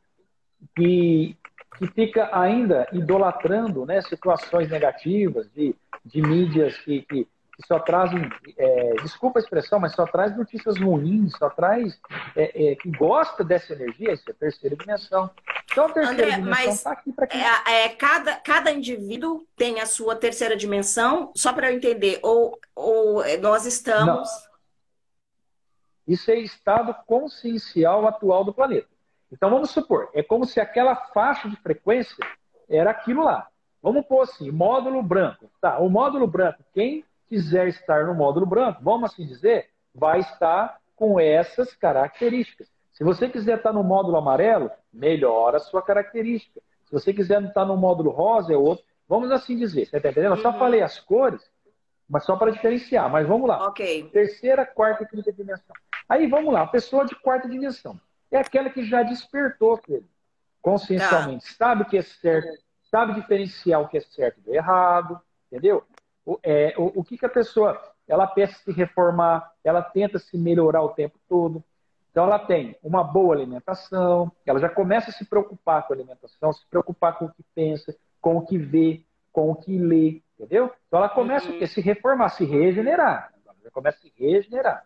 que, 0.76 1.38
que 1.78 1.88
fica 1.88 2.30
ainda 2.32 2.88
idolatrando 2.92 3.86
né, 3.86 4.02
situações 4.02 4.70
negativas 4.70 5.50
de, 5.54 5.76
de 6.06 6.22
mídias 6.22 6.78
que, 6.80 7.02
que 7.04 7.28
que 7.60 7.68
só 7.68 7.78
trazem, 7.78 8.22
é, 8.58 8.94
desculpa 9.02 9.38
a 9.38 9.42
expressão, 9.42 9.80
mas 9.80 9.92
só 9.92 10.06
traz 10.06 10.36
notícias 10.36 10.80
ruins, 10.80 11.34
só 11.38 11.50
traz 11.50 12.00
é, 12.34 12.72
é, 12.72 12.76
que 12.78 12.90
gosta 12.90 13.44
dessa 13.44 13.74
energia, 13.74 14.14
isso 14.14 14.24
é 14.28 14.32
a 14.32 14.36
terceira 14.36 14.78
dimensão. 14.78 15.30
Então 15.70 15.86
a 15.86 15.92
terceira 15.92 16.28
André, 16.28 16.36
dimensão 16.38 16.74
está 16.74 16.92
aqui 16.92 17.12
para 17.12 17.28
quem? 17.28 17.42
É, 17.42 17.86
é, 17.86 17.90
cada, 17.90 18.36
cada 18.36 18.72
indivíduo 18.72 19.46
tem 19.58 19.82
a 19.82 19.86
sua 19.86 20.16
terceira 20.16 20.56
dimensão, 20.56 21.34
só 21.36 21.52
para 21.52 21.70
eu 21.70 21.76
entender, 21.76 22.20
ou, 22.24 22.58
ou 22.74 23.24
nós 23.40 23.66
estamos. 23.66 24.30
Não. 24.30 24.50
Isso 26.08 26.32
é 26.32 26.40
estado 26.40 26.96
consciencial 27.06 28.08
atual 28.08 28.46
do 28.46 28.54
planeta. 28.54 28.88
Então 29.32 29.50
vamos 29.50 29.70
supor, 29.70 30.10
é 30.14 30.24
como 30.24 30.46
se 30.46 30.60
aquela 30.60 30.96
faixa 30.96 31.48
de 31.50 31.56
frequência 31.58 32.26
era 32.68 32.92
aquilo 32.92 33.24
lá. 33.24 33.48
Vamos 33.82 34.06
pôr 34.06 34.22
assim, 34.22 34.52
módulo 34.52 35.02
branco. 35.02 35.50
Tá, 35.62 35.80
o 35.80 35.90
módulo 35.90 36.28
branco, 36.28 36.64
quem 36.74 37.06
quiser 37.28 37.68
estar 37.68 38.06
no 38.06 38.14
módulo 38.14 38.46
branco, 38.46 38.82
vamos 38.84 39.12
assim 39.12 39.26
dizer, 39.26 39.70
vai 39.94 40.20
estar 40.20 40.80
com 40.96 41.20
essas 41.20 41.74
características. 41.76 42.68
Se 42.92 43.04
você 43.04 43.30
quiser 43.30 43.58
estar 43.58 43.72
no 43.72 43.84
módulo 43.84 44.18
amarelo, 44.18 44.70
melhora 44.92 45.58
a 45.58 45.62
sua 45.62 45.82
característica. 45.82 46.60
Se 46.86 46.92
você 46.92 47.14
quiser 47.14 47.42
estar 47.44 47.66
no 47.66 47.78
módulo 47.78 48.10
rosa, 48.10 48.52
é 48.52 48.58
outro. 48.58 48.84
Vamos 49.08 49.32
assim 49.32 49.56
dizer. 49.56 49.86
Você 49.86 49.98
está 49.98 50.10
entendendo? 50.10 50.36
Eu 50.36 50.42
só 50.42 50.52
uhum. 50.52 50.60
falei 50.60 50.82
as 50.82 51.00
cores, 51.00 51.42
mas 52.10 52.26
só 52.26 52.36
para 52.36 52.52
diferenciar. 52.52 53.10
Mas 53.10 53.28
vamos 53.28 53.48
lá. 53.48 53.68
Ok. 53.68 54.10
Terceira, 54.12 54.66
quarta 54.66 55.04
e 55.04 55.08
quinta 55.08 55.32
dimensão. 55.32 55.76
Aí 56.10 56.28
vamos 56.28 56.54
lá. 56.54 56.68
Pessoa 56.68 57.06
de 57.06 57.16
quarta 57.16 57.48
dimensão 57.48 57.98
é 58.32 58.38
aquela 58.38 58.70
que 58.70 58.84
já 58.84 59.04
despertou, 59.04 59.78
filho, 59.78 60.08
consciencialmente. 60.62 61.46
Tá. 61.58 61.68
Sabe 61.68 61.84
o 61.84 61.86
que 61.86 61.98
é 61.98 62.02
certo, 62.02 62.64
sabe 62.92 63.14
diferenciar 63.14 63.82
o 63.82 63.88
que 63.88 63.98
é 63.98 64.02
certo 64.02 64.42
do 64.42 64.54
errado, 64.54 65.20
entendeu? 65.52 65.86
o, 66.30 66.40
é, 66.44 66.76
o, 66.78 67.00
o 67.00 67.04
que, 67.04 67.18
que 67.18 67.26
a 67.26 67.30
pessoa 67.30 67.82
ela 68.08 68.28
pensa 68.28 68.54
se 68.54 68.72
reformar, 68.72 69.52
ela 69.64 69.82
tenta 69.82 70.20
se 70.20 70.38
melhorar 70.38 70.84
o 70.84 70.90
tempo 70.90 71.18
todo. 71.28 71.64
Então 72.12 72.26
ela 72.26 72.40
tem 72.40 72.76
uma 72.84 73.04
boa 73.04 73.36
alimentação, 73.36 74.32
ela 74.46 74.60
já 74.60 74.70
começa 74.70 75.10
a 75.10 75.14
se 75.14 75.26
preocupar 75.26 75.86
com 75.88 75.94
a 75.94 75.96
alimentação, 75.96 76.52
se 76.54 76.66
preocupar 76.68 77.18
com 77.18 77.26
o 77.26 77.32
que 77.32 77.44
pensa, 77.56 77.96
com 78.20 78.38
o 78.38 78.46
que 78.46 78.58
vê, 78.58 79.04
com 79.32 79.52
o 79.52 79.56
que 79.56 79.78
lê, 79.78 80.22
entendeu? 80.38 80.72
Então 80.88 81.00
ela 81.00 81.10
começa 81.10 81.50
uhum. 81.50 81.64
a 81.64 81.68
se 81.68 81.82
reformar, 81.82 82.30
se 82.30 82.46
regenerar. 82.46 83.32
Ela 83.46 83.56
já 83.64 83.72
começa 83.72 83.98
a 83.98 84.02
se 84.02 84.14
regenerar? 84.18 84.86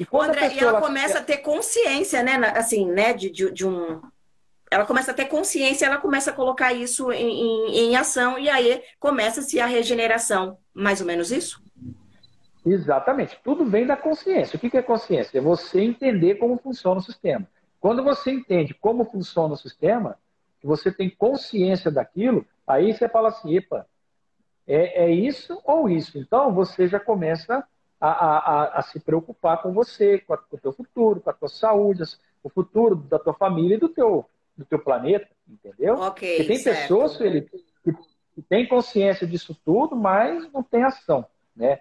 E, 0.00 0.06
quando 0.06 0.30
André, 0.30 0.46
a 0.46 0.48
pessoa, 0.48 0.60
e 0.60 0.64
ela, 0.64 0.78
ela 0.78 0.80
começa 0.80 1.18
a 1.18 1.22
ter 1.22 1.36
consciência, 1.38 2.22
né, 2.22 2.36
assim, 2.56 2.86
né, 2.90 3.12
de, 3.12 3.30
de, 3.30 3.50
de 3.52 3.66
um 3.66 4.00
ela 4.70 4.86
começa 4.86 5.10
a 5.10 5.14
ter 5.14 5.24
consciência, 5.24 5.84
ela 5.84 5.98
começa 5.98 6.30
a 6.30 6.32
colocar 6.32 6.72
isso 6.72 7.10
em, 7.10 7.28
em, 7.28 7.76
em 7.76 7.96
ação 7.96 8.38
e 8.38 8.48
aí 8.48 8.80
começa-se 9.00 9.58
a 9.58 9.66
regeneração. 9.66 10.58
Mais 10.72 11.00
ou 11.00 11.06
menos 11.06 11.32
isso? 11.32 11.60
Exatamente. 12.64 13.36
Tudo 13.42 13.64
vem 13.64 13.84
da 13.84 13.96
consciência. 13.96 14.56
O 14.56 14.60
que 14.60 14.76
é 14.76 14.82
consciência? 14.82 15.38
É 15.38 15.40
você 15.40 15.80
entender 15.80 16.36
como 16.36 16.56
funciona 16.56 17.00
o 17.00 17.02
sistema. 17.02 17.48
Quando 17.80 18.04
você 18.04 18.30
entende 18.30 18.72
como 18.72 19.04
funciona 19.04 19.54
o 19.54 19.56
sistema, 19.56 20.16
que 20.60 20.66
você 20.68 20.92
tem 20.92 21.10
consciência 21.10 21.90
daquilo, 21.90 22.46
aí 22.64 22.92
você 22.92 23.08
fala 23.08 23.30
assim, 23.30 23.56
epa, 23.56 23.86
é, 24.68 25.06
é 25.06 25.10
isso 25.10 25.60
ou 25.64 25.88
isso? 25.88 26.16
Então 26.16 26.54
você 26.54 26.86
já 26.86 27.00
começa 27.00 27.64
a, 28.00 28.08
a, 28.08 28.78
a, 28.78 28.82
se 28.82 28.98
preocupar 28.98 29.60
com 29.62 29.72
você, 29.72 30.18
com, 30.20 30.32
a, 30.32 30.38
com, 30.38 30.56
o 30.56 30.58
teu 30.60 30.72
futuro, 30.72 31.20
com 31.20 31.30
a 31.30 31.34
tua 31.34 31.48
saúde, 31.48 32.02
o 32.42 32.48
futuro 32.48 32.96
da 32.96 33.18
tua 33.18 33.34
família 33.34 33.74
e 33.74 33.80
do 33.80 33.88
teu, 33.88 34.24
do 34.56 34.64
teu 34.64 34.78
planeta, 34.78 35.28
entendeu? 35.46 35.94
Ok. 35.94 36.36
Porque 36.36 36.44
tem 36.44 36.58
certo. 36.58 36.80
pessoas, 36.80 37.16
Felipe, 37.18 37.50
que, 37.84 37.92
que 38.34 38.42
têm 38.42 38.66
consciência 38.66 39.26
disso 39.26 39.54
tudo, 39.64 39.94
mas 39.94 40.50
não 40.50 40.62
tem 40.62 40.82
ação, 40.82 41.26
né? 41.54 41.80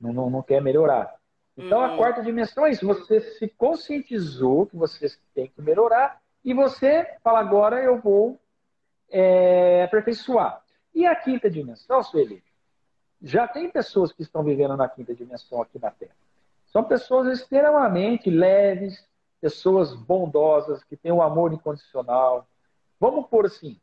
Não, 0.00 0.12
não, 0.12 0.30
não 0.30 0.42
quer 0.42 0.62
melhorar. 0.62 1.14
Então, 1.56 1.80
a 1.80 1.90
uhum. 1.90 1.96
quarta 1.96 2.22
dimensão 2.22 2.64
é 2.64 2.70
isso. 2.70 2.86
Você 2.86 3.20
se 3.20 3.48
conscientizou 3.48 4.66
que 4.66 4.76
você 4.76 5.08
tem 5.34 5.48
que 5.48 5.60
melhorar 5.60 6.20
e 6.44 6.54
você 6.54 7.04
fala, 7.22 7.40
agora 7.40 7.82
eu 7.82 8.00
vou 8.00 8.38
é, 9.10 9.82
aperfeiçoar. 9.82 10.62
E 10.94 11.04
a 11.04 11.16
quinta 11.16 11.50
dimensão, 11.50 12.02
Sueli, 12.02 12.42
já 13.22 13.46
tem 13.48 13.70
pessoas 13.70 14.12
que 14.12 14.22
estão 14.22 14.42
vivendo 14.42 14.76
na 14.76 14.88
quinta 14.88 15.14
dimensão 15.14 15.60
aqui 15.60 15.78
na 15.78 15.90
Terra. 15.90 16.14
São 16.66 16.84
pessoas 16.84 17.38
extremamente 17.38 18.30
leves, 18.30 19.04
pessoas 19.40 19.94
bondosas, 19.94 20.84
que 20.84 20.96
têm 20.96 21.12
um 21.12 21.22
amor 21.22 21.52
incondicional. 21.52 22.46
Vamos 23.00 23.26
por 23.26 23.46
assim. 23.46 23.80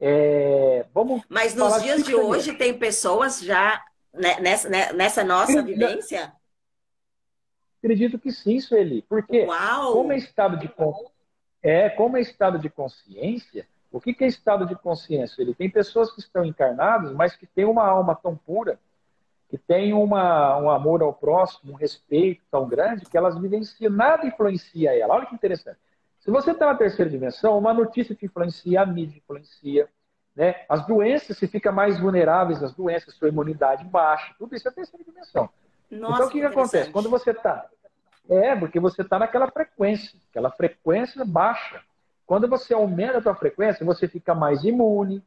É, 0.00 0.84
vamos 0.92 1.22
Mas 1.28 1.54
nos 1.54 1.80
dias 1.82 2.02
de 2.02 2.14
hoje 2.14 2.54
tem 2.54 2.76
pessoas 2.76 3.40
já 3.40 3.80
né, 4.12 4.40
nessa, 4.40 4.68
né, 4.68 4.92
nessa 4.92 5.24
nossa 5.24 5.62
vivência? 5.62 6.32
Acredito 7.78 8.18
que 8.18 8.30
sim, 8.30 8.60
Sueli. 8.60 9.02
Porque 9.02 9.44
Uau. 9.44 9.92
como 9.92 10.12
é 10.12 10.16
estado 10.16 10.56
de 10.56 10.70
é, 11.62 11.88
como 11.90 12.16
é 12.16 12.20
estado 12.20 12.58
de 12.58 12.68
consciência, 12.68 13.66
o 13.92 14.00
que 14.00 14.16
é 14.24 14.26
estado 14.26 14.66
de 14.66 14.74
consciência? 14.74 15.42
Ele 15.42 15.54
tem 15.54 15.68
pessoas 15.68 16.10
que 16.10 16.20
estão 16.20 16.44
encarnadas, 16.44 17.12
mas 17.12 17.36
que 17.36 17.46
têm 17.46 17.64
uma 17.64 17.86
alma 17.86 18.14
tão 18.14 18.34
pura, 18.34 18.78
que 19.48 19.58
têm 19.58 19.92
uma, 19.92 20.56
um 20.58 20.70
amor 20.70 21.02
ao 21.02 21.12
próximo, 21.12 21.72
um 21.72 21.76
respeito 21.76 22.42
tão 22.50 22.66
grande, 22.66 23.04
que 23.04 23.18
elas 23.18 23.38
vivenciam, 23.38 23.92
nada 23.92 24.26
influencia 24.26 24.98
ela. 24.98 25.14
Olha 25.14 25.26
que 25.26 25.34
interessante. 25.34 25.76
Se 26.20 26.30
você 26.30 26.52
está 26.52 26.66
na 26.66 26.74
terceira 26.74 27.10
dimensão, 27.10 27.58
uma 27.58 27.74
notícia 27.74 28.14
te 28.14 28.24
influencia, 28.24 28.80
a 28.80 28.86
mídia 28.86 29.18
influencia, 29.18 29.88
né? 30.34 30.64
As 30.68 30.86
doenças, 30.86 31.36
você 31.36 31.46
fica 31.46 31.70
mais 31.70 32.00
vulneráveis 32.00 32.62
às 32.62 32.72
doenças, 32.72 33.14
sua 33.14 33.28
imunidade 33.28 33.84
baixa, 33.84 34.34
tudo 34.38 34.54
isso 34.56 34.66
é 34.66 34.70
a 34.70 34.74
terceira 34.74 35.04
dimensão. 35.04 35.50
Nossa, 35.90 36.14
então, 36.14 36.26
o 36.26 36.30
que, 36.30 36.40
que 36.40 36.46
acontece? 36.46 36.90
Quando 36.90 37.10
você 37.10 37.32
está. 37.32 37.66
É, 38.30 38.56
porque 38.56 38.80
você 38.80 39.02
está 39.02 39.18
naquela 39.18 39.50
frequência, 39.50 40.18
aquela 40.30 40.50
frequência 40.50 41.24
baixa. 41.24 41.82
Quando 42.32 42.48
você 42.48 42.72
aumenta 42.72 43.18
a 43.18 43.22
sua 43.22 43.34
frequência, 43.34 43.84
você 43.84 44.08
fica 44.08 44.34
mais 44.34 44.64
imune, 44.64 45.22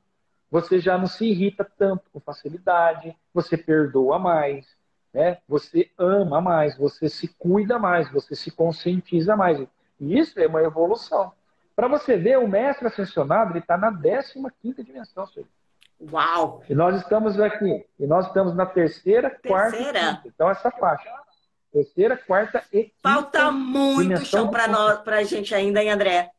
você 0.49 0.79
já 0.79 0.97
não 0.97 1.05
se 1.05 1.23
irrita 1.23 1.63
tanto 1.77 2.01
com 2.11 2.19
facilidade, 2.19 3.15
você 3.31 3.55
perdoa 3.55 4.17
mais, 4.17 4.65
né? 5.13 5.37
você 5.47 5.91
ama 5.99 6.41
mais, 6.41 6.75
você 6.75 7.07
se 7.07 7.27
cuida 7.37 7.77
mais, 7.77 8.11
você 8.11 8.35
se 8.35 8.49
conscientiza 8.49 9.35
mais. 9.35 9.59
E 9.99 10.17
isso 10.17 10.39
é 10.39 10.47
uma 10.47 10.63
evolução. 10.63 11.31
Para 11.75 11.87
você 11.87 12.17
ver, 12.17 12.39
o 12.39 12.47
mestre 12.47 12.87
ascensionado 12.87 13.51
ele 13.51 13.59
está 13.59 13.77
na 13.77 13.95
15 13.95 14.83
dimensão, 14.83 15.27
senhor. 15.27 15.47
Uau! 16.11 16.63
E 16.67 16.73
nós 16.73 16.99
estamos 16.99 17.39
aqui. 17.39 17.85
E 17.99 18.07
nós 18.07 18.25
estamos 18.25 18.55
na 18.55 18.65
terceira, 18.65 19.29
terceira. 19.29 19.69
quarta 19.69 19.77
quinta. 19.77 20.21
Então, 20.25 20.49
essa 20.49 20.71
faixa. 20.71 21.07
Terceira, 21.71 22.17
quarta 22.17 22.63
e 22.73 22.85
quinta. 22.85 22.95
Falta 23.03 23.51
muito 23.51 24.25
chão 24.25 24.49
para 24.49 24.67
nós, 24.67 25.01
para 25.01 25.17
a 25.17 25.23
gente 25.23 25.53
ainda, 25.53 25.83
hein, 25.83 25.91
André? 25.91 26.31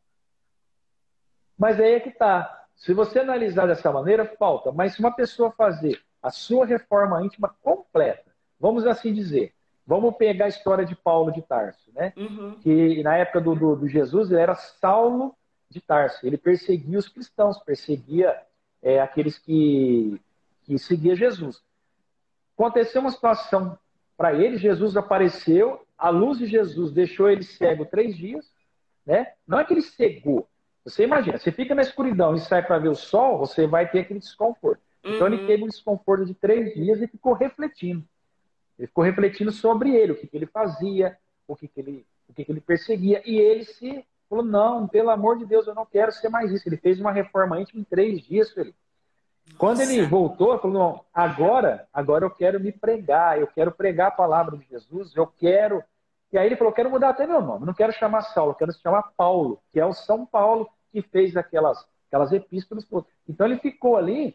Mas 1.59 1.81
aí 1.81 1.95
é 1.95 2.01
que 2.01 2.11
tá. 2.11 2.65
Se 2.77 2.93
você 2.93 3.21
analisar 3.21 3.67
dessa 3.67 3.91
maneira, 3.91 4.27
falta. 4.39 4.71
Mas 4.71 4.95
se 4.95 5.01
uma 5.01 5.11
pessoa 5.11 5.51
fazer 5.51 6.01
a 6.23 6.31
sua 6.31 6.67
reforma 6.67 7.25
íntima 7.25 7.55
completa, 7.63 8.31
vamos 8.61 8.87
assim 8.87 9.13
dizer, 9.13 9.55
vamos 9.87 10.17
pegar 10.17 10.47
a 10.47 10.49
história 10.49 10.85
de 10.85 10.95
Paulo 10.95 11.33
de 11.33 11.41
Tarso, 11.43 11.91
né? 11.95 12.13
Uhum. 12.17 12.59
Que 12.61 13.03
na 13.03 13.17
época 13.17 13.41
do, 13.41 13.55
do, 13.55 13.77
do, 13.77 13.89
Jesus 13.89 14.31
ele 14.31 14.41
era 14.41 14.55
Saulo 14.55 15.35
de 15.71 15.81
Tarso. 15.81 16.27
Ele 16.27 16.37
perseguia 16.37 16.99
os 16.99 17.09
cristãos, 17.09 17.59
perseguia 17.59 18.37
é, 18.83 19.01
aqueles 19.01 19.39
que, 19.39 20.21
que 20.65 20.79
seguiam 20.79 21.17
Jesus. 21.17 21.63
Aconteceu 22.57 23.01
uma 23.01 23.11
situação 23.11 23.79
para 24.17 24.35
ele, 24.35 24.57
Jesus 24.57 24.97
apareceu, 24.97 25.87
a 25.97 26.09
luz 26.09 26.39
de 26.39 26.47
Jesus 26.47 26.91
deixou 26.91 27.29
ele 27.29 27.43
cego 27.43 27.85
três 27.85 28.17
dias, 28.17 28.51
né? 29.05 29.33
Não 29.47 29.59
é 29.61 29.65
que 29.65 29.75
ele 29.75 29.83
cegou. 29.83 30.49
Você 30.87 31.03
imagina, 31.03 31.37
você 31.37 31.51
fica 31.51 31.75
na 31.75 31.83
escuridão 31.83 32.37
e 32.37 32.41
sai 32.41 32.65
para 32.65 32.79
ver 32.79 32.89
o 32.89 32.95
sol, 32.95 33.39
você 33.39 33.67
vai 33.67 33.91
ter 33.91 34.01
aquele 34.01 34.21
desconforto. 34.21 34.81
Uhum. 35.05 35.15
Então 35.15 35.27
ele 35.27 35.41
uhum. 35.41 35.47
teve 35.47 35.65
um 35.65 35.69
desconforto 35.69 36.25
de 36.25 36.33
três 36.33 36.73
dias 36.75 37.03
e 37.03 37.09
ficou 37.09 37.33
refletindo. 37.33 38.05
Ele 38.79 38.87
ficou 38.87 39.03
refletindo 39.03 39.51
sobre 39.51 39.97
ele, 39.97 40.13
o 40.13 40.17
que, 40.17 40.29
que 40.29 40.37
ele 40.37 40.47
fazia, 40.47 41.19
o 41.49 41.57
que, 41.57 41.67
que 41.67 41.81
ele, 41.81 42.07
o 42.29 42.33
que, 42.33 42.45
que 42.45 42.53
ele 42.53 42.61
perseguia. 42.61 43.21
E 43.27 43.37
ele 43.37 43.65
se 43.65 44.05
falou: 44.31 44.45
não, 44.45 44.87
pelo 44.87 45.11
amor 45.11 45.37
de 45.39 45.45
Deus, 45.45 45.67
eu 45.67 45.75
não 45.75 45.85
quero 45.85 46.13
ser 46.13 46.29
mais 46.29 46.53
isso. 46.53 46.69
Ele 46.69 46.77
fez 46.77 47.01
uma 47.01 47.11
reforma 47.11 47.61
íntima 47.61 47.81
em 47.81 47.85
três 47.85 48.23
dias, 48.23 48.53
Felipe. 48.53 48.79
Quando 49.59 49.81
ele 49.81 50.07
voltou, 50.07 50.53
ele 50.53 50.61
falou: 50.61 50.79
não, 50.79 51.05
agora, 51.13 51.89
agora 51.93 52.25
eu 52.25 52.31
quero 52.31 52.61
me 52.61 52.71
pregar, 52.71 53.41
eu 53.41 53.49
quero 53.49 53.73
pregar 53.73 54.09
a 54.09 54.13
palavra 54.13 54.57
de 54.57 54.65
Jesus, 54.69 55.17
eu 55.17 55.27
quero. 55.27 55.83
E 56.33 56.39
aí 56.39 56.47
ele 56.47 56.57
falou: 56.57 56.73
quero 56.73 56.91
mudar 56.91 57.09
até 57.09 57.27
meu 57.27 57.41
nome, 57.43 57.67
não 57.67 57.75
quero 57.75 57.93
chamar 57.93 58.23
Saulo, 58.23 58.55
quero 58.55 58.73
chamar 58.73 59.11
Paulo, 59.17 59.61
que 59.73 59.81
é 59.81 59.85
o 59.85 59.93
São 59.93 60.25
Paulo 60.25 60.71
que 60.97 61.03
fez 61.11 61.37
aquelas, 61.37 61.87
aquelas 62.09 62.33
epístolas. 62.33 62.87
Então 63.29 63.47
ele 63.47 63.59
ficou 63.59 63.99
ali, 63.99 64.35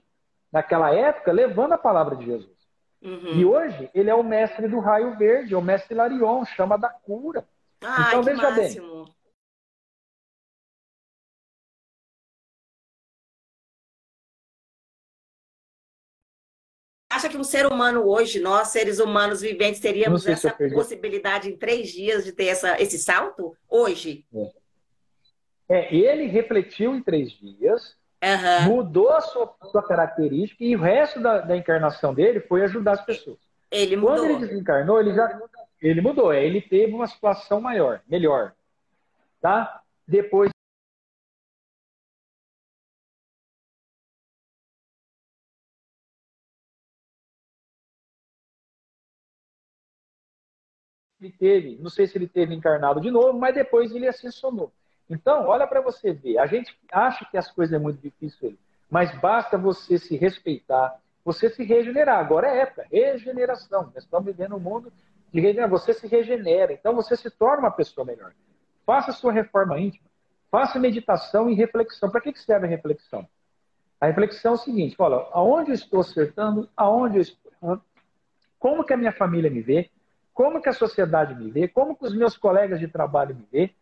naquela 0.52 0.94
época, 0.94 1.32
levando 1.32 1.74
a 1.74 1.78
palavra 1.78 2.16
de 2.16 2.26
Jesus. 2.26 2.56
Uhum. 3.02 3.34
E 3.34 3.44
hoje 3.44 3.90
ele 3.96 4.12
é 4.12 4.14
o 4.14 4.22
mestre 4.22 4.68
do 4.68 4.80
raio 4.80 5.18
verde, 5.18 5.56
é 5.56 5.58
o 5.58 5.62
mestre 5.62 5.96
Larion, 5.96 6.46
chama 6.46 6.78
da 6.78 6.90
cura. 6.90 7.48
Ai, 7.82 8.10
então 8.10 8.22
veja 8.22 8.44
máximo. 8.44 9.06
bem. 9.06 9.16
Acha 17.10 17.28
que 17.28 17.38
um 17.38 17.44
ser 17.44 17.66
humano 17.66 18.08
hoje, 18.08 18.40
nós 18.40 18.68
seres 18.68 19.00
humanos 19.00 19.42
viventes, 19.42 19.82
teríamos 19.82 20.28
essa 20.28 20.56
possibilidade 20.74 21.50
em 21.50 21.58
três 21.58 21.90
dias 21.90 22.24
de 22.24 22.32
ter 22.32 22.46
essa, 22.46 22.80
esse 22.80 23.00
salto? 23.00 23.58
Hoje? 23.68 24.26
É. 24.34 24.61
É, 25.72 25.96
ele 25.96 26.26
refletiu 26.26 26.94
em 26.94 27.02
três 27.02 27.32
dias, 27.32 27.96
uhum. 28.22 28.76
mudou 28.76 29.10
a 29.10 29.22
sua, 29.22 29.56
sua, 29.72 29.82
característica 29.82 30.62
e 30.66 30.76
o 30.76 30.82
resto 30.82 31.22
da, 31.22 31.40
da, 31.40 31.56
encarnação 31.56 32.14
dele 32.14 32.42
foi 32.42 32.62
ajudar 32.64 32.92
as 32.92 33.06
pessoas. 33.06 33.38
Ele 33.72 33.96
mudou. 33.96 34.18
Quando 34.18 34.32
ele 34.32 34.48
desencarnou, 34.48 35.00
ele 35.00 35.14
já 35.14 35.40
ele 35.82 36.02
mudou. 36.02 36.34
Ele 36.34 36.62
teve 36.62 36.94
uma 36.94 37.08
situação 37.08 37.62
maior, 37.62 38.02
melhor, 38.06 38.54
tá? 39.40 39.82
Depois 40.06 40.52
ele 51.22 51.32
teve, 51.32 51.78
não 51.78 51.90
sei 51.90 52.08
se 52.08 52.18
ele 52.18 52.28
teve 52.28 52.54
encarnado 52.54 53.00
de 53.00 53.10
novo, 53.10 53.40
mas 53.40 53.56
depois 53.56 53.96
ele 53.96 54.08
ascensionou. 54.08 54.74
Então, 55.12 55.46
olha 55.48 55.68
para 55.68 55.82
você 55.82 56.14
ver. 56.14 56.38
A 56.38 56.46
gente 56.46 56.74
acha 56.92 57.26
que 57.26 57.38
as 57.38 57.52
coisas 57.52 57.74
é 57.74 57.78
muito 57.78 58.02
difícil, 58.02 58.58
mas 58.90 59.14
basta 59.20 59.58
você 59.58 59.98
se 59.98 60.16
respeitar, 60.16 60.98
você 61.24 61.50
se 61.50 61.64
regenerar. 61.64 62.20
Agora 62.20 62.48
é 62.48 62.62
época, 62.62 62.88
regeneração. 62.90 63.92
Nós 63.94 64.04
estamos 64.04 64.26
vivendo 64.26 64.56
um 64.56 64.60
mundo 64.60 64.92
de 65.34 65.42
regeneração. 65.42 65.78
Você 65.78 65.94
se 65.94 66.08
regenera, 66.08 66.72
então 66.72 66.96
você 66.96 67.18
se 67.18 67.30
torna 67.30 67.64
uma 67.64 67.72
pessoa 67.72 68.06
melhor. 68.06 68.32
Faça 68.86 69.12
sua 69.12 69.34
reforma 69.34 69.78
íntima, 69.78 70.08
faça 70.50 70.80
meditação 70.80 71.50
e 71.50 71.56
reflexão. 71.56 72.10
Para 72.10 72.22
que 72.22 72.34
serve 72.40 72.66
a 72.66 72.70
reflexão? 72.70 73.28
A 74.00 74.08
reflexão 74.08 74.54
é 74.54 74.56
o 74.56 74.58
seguinte: 74.58 74.96
olha, 74.98 75.28
aonde 75.34 75.72
eu 75.72 75.76
estou 75.76 76.00
acertando, 76.00 76.70
aonde 76.76 77.18
eu 77.18 77.22
estou 77.22 77.82
como 78.58 78.84
que 78.84 78.94
a 78.94 78.98
minha 78.98 79.12
família 79.12 79.50
me 79.50 79.62
vê, 79.62 79.90
como 80.34 80.62
que 80.62 80.70
a 80.70 80.74
sociedade 80.74 81.36
me 81.36 81.50
vê, 81.50 81.68
como 81.68 81.96
que 81.96 82.06
os 82.06 82.16
meus 82.16 82.38
colegas 82.38 82.80
de 82.80 82.88
trabalho 82.88 83.36
me 83.36 83.46
vê, 83.52 83.74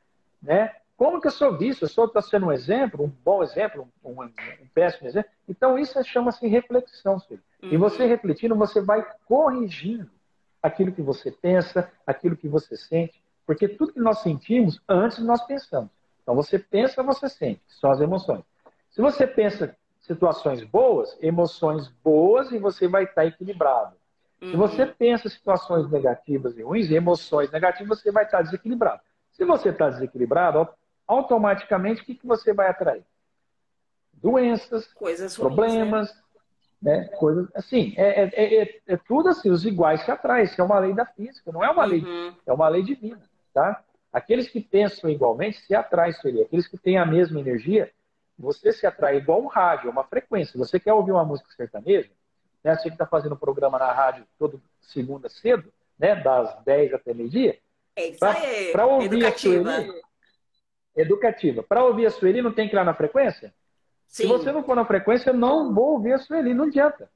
né? 0.42 0.74
Como 1.00 1.22
que 1.22 1.28
eu 1.28 1.32
sou 1.32 1.58
visto? 1.58 1.84
Eu 1.84 1.88
estou 1.88 2.22
sendo 2.22 2.48
um 2.48 2.52
exemplo, 2.52 3.06
um 3.06 3.12
bom 3.24 3.42
exemplo, 3.42 3.88
um, 4.04 4.22
um 4.22 4.68
péssimo 4.74 5.08
exemplo? 5.08 5.32
Então, 5.48 5.80
isso 5.80 6.04
chama-se 6.04 6.46
reflexão, 6.46 7.18
filho. 7.22 7.42
Uhum. 7.64 7.70
E 7.70 7.78
você 7.78 8.06
refletindo, 8.06 8.54
você 8.54 8.82
vai 8.82 9.08
corrigindo 9.26 10.12
aquilo 10.62 10.92
que 10.92 11.02
você 11.02 11.32
pensa, 11.32 11.90
aquilo 12.06 12.36
que 12.36 12.50
você 12.50 12.76
sente, 12.76 13.24
porque 13.46 13.66
tudo 13.66 13.94
que 13.94 14.00
nós 14.02 14.20
sentimos, 14.20 14.82
antes 14.90 15.20
nós 15.20 15.42
pensamos. 15.46 15.90
Então, 16.22 16.36
você 16.36 16.60
pensa, 16.60 17.02
você 17.02 17.30
sente, 17.30 17.62
são 17.70 17.90
as 17.92 18.02
emoções. 18.02 18.44
Se 18.92 19.02
você 19.02 19.26
pensa 19.26 19.74
situações 20.02 20.66
boas, 20.66 21.18
emoções 21.22 21.88
boas, 22.04 22.52
e 22.52 22.58
você 22.58 22.90
vai 22.90 23.06
estar 23.06 23.26
equilibrado. 23.26 23.96
Uhum. 24.42 24.52
Se 24.52 24.58
você 24.58 24.86
pensa 24.86 25.30
situações 25.30 25.90
negativas 25.90 26.58
e 26.58 26.62
ruins, 26.62 26.92
emoções 26.92 27.50
negativas, 27.52 28.02
você 28.02 28.12
vai 28.12 28.26
estar 28.26 28.42
desequilibrado. 28.42 29.00
Se 29.32 29.46
você 29.46 29.70
está 29.70 29.90
desequilibrado, 29.90 30.68
automaticamente 31.10 32.02
o 32.02 32.06
que, 32.06 32.16
que 32.16 32.26
você 32.26 32.54
vai 32.54 32.70
atrair? 32.70 33.04
doenças, 34.22 34.86
Coisas 34.94 35.36
problemas, 35.36 36.10
ruins, 36.10 36.24
né? 36.82 36.98
né? 36.98 37.08
Coisas 37.18 37.48
assim, 37.56 37.94
é, 37.98 38.24
é, 38.24 38.62
é, 38.62 38.82
é, 38.88 38.98
tudo 38.98 39.30
assim, 39.30 39.50
os 39.50 39.66
iguais 39.66 40.04
se 40.04 40.12
atraem, 40.12 40.46
isso 40.46 40.60
é 40.60 40.64
uma 40.64 40.80
lei 40.80 40.94
da 40.94 41.06
física, 41.06 41.52
não 41.52 41.64
é 41.64 41.70
uma 41.70 41.84
uhum. 41.84 41.90
lei, 41.90 42.04
é 42.46 42.54
uma 42.54 42.68
lei 42.68 42.84
divina, 42.84 43.22
tá? 43.54 43.84
Aqueles 44.12 44.50
que 44.50 44.60
pensam 44.60 45.10
igualmente 45.10 45.60
se 45.62 45.76
atraem, 45.76 46.14
seria. 46.14 46.44
Aqueles 46.44 46.68
que 46.68 46.78
têm 46.78 46.98
a 46.98 47.06
mesma 47.06 47.40
energia, 47.40 47.92
você 48.38 48.72
se 48.72 48.88
atrai 48.88 49.18
igual 49.18 49.40
um 49.42 49.48
rádio, 49.48 49.92
uma 49.92 50.04
frequência. 50.04 50.58
Você 50.58 50.80
quer 50.80 50.94
ouvir 50.94 51.12
uma 51.12 51.24
música 51.24 51.48
sertaneja? 51.56 52.10
Né? 52.64 52.76
Você 52.76 52.84
que 52.84 52.96
está 52.96 53.06
fazendo 53.06 53.34
um 53.34 53.38
programa 53.38 53.78
na 53.78 53.92
rádio 53.92 54.26
todo 54.40 54.60
segunda 54.82 55.30
cedo, 55.30 55.72
né? 56.00 56.16
das 56.16 56.58
10 56.64 56.96
até 56.96 57.14
meio-dia. 57.14 57.60
É 57.96 58.08
isso 58.08 58.26
aí. 58.26 58.72
Para 58.72 58.88
ouvir 58.88 59.06
educativa. 59.06 59.70
a 59.70 59.76
Sueli, 59.76 60.02
educativa. 61.02 61.64
Para 61.64 61.84
ouvir 61.84 62.06
a 62.06 62.12
Sueli, 62.12 62.42
não 62.42 62.52
tem 62.52 62.68
que 62.68 62.76
ir 62.76 62.78
lá 62.78 62.84
na 62.84 62.94
frequência? 62.94 63.54
Sim. 64.08 64.24
Se 64.24 64.28
você 64.28 64.52
não 64.52 64.64
for 64.64 64.76
na 64.76 64.86
frequência, 64.86 65.30
eu 65.30 65.34
não 65.34 65.74
vou 65.74 65.94
ouvir 65.94 66.14
a 66.14 66.18
Sueli, 66.18 66.54
não 66.54 66.66
adianta. 66.66 67.10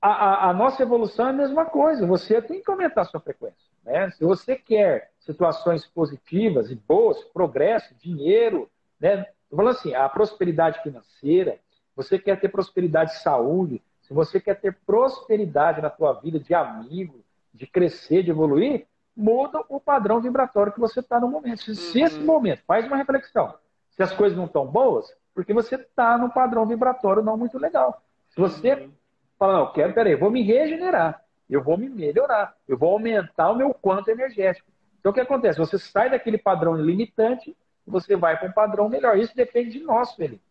A, 0.00 0.08
a, 0.08 0.50
a, 0.50 0.54
nossa 0.54 0.82
evolução 0.82 1.26
é 1.26 1.30
a 1.30 1.34
mesma 1.34 1.66
coisa. 1.66 2.06
Você 2.06 2.40
tem 2.40 2.62
que 2.62 2.70
aumentar 2.70 3.02
a 3.02 3.04
sua 3.04 3.20
frequência. 3.20 3.70
Né? 3.84 4.10
Se 4.10 4.24
você 4.24 4.56
quer 4.56 5.10
situações 5.20 5.86
positivas 5.86 6.70
e 6.70 6.74
boas, 6.74 7.22
progresso, 7.24 7.94
dinheiro, 7.96 8.70
né? 8.98 9.26
Estou 9.42 9.56
falando 9.56 9.76
assim, 9.76 9.94
a 9.94 10.08
prosperidade 10.08 10.80
financeira, 10.82 11.58
você 11.96 12.18
quer 12.18 12.38
ter 12.38 12.48
prosperidade 12.48 13.12
de 13.12 13.22
saúde, 13.22 13.82
se 14.02 14.14
você 14.14 14.40
quer 14.40 14.60
ter 14.60 14.76
prosperidade 14.86 15.82
na 15.82 15.90
tua 15.90 16.12
vida 16.12 16.38
de 16.38 16.54
amigo, 16.54 17.20
de 17.52 17.66
crescer, 17.66 18.22
de 18.22 18.30
evoluir, 18.30 18.86
muda 19.16 19.62
o 19.68 19.80
padrão 19.80 20.20
vibratório 20.20 20.72
que 20.72 20.80
você 20.80 21.00
está 21.00 21.20
no 21.20 21.28
momento. 21.28 21.62
Se, 21.62 21.76
se 21.76 22.00
esse 22.00 22.18
uhum. 22.18 22.26
momento, 22.26 22.62
faz 22.66 22.86
uma 22.86 22.96
reflexão, 22.96 23.54
se 23.90 24.02
as 24.02 24.12
coisas 24.12 24.36
não 24.36 24.46
estão 24.46 24.66
boas, 24.66 25.06
porque 25.34 25.52
você 25.52 25.76
está 25.76 26.16
num 26.18 26.30
padrão 26.30 26.66
vibratório 26.66 27.22
não 27.22 27.36
muito 27.36 27.58
legal. 27.58 28.02
Se 28.30 28.40
você 28.40 28.74
uhum. 28.74 28.92
fala, 29.38 29.58
não, 29.58 29.72
quero, 29.72 29.92
peraí, 29.92 30.14
vou 30.14 30.30
me 30.30 30.42
regenerar, 30.42 31.22
eu 31.48 31.62
vou 31.62 31.76
me 31.76 31.88
melhorar, 31.88 32.54
eu 32.68 32.78
vou 32.78 32.92
aumentar 32.92 33.50
o 33.50 33.56
meu 33.56 33.74
quanto 33.74 34.10
energético. 34.10 34.70
Então, 34.98 35.10
o 35.10 35.14
que 35.14 35.20
acontece? 35.20 35.58
Você 35.58 35.78
sai 35.78 36.10
daquele 36.10 36.38
padrão 36.38 36.74
limitante 36.74 37.56
e 37.86 37.90
você 37.90 38.14
vai 38.14 38.38
para 38.38 38.48
um 38.48 38.52
padrão 38.52 38.88
melhor. 38.88 39.18
Isso 39.18 39.34
depende 39.34 39.78
de 39.78 39.80
nós, 39.80 40.14
Felipe. 40.14 40.42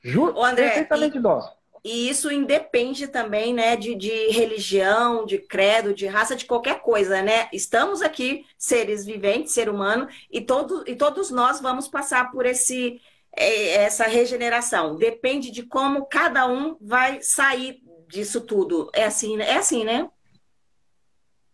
Juro, 0.00 0.42
André, 0.42 0.64
perfeitamente 0.64 1.10
e, 1.10 1.12
de 1.12 1.20
nós. 1.20 1.50
E 1.84 2.08
isso 2.08 2.32
independe 2.32 3.06
também, 3.06 3.52
né, 3.52 3.76
de, 3.76 3.94
de 3.94 4.30
religião, 4.30 5.26
de 5.26 5.36
credo, 5.36 5.92
de 5.92 6.06
raça, 6.06 6.34
de 6.34 6.46
qualquer 6.46 6.80
coisa, 6.80 7.20
né? 7.20 7.46
Estamos 7.52 8.00
aqui, 8.00 8.46
seres 8.56 9.04
viventes, 9.04 9.52
ser 9.52 9.68
humano, 9.68 10.08
e, 10.30 10.40
todo, 10.40 10.82
e 10.86 10.96
todos 10.96 11.30
nós 11.30 11.60
vamos 11.60 11.86
passar 11.86 12.32
por 12.32 12.46
esse, 12.46 13.02
é, 13.36 13.82
essa 13.84 14.04
regeneração. 14.04 14.96
Depende 14.96 15.50
de 15.50 15.62
como 15.62 16.06
cada 16.06 16.46
um 16.46 16.74
vai 16.80 17.20
sair 17.20 17.82
disso 18.08 18.40
tudo. 18.40 18.90
É 18.94 19.04
assim, 19.04 19.36
né? 19.36 19.50
é 19.50 19.56
assim, 19.56 19.84
né? 19.84 20.08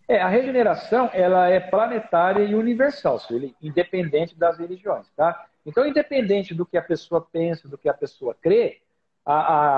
É, 0.07 0.21
a 0.21 0.29
regeneração 0.29 1.11
ela 1.13 1.49
é 1.49 1.59
planetária 1.59 2.45
e 2.45 2.55
universal, 2.55 3.21
independente 3.61 4.37
das 4.37 4.59
religiões, 4.59 5.07
tá? 5.17 5.47
Então, 5.67 5.85
independente 5.85 6.55
do 6.55 6.65
que 6.65 6.77
a 6.77 6.83
pessoa 6.83 7.21
pensa, 7.21 7.69
do 7.69 7.77
que 7.77 7.89
a 7.89 7.95
pessoa 7.95 8.35
crê, 8.35 8.81
a, 9.25 9.35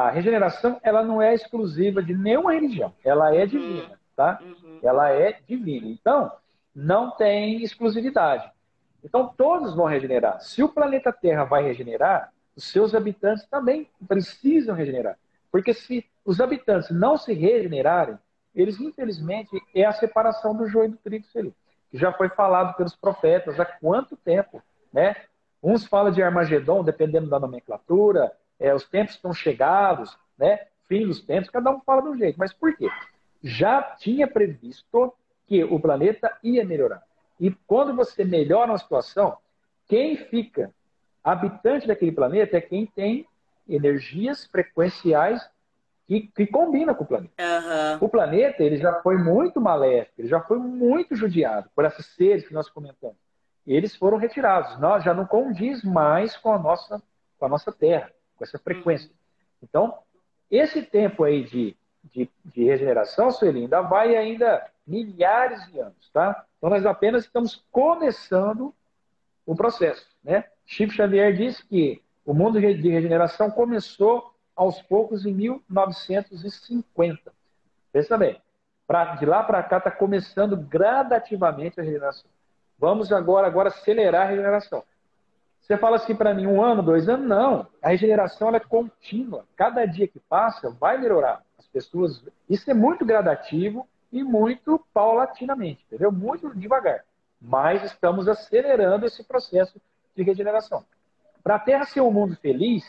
a 0.06 0.10
regeneração 0.10 0.80
ela 0.82 1.02
não 1.02 1.20
é 1.20 1.34
exclusiva 1.34 2.02
de 2.02 2.14
nenhuma 2.14 2.52
religião, 2.52 2.92
ela 3.04 3.34
é 3.34 3.46
divina, 3.46 3.98
tá? 4.16 4.40
Uhum. 4.42 4.78
Ela 4.82 5.10
é 5.10 5.38
divina. 5.46 5.86
Então, 5.86 6.32
não 6.74 7.10
tem 7.10 7.62
exclusividade. 7.62 8.50
Então, 9.04 9.32
todos 9.36 9.74
vão 9.74 9.86
regenerar. 9.86 10.40
Se 10.40 10.62
o 10.62 10.68
planeta 10.68 11.12
Terra 11.12 11.44
vai 11.44 11.62
regenerar, 11.62 12.32
os 12.56 12.64
seus 12.64 12.94
habitantes 12.94 13.46
também 13.46 13.88
precisam 14.06 14.74
regenerar. 14.74 15.18
Porque 15.50 15.74
se 15.74 16.04
os 16.24 16.40
habitantes 16.40 16.90
não 16.90 17.16
se 17.16 17.32
regenerarem, 17.32 18.16
eles, 18.54 18.78
infelizmente, 18.80 19.50
é 19.74 19.84
a 19.84 19.92
separação 19.92 20.54
do 20.54 20.68
joio 20.68 20.90
do 20.90 20.96
trigo, 20.98 21.26
que 21.90 21.98
já 21.98 22.12
foi 22.12 22.28
falado 22.28 22.76
pelos 22.76 22.94
profetas 22.94 23.58
há 23.58 23.64
quanto 23.64 24.16
tempo, 24.16 24.62
né? 24.92 25.16
Uns 25.62 25.86
falam 25.86 26.12
de 26.12 26.22
Armagedon, 26.22 26.82
dependendo 26.82 27.28
da 27.28 27.38
nomenclatura, 27.38 28.32
é, 28.62 28.72
os 28.72 28.88
tempos 28.88 29.16
estão 29.16 29.34
chegados, 29.34 30.16
né? 30.38 30.66
Fim 30.88 31.06
dos 31.06 31.20
tempos, 31.20 31.50
cada 31.50 31.70
um 31.70 31.80
fala 31.80 32.02
de 32.02 32.08
um 32.08 32.16
jeito. 32.16 32.38
Mas 32.38 32.52
por 32.52 32.76
quê? 32.76 32.88
Já 33.42 33.82
tinha 33.82 34.28
previsto 34.28 35.12
que 35.48 35.64
o 35.64 35.80
planeta 35.80 36.38
ia 36.42 36.64
melhorar. 36.64 37.02
E 37.40 37.50
quando 37.66 37.94
você 37.94 38.24
melhora 38.24 38.70
uma 38.70 38.78
situação, 38.78 39.36
quem 39.88 40.16
fica 40.16 40.72
habitante 41.24 41.88
daquele 41.88 42.12
planeta 42.12 42.56
é 42.56 42.60
quem 42.60 42.86
tem 42.86 43.26
energias 43.68 44.46
frequenciais 44.46 45.44
que, 46.06 46.28
que 46.28 46.46
combina 46.46 46.94
com 46.94 47.02
o 47.02 47.06
planeta. 47.06 47.32
Uhum. 47.40 48.06
O 48.06 48.08
planeta 48.08 48.62
ele 48.62 48.76
já 48.76 49.00
foi 49.02 49.16
muito 49.16 49.60
maléfico, 49.60 50.20
ele 50.20 50.28
já 50.28 50.40
foi 50.40 50.58
muito 50.58 51.16
judiado 51.16 51.68
por 51.74 51.84
esses 51.84 52.06
seres 52.14 52.46
que 52.46 52.54
nós 52.54 52.68
comentamos. 52.68 53.16
Eles 53.66 53.96
foram 53.96 54.18
retirados. 54.18 54.78
Nós 54.78 55.02
já 55.02 55.14
não 55.14 55.26
condiz 55.26 55.82
mais 55.82 56.36
com 56.36 56.52
a 56.52 56.58
nossa, 56.58 57.02
com 57.38 57.46
a 57.46 57.48
nossa 57.48 57.72
Terra, 57.72 58.10
com 58.42 58.44
essa 58.44 58.58
frequência. 58.58 59.08
Uhum. 59.08 59.14
Então, 59.62 59.98
esse 60.50 60.82
tempo 60.82 61.22
aí 61.22 61.44
de, 61.44 61.76
de, 62.04 62.28
de 62.44 62.64
regeneração, 62.64 63.30
Sueli, 63.30 63.62
ainda 63.62 63.80
vai 63.80 64.16
ainda 64.16 64.68
milhares 64.86 65.64
de 65.70 65.78
anos, 65.78 66.10
tá? 66.12 66.44
Então, 66.58 66.68
nós 66.68 66.84
apenas 66.84 67.24
estamos 67.24 67.64
começando 67.70 68.74
o 69.46 69.54
processo, 69.54 70.06
né? 70.22 70.44
Chico 70.66 70.92
Xavier 70.92 71.36
disse 71.36 71.64
que 71.66 72.02
o 72.24 72.34
mundo 72.34 72.60
de 72.60 72.88
regeneração 72.88 73.50
começou 73.50 74.34
aos 74.54 74.80
poucos 74.82 75.24
em 75.24 75.32
1950. 75.32 77.32
Pensa 77.92 78.16
bem, 78.16 78.40
pra, 78.86 79.16
de 79.16 79.26
lá 79.26 79.42
para 79.42 79.62
cá 79.62 79.78
está 79.78 79.90
começando 79.90 80.56
gradativamente 80.56 81.80
a 81.80 81.82
regeneração. 81.82 82.30
Vamos 82.78 83.12
agora, 83.12 83.46
agora 83.46 83.68
acelerar 83.68 84.26
a 84.26 84.30
regeneração. 84.30 84.84
Você 85.72 85.78
fala 85.78 85.96
assim 85.96 86.14
para 86.14 86.34
mim, 86.34 86.46
um 86.46 86.62
ano, 86.62 86.82
dois 86.82 87.08
anos? 87.08 87.26
Não. 87.26 87.66
A 87.80 87.88
regeneração 87.88 88.48
ela 88.48 88.58
é 88.58 88.60
contínua. 88.60 89.46
Cada 89.56 89.86
dia 89.86 90.06
que 90.06 90.20
passa 90.20 90.68
vai 90.68 90.98
melhorar. 90.98 91.42
As 91.58 91.66
pessoas. 91.66 92.22
Isso 92.46 92.70
é 92.70 92.74
muito 92.74 93.06
gradativo 93.06 93.88
e 94.12 94.22
muito 94.22 94.84
paulatinamente, 94.92 95.82
entendeu? 95.86 96.12
Muito 96.12 96.54
devagar. 96.54 97.04
Mas 97.40 97.82
estamos 97.84 98.28
acelerando 98.28 99.06
esse 99.06 99.24
processo 99.24 99.80
de 100.14 100.22
regeneração. 100.22 100.84
Para 101.42 101.54
a 101.54 101.58
Terra 101.58 101.86
ser 101.86 102.02
um 102.02 102.12
mundo 102.12 102.36
feliz, 102.36 102.84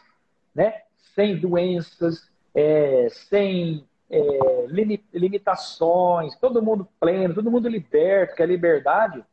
né, 0.53 0.81
sem 1.15 1.39
doenças, 1.39 2.29
é, 2.53 3.07
sem 3.29 3.87
é, 4.09 4.65
limitações, 5.13 6.35
todo 6.35 6.61
mundo 6.61 6.85
pleno, 6.99 7.33
todo 7.33 7.49
mundo 7.49 7.69
liberto, 7.69 8.35
que 8.35 8.43
a 8.43 8.45
liberdade 8.45 9.23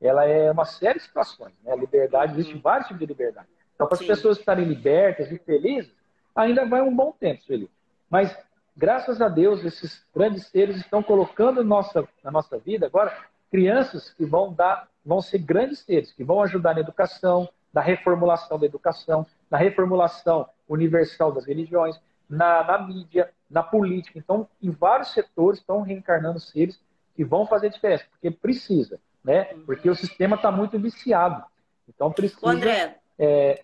ela 0.00 0.24
é 0.24 0.50
uma 0.50 0.64
série 0.64 0.98
de 0.98 1.04
situações. 1.04 1.52
Né? 1.62 1.72
A 1.72 1.76
liberdade, 1.76 2.32
existe 2.32 2.54
uhum. 2.54 2.60
vários 2.60 2.86
tipos 2.86 3.00
de 3.00 3.06
liberdade. 3.06 3.48
Então, 3.74 3.86
para 3.86 3.98
as 3.98 4.06
pessoas 4.06 4.38
estarem 4.38 4.64
libertas 4.64 5.30
e 5.30 5.38
felizes, 5.38 5.92
ainda 6.34 6.66
vai 6.66 6.82
um 6.82 6.94
bom 6.94 7.12
tempo, 7.12 7.42
Sueli. 7.42 7.70
Mas, 8.08 8.36
graças 8.76 9.20
a 9.20 9.28
Deus, 9.28 9.64
esses 9.64 10.04
grandes 10.14 10.46
seres 10.46 10.76
estão 10.76 11.02
colocando 11.02 11.64
nossa, 11.64 12.06
na 12.22 12.30
nossa 12.30 12.58
vida 12.58 12.86
agora 12.86 13.16
crianças 13.50 14.10
que 14.10 14.24
vão 14.24 14.52
dar, 14.52 14.88
vão 15.04 15.20
ser 15.20 15.38
grandes 15.38 15.80
seres, 15.80 16.12
que 16.12 16.22
vão 16.22 16.40
ajudar 16.42 16.74
na 16.74 16.80
educação, 16.80 17.48
na 17.72 17.80
reformulação 17.80 18.58
da 18.58 18.66
educação, 18.66 19.26
na 19.50 19.58
reformulação 19.58 20.48
universal 20.68 21.32
das 21.32 21.44
religiões, 21.44 22.00
na, 22.28 22.62
na 22.64 22.78
mídia, 22.78 23.30
na 23.50 23.62
política. 23.62 24.18
Então, 24.18 24.48
em 24.62 24.70
vários 24.70 25.12
setores 25.12 25.58
estão 25.58 25.82
reencarnando 25.82 26.38
seres 26.38 26.80
que 27.16 27.24
vão 27.24 27.46
fazer 27.46 27.70
diferença, 27.70 28.04
porque 28.10 28.30
precisa, 28.30 29.00
né? 29.24 29.44
Porque 29.66 29.88
o 29.88 29.94
sistema 29.94 30.36
está 30.36 30.50
muito 30.50 30.78
viciado. 30.78 31.44
Então, 31.88 32.12
precisa. 32.12 32.48
André, 32.48 32.96
é, 33.18 33.62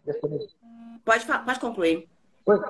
pode, 1.04 1.26
pode 1.26 1.60
concluir. 1.60 2.08
Oi. 2.46 2.60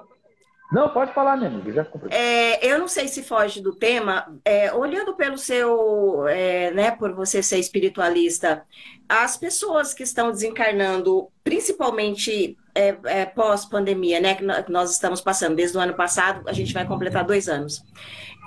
Não, 0.70 0.88
pode 0.88 1.12
falar, 1.14 1.36
minha 1.36 1.48
amiga, 1.48 1.72
já 1.72 1.86
é, 2.10 2.66
Eu 2.66 2.78
não 2.78 2.88
sei 2.88 3.06
se 3.06 3.22
foge 3.22 3.60
do 3.60 3.74
tema, 3.74 4.36
é, 4.44 4.72
olhando 4.72 5.14
pelo 5.14 5.38
seu, 5.38 6.26
é, 6.26 6.72
né, 6.72 6.90
por 6.90 7.12
você 7.14 7.40
ser 7.40 7.58
espiritualista, 7.58 8.64
as 9.08 9.36
pessoas 9.36 9.94
que 9.94 10.02
estão 10.02 10.32
desencarnando, 10.32 11.28
principalmente 11.44 12.56
é, 12.74 12.96
é, 13.04 13.26
pós-pandemia, 13.26 14.20
né, 14.20 14.34
que 14.34 14.44
nós 14.68 14.90
estamos 14.90 15.20
passando, 15.20 15.54
desde 15.54 15.78
o 15.78 15.80
ano 15.80 15.94
passado, 15.94 16.48
a 16.48 16.52
gente 16.52 16.74
vai 16.74 16.84
completar 16.84 17.24
dois 17.24 17.48
anos. 17.48 17.84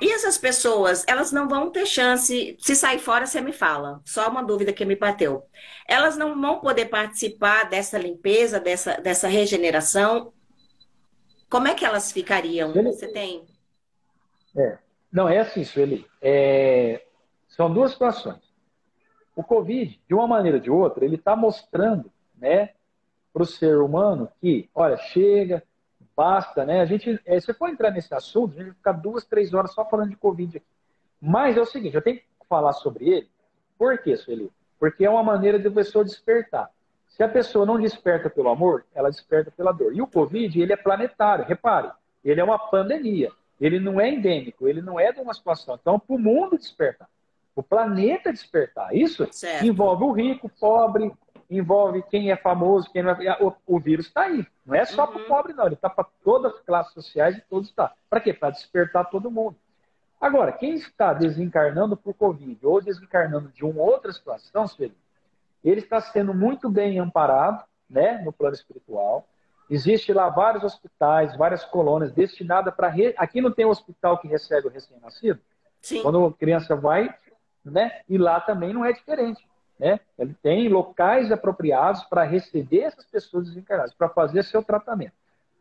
E 0.01 0.11
essas 0.11 0.37
pessoas, 0.37 1.05
elas 1.07 1.31
não 1.31 1.47
vão 1.47 1.71
ter 1.71 1.85
chance, 1.85 2.57
se 2.59 2.75
sair 2.75 2.99
fora, 2.99 3.25
você 3.25 3.39
me 3.39 3.53
fala, 3.53 4.01
só 4.05 4.29
uma 4.29 4.43
dúvida 4.43 4.73
que 4.73 4.85
me 4.85 4.95
bateu. 4.95 5.43
Elas 5.87 6.17
não 6.17 6.39
vão 6.39 6.59
poder 6.59 6.85
participar 6.85 7.69
dessa 7.69 7.97
limpeza, 7.97 8.59
dessa, 8.59 8.93
dessa 8.95 9.27
regeneração, 9.27 10.33
como 11.49 11.67
é 11.67 11.73
que 11.73 11.83
elas 11.83 12.11
ficariam? 12.11 12.71
Você 12.71 13.07
tem? 13.07 13.45
É. 14.55 14.77
Não, 15.11 15.27
é 15.27 15.39
assim, 15.39 15.63
Sueli. 15.63 16.05
É... 16.21 17.03
São 17.47 17.73
duas 17.73 17.91
situações. 17.91 18.41
O 19.35 19.43
Covid, 19.43 19.99
de 20.07 20.13
uma 20.13 20.27
maneira 20.27 20.57
ou 20.57 20.63
de 20.63 20.69
outra, 20.69 21.03
ele 21.03 21.15
está 21.15 21.35
mostrando 21.35 22.11
né, 22.37 22.73
para 23.33 23.43
o 23.43 23.45
ser 23.45 23.77
humano 23.77 24.29
que, 24.39 24.69
olha, 24.75 24.97
chega, 24.97 25.63
basta, 26.15 26.65
né? 26.65 26.81
A 26.81 26.85
gente, 26.85 27.19
é, 27.25 27.39
se 27.39 27.53
for 27.53 27.69
entrar 27.69 27.91
nesse 27.91 28.13
assunto, 28.13 28.53
a 28.53 28.57
gente 28.57 28.65
vai 28.65 28.75
ficar 28.75 28.91
duas, 28.91 29.25
três 29.25 29.53
horas 29.53 29.73
só 29.73 29.85
falando 29.85 30.09
de 30.09 30.17
Covid 30.17 30.57
aqui. 30.57 30.65
Mas 31.21 31.57
é 31.57 31.61
o 31.61 31.65
seguinte, 31.65 31.95
eu 31.95 32.01
tenho 32.01 32.17
que 32.17 32.25
falar 32.47 32.73
sobre 32.73 33.07
ele. 33.09 33.29
Por 33.77 33.97
quê, 33.99 34.15
Sueli? 34.15 34.51
Porque 34.77 35.05
é 35.05 35.09
uma 35.09 35.23
maneira 35.23 35.57
de 35.57 35.67
a 35.67 35.71
pessoa 35.71 36.03
despertar. 36.03 36.69
Se 37.19 37.23
a 37.23 37.27
pessoa 37.27 37.65
não 37.65 37.77
desperta 37.77 38.29
pelo 38.29 38.47
amor, 38.47 38.85
ela 38.95 39.09
desperta 39.09 39.51
pela 39.51 39.73
dor. 39.73 39.93
E 39.93 40.01
o 40.01 40.07
Covid, 40.07 40.61
ele 40.61 40.71
é 40.71 40.77
planetário, 40.77 41.43
repare. 41.43 41.91
Ele 42.23 42.39
é 42.39 42.43
uma 42.45 42.57
pandemia. 42.57 43.29
Ele 43.59 43.77
não 43.77 43.99
é 43.99 44.09
endêmico, 44.09 44.69
ele 44.69 44.81
não 44.81 44.97
é 44.97 45.11
de 45.11 45.19
uma 45.19 45.33
situação. 45.33 45.77
Então, 45.81 45.99
para 45.99 46.15
o 46.15 46.17
mundo 46.17 46.57
despertar, 46.57 47.09
o 47.53 47.61
planeta 47.61 48.31
despertar. 48.31 48.95
Isso 48.95 49.27
certo. 49.33 49.65
envolve 49.65 50.05
o 50.05 50.13
rico, 50.13 50.47
o 50.47 50.49
pobre, 50.49 51.11
envolve 51.49 52.01
quem 52.03 52.31
é 52.31 52.37
famoso, 52.37 52.89
quem 52.89 53.03
não 53.03 53.11
é. 53.11 53.37
O, 53.41 53.53
o 53.67 53.79
vírus 53.81 54.05
está 54.05 54.21
aí. 54.21 54.47
Não 54.65 54.73
é 54.73 54.85
só 54.85 55.03
uhum. 55.03 55.11
para 55.11 55.21
o 55.21 55.25
pobre, 55.25 55.51
não. 55.51 55.65
Ele 55.65 55.75
está 55.75 55.89
para 55.89 56.07
todas 56.23 56.53
as 56.53 56.61
classes 56.61 56.93
sociais 56.93 57.37
e 57.37 57.41
todos 57.49 57.67
está. 57.67 57.91
Para 58.09 58.21
quê? 58.21 58.31
Para 58.31 58.51
despertar 58.51 59.09
todo 59.09 59.29
mundo. 59.29 59.57
Agora, 60.21 60.53
quem 60.53 60.75
está 60.75 61.11
desencarnando 61.11 61.97
por 61.97 62.13
Covid 62.13 62.65
ou 62.65 62.81
desencarnando 62.81 63.49
de 63.49 63.65
uma 63.65 63.81
outra 63.81 64.13
situação, 64.13 64.65
Felipe, 64.69 64.95
ele 65.63 65.79
está 65.79 65.99
sendo 65.99 66.33
muito 66.33 66.69
bem 66.69 66.99
amparado 66.99 67.63
né, 67.89 68.21
no 68.23 68.31
plano 68.31 68.55
espiritual. 68.55 69.27
Existe 69.69 70.11
lá 70.13 70.29
vários 70.29 70.63
hospitais, 70.63 71.37
várias 71.37 71.63
colônias 71.63 72.11
destinadas 72.11 72.73
para. 72.73 72.87
Re... 72.87 73.13
Aqui 73.17 73.39
não 73.41 73.51
tem 73.51 73.65
um 73.65 73.69
hospital 73.69 74.17
que 74.17 74.27
recebe 74.27 74.67
o 74.67 74.71
recém-nascido? 74.71 75.39
Quando 76.01 76.25
a 76.25 76.33
criança 76.33 76.75
vai, 76.75 77.13
né? 77.63 78.01
E 78.09 78.17
lá 78.17 78.39
também 78.41 78.73
não 78.73 78.83
é 78.83 78.91
diferente. 78.91 79.47
Né? 79.79 79.99
Ele 80.17 80.35
tem 80.41 80.67
locais 80.67 81.31
apropriados 81.31 82.03
para 82.03 82.23
receber 82.23 82.81
essas 82.81 83.05
pessoas 83.05 83.47
desencarnadas, 83.47 83.93
para 83.93 84.09
fazer 84.09 84.43
seu 84.43 84.61
tratamento. 84.61 85.13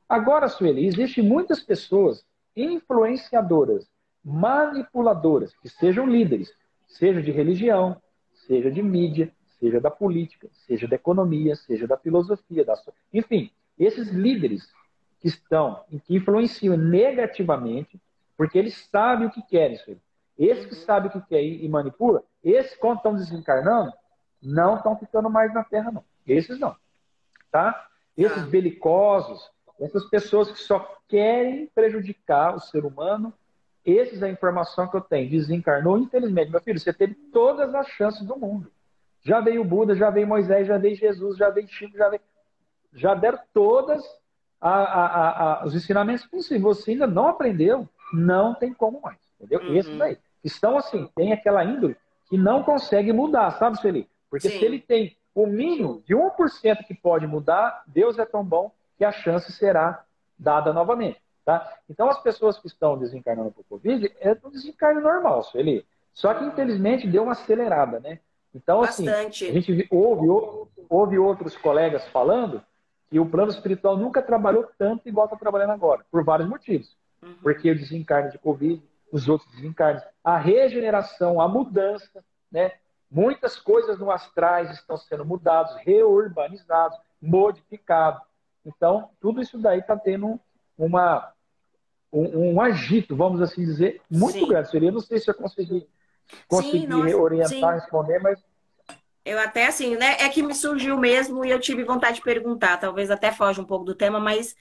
Agora, 0.09 0.49
Sueli, 0.49 0.87
existem 0.87 1.23
muitas 1.23 1.61
pessoas 1.61 2.25
influenciadoras, 2.57 3.87
manipuladoras, 4.25 5.55
que 5.57 5.69
sejam 5.69 6.07
líderes, 6.07 6.53
seja 6.87 7.23
de 7.23 7.31
religião, 7.31 8.01
seja 8.33 8.71
de 8.71 8.83
mídia, 8.83 9.33
seja 9.59 9.81
da 9.81 9.91
política, 9.91 10.49
seja 10.67 10.87
da 10.87 10.97
economia, 10.97 11.57
seja 11.57 11.87
da 11.87 11.97
filosofia, 11.97 12.65
da... 12.65 12.75
enfim, 13.13 13.51
esses 13.79 14.09
líderes 14.11 14.73
que 15.21 15.29
estão, 15.29 15.85
que 16.05 16.17
influenciam 16.17 16.77
negativamente, 16.77 18.01
porque 18.37 18.59
eles 18.59 18.89
sabem 18.91 19.27
o 19.27 19.31
que 19.31 19.43
querem, 19.43 19.77
Sueli. 19.77 20.01
Esses 20.39 20.67
que 20.67 20.75
sabem 20.77 21.11
o 21.11 21.13
que 21.13 21.21
quer 21.29 21.43
e 21.43 21.69
manipula, 21.69 22.23
esses, 22.45 22.77
quando 22.77 22.99
estão 22.99 23.15
desencarnando, 23.15 23.93
não 24.41 24.77
estão 24.77 24.97
ficando 24.97 25.29
mais 25.29 25.53
na 25.53 25.65
Terra, 25.65 25.91
não. 25.91 26.05
Esses 26.25 26.59
não. 26.61 26.77
Tá? 27.51 27.89
Esses 28.17 28.45
ah. 28.45 28.47
belicosos, 28.47 29.51
essas 29.81 30.05
pessoas 30.05 30.51
que 30.53 30.59
só 30.59 30.97
querem 31.09 31.67
prejudicar 31.75 32.55
o 32.55 32.61
ser 32.61 32.85
humano, 32.85 33.33
esses 33.85 34.23
é 34.23 34.27
a 34.27 34.31
informação 34.31 34.87
que 34.89 34.97
eu 34.97 35.01
tenho. 35.01 35.31
Desencarnou, 35.31 35.99
infelizmente. 35.99 36.51
Meu 36.51 36.61
filho, 36.61 36.79
você 36.79 36.93
teve 36.93 37.15
todas 37.33 37.75
as 37.75 37.89
chances 37.89 38.25
do 38.25 38.39
mundo. 38.39 38.71
Já 39.23 39.41
veio 39.41 39.65
Buda, 39.65 39.95
já 39.95 40.11
veio 40.11 40.27
Moisés, 40.27 40.67
já 40.67 40.79
veio 40.79 40.97
Jesus, 40.97 41.37
já 41.37 41.51
veio 41.51 41.69
Chico, 41.69 41.97
já 41.97 42.09
veio. 42.09 42.23
Já 42.93 43.15
deram 43.15 43.39
todas 43.53 44.03
a, 44.61 44.71
a, 44.71 45.63
a, 45.63 45.65
os 45.65 45.75
ensinamentos 45.75 46.27
possíveis. 46.27 46.63
Você 46.63 46.93
ainda 46.93 47.07
não 47.07 47.29
aprendeu, 47.29 47.89
não 48.13 48.55
tem 48.55 48.73
como 48.73 49.01
mais. 49.01 49.19
Entendeu? 49.41 49.61
Uhum. 49.61 49.77
Esse 49.77 49.97
daí. 49.97 50.19
Estão 50.43 50.77
assim, 50.77 51.09
tem 51.15 51.33
aquela 51.33 51.65
índole 51.65 51.97
que 52.29 52.37
não 52.37 52.63
consegue 52.63 53.13
mudar, 53.13 53.51
sabe, 53.53 53.79
Sueli? 53.81 54.09
Porque 54.31 54.49
Sim. 54.49 54.59
se 54.59 54.65
ele 54.65 54.81
tem 54.81 55.17
o 55.35 55.47
mínimo 55.47 56.03
de 56.07 56.15
1% 56.15 56.85
que 56.87 56.95
pode 56.95 57.27
mudar, 57.27 57.83
Deus 57.87 58.19
é 58.19 58.25
tão 58.25 58.45
bom 58.45 58.73
que 58.97 59.05
a 59.05 59.13
chance 59.13 59.53
será 59.53 60.05
dada 60.39 60.73
novamente. 60.73 61.21
Tá? 61.45 61.67
Então, 61.89 62.11
as 62.11 62.21
pessoas 62.23 62.59
que 62.59 62.67
estão 62.67 62.99
desencarnando 62.99 63.51
por 63.51 63.65
Covid 63.65 64.13
é 64.21 64.37
um 64.45 64.51
desencarne 64.51 65.01
normal, 65.01 65.43
Sueli. 65.45 65.87
Só 66.13 66.35
que, 66.35 66.45
infelizmente, 66.45 67.09
deu 67.09 67.23
uma 67.23 67.33
acelerada, 67.33 68.01
né? 68.01 68.21
Então, 68.59 68.83
assim, 68.83 69.05
Bastante. 69.05 69.47
a 69.47 69.53
gente 69.53 69.87
ouve, 69.91 70.69
ouve 70.89 71.19
outros 71.19 71.57
colegas 71.57 72.05
falando 72.09 72.61
que 73.09 73.19
o 73.19 73.27
plano 73.27 73.51
espiritual 73.51 73.97
nunca 73.97 74.21
trabalhou 74.21 74.69
tanto 74.77 75.09
igual 75.09 75.27
está 75.27 75.37
trabalhando 75.37 75.71
agora, 75.71 76.05
por 76.11 76.25
vários 76.25 76.49
motivos. 76.49 76.97
Uhum. 77.23 77.35
Porque 77.43 77.71
o 77.71 77.79
desencarne 77.79 78.33
de 78.33 78.39
Covid, 78.39 78.83
os 79.13 79.29
outros 79.29 79.51
desencarnes, 79.53 80.03
a 80.23 80.37
regeneração, 80.37 81.41
a 81.41 81.49
mudança, 81.49 82.23
né? 82.51 82.73
Muitas 83.11 83.59
coisas 83.59 83.99
no 83.99 84.11
astrais 84.11 84.71
estão 84.73 84.97
sendo 84.99 85.25
mudados, 85.25 85.75
reurbanizados, 85.77 86.99
modificados. 87.23 88.21
Então, 88.67 89.09
tudo 89.19 89.41
isso 89.41 89.57
daí 89.57 89.79
está 89.79 89.97
tendo 89.97 90.39
uma, 90.77 91.33
um, 92.13 92.55
um, 92.55 92.61
agito, 92.61 93.17
vamos 93.17 93.41
assim 93.41 93.65
dizer, 93.65 94.03
muito 94.11 94.39
sim. 94.39 94.47
grande. 94.47 94.69
Seria, 94.69 94.93
não 94.93 95.01
sei 95.01 95.19
se 95.19 95.31
eu 95.31 95.35
consegui, 95.35 95.89
consegui 96.47 96.87
sim, 96.87 97.15
orientar, 97.15 97.49
sim. 97.49 97.81
responder, 97.81 98.19
mas 98.19 98.39
eu 99.29 99.39
até 99.39 99.67
assim, 99.67 99.97
né? 99.97 100.17
É 100.21 100.29
que 100.29 100.43
me 100.43 100.55
surgiu 100.55 100.97
mesmo 100.97 101.45
e 101.45 101.51
eu 101.51 101.61
tive 101.61 101.85
vontade 101.85 102.17
de 102.17 102.23
perguntar. 102.23 102.79
Talvez 102.79 103.11
até 103.11 103.31
foge 103.31 103.61
um 103.61 103.65
pouco 103.65 103.85
do 103.85 103.95
tema, 103.95 104.19
mas 104.19 104.57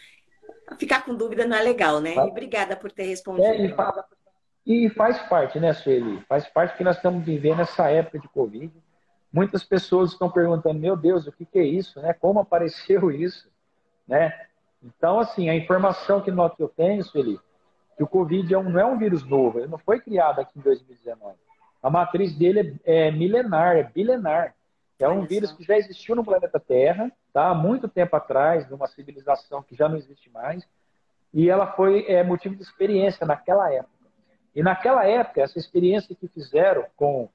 ficar 0.77 1.05
com 1.05 1.15
dúvida 1.15 1.45
não 1.45 1.55
é 1.55 1.61
legal, 1.61 2.01
né? 2.01 2.13
Tá. 2.13 2.25
E 2.25 2.29
obrigada 2.29 2.75
por 2.75 2.91
ter 2.91 3.03
respondido. 3.03 3.47
É, 3.47 4.05
e, 4.65 4.85
e 4.85 4.89
faz 4.89 5.17
parte, 5.29 5.59
né, 5.59 5.73
Sueli? 5.73 6.21
Faz 6.27 6.47
parte 6.49 6.75
que 6.75 6.83
nós 6.83 6.97
estamos 6.97 7.23
vivendo 7.23 7.61
essa 7.61 7.89
época 7.89 8.19
de 8.19 8.27
Covid. 8.27 8.73
Muitas 9.31 9.63
pessoas 9.63 10.11
estão 10.11 10.29
perguntando, 10.29 10.79
meu 10.79 10.97
Deus, 10.97 11.27
o 11.27 11.31
que, 11.31 11.45
que 11.45 11.59
é 11.59 11.63
isso? 11.63 12.01
Né? 12.01 12.13
Como 12.13 12.39
apareceu 12.39 13.09
isso? 13.11 13.49
Né? 14.05 14.33
Então, 14.83 15.19
assim, 15.19 15.49
a 15.49 15.55
informação 15.55 16.21
que 16.21 16.31
nós, 16.31 16.51
eu 16.59 16.67
tenho, 16.67 17.03
Sueli, 17.03 17.39
que 17.95 18.03
o 18.03 18.07
Covid 18.07 18.53
é 18.53 18.57
um, 18.57 18.69
não 18.69 18.79
é 18.79 18.85
um 18.85 18.97
vírus 18.97 19.23
novo, 19.23 19.59
ele 19.59 19.67
não 19.67 19.77
foi 19.77 19.99
criado 19.99 20.39
aqui 20.39 20.59
em 20.59 20.61
2019. 20.61 21.35
A 21.81 21.89
matriz 21.89 22.33
dele 22.35 22.79
é, 22.85 23.07
é 23.07 23.11
milenar, 23.11 23.77
é 23.77 23.83
bilenar. 23.83 24.56
É 24.99 25.07
um 25.07 25.25
vírus 25.25 25.51
que 25.51 25.63
já 25.63 25.77
existiu 25.77 26.15
no 26.15 26.23
planeta 26.23 26.59
Terra, 26.59 27.11
tá? 27.31 27.49
há 27.49 27.53
muito 27.53 27.87
tempo 27.87 28.15
atrás, 28.15 28.67
numa 28.69 28.87
civilização 28.87 29.61
que 29.61 29.75
já 29.75 29.87
não 29.87 29.95
existe 29.95 30.29
mais, 30.31 30.67
e 31.33 31.49
ela 31.49 31.67
foi 31.73 32.05
é, 32.07 32.23
motivo 32.23 32.55
de 32.55 32.63
experiência 32.63 33.25
naquela 33.25 33.71
época. 33.71 33.91
E 34.55 34.63
naquela 34.63 35.05
época, 35.05 35.41
essa 35.41 35.59
experiência 35.59 36.15
que 36.15 36.27
fizeram 36.27 36.85
com, 36.95 37.29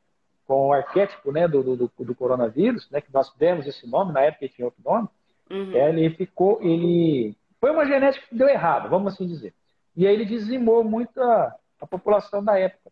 com 0.44 0.68
o 0.68 0.72
arquétipo 0.72 1.30
né, 1.30 1.46
do, 1.46 1.76
do, 1.76 1.92
do 1.96 2.14
coronavírus, 2.16 2.90
né, 2.90 3.00
que 3.00 3.12
nós 3.14 3.32
demos 3.36 3.64
esse 3.64 3.88
nome, 3.88 4.12
na 4.12 4.22
época 4.22 4.48
tinha 4.48 4.66
outro 4.66 4.82
nome, 4.84 5.08
uhum. 5.48 5.72
ele 5.72 6.10
ficou, 6.16 6.60
ele 6.60 7.36
foi 7.60 7.70
uma 7.70 7.86
genética 7.86 8.26
que 8.26 8.34
deu 8.34 8.48
errado, 8.48 8.88
vamos 8.88 9.12
assim 9.12 9.24
dizer. 9.24 9.54
E 9.94 10.04
aí 10.04 10.12
ele 10.12 10.24
dizimou 10.24 10.82
muito 10.82 11.22
a, 11.22 11.54
a 11.80 11.86
população 11.86 12.42
da 12.42 12.58
época. 12.58 12.90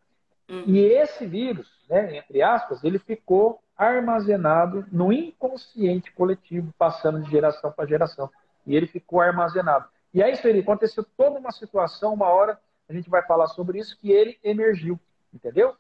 Uhum. 0.48 0.62
E 0.66 0.78
esse 0.78 1.26
vírus, 1.26 1.68
né, 1.88 2.18
entre 2.18 2.40
aspas, 2.40 2.84
ele 2.84 3.00
ficou 3.00 3.58
armazenado 3.80 4.84
no 4.92 5.10
inconsciente 5.10 6.12
coletivo, 6.12 6.72
passando 6.78 7.22
de 7.22 7.30
geração 7.30 7.72
para 7.72 7.88
geração. 7.88 8.30
E 8.66 8.76
ele 8.76 8.86
ficou 8.86 9.22
armazenado. 9.22 9.86
E 10.12 10.22
aí, 10.22 10.34
isso 10.34 10.46
ele 10.46 10.60
aconteceu 10.60 11.04
toda 11.16 11.38
uma 11.38 11.50
situação, 11.50 12.12
uma 12.12 12.26
hora 12.26 12.58
a 12.88 12.92
gente 12.92 13.08
vai 13.08 13.22
falar 13.22 13.46
sobre 13.46 13.78
isso, 13.78 13.96
que 13.98 14.10
ele 14.10 14.36
emergiu, 14.42 14.98
entendeu? 15.32 15.74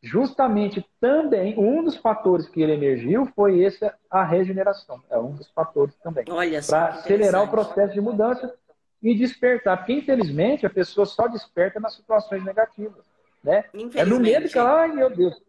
Justamente 0.00 0.84
também, 1.00 1.58
um 1.58 1.82
dos 1.84 1.96
fatores 1.96 2.48
que 2.48 2.62
ele 2.62 2.72
emergiu 2.72 3.26
foi 3.36 3.60
esse, 3.60 3.90
a 4.10 4.24
regeneração. 4.24 5.02
É 5.10 5.18
um 5.18 5.32
dos 5.32 5.48
fatores 5.50 5.94
também. 5.96 6.24
Para 6.70 6.86
acelerar 6.88 7.42
o 7.42 7.48
processo 7.48 7.92
de 7.92 8.00
mudança 8.00 8.54
e 9.02 9.14
despertar. 9.14 9.78
Porque, 9.78 9.92
infelizmente, 9.92 10.64
a 10.64 10.70
pessoa 10.70 11.04
só 11.04 11.28
desperta 11.28 11.78
nas 11.78 11.94
situações 11.94 12.44
negativas. 12.44 13.04
Né? 13.42 13.64
É 13.94 14.04
no 14.04 14.20
medo 14.20 14.48
que 14.48 14.58
ela, 14.58 14.82
ai 14.82 14.92
meu 14.92 15.10
Deus. 15.10 15.40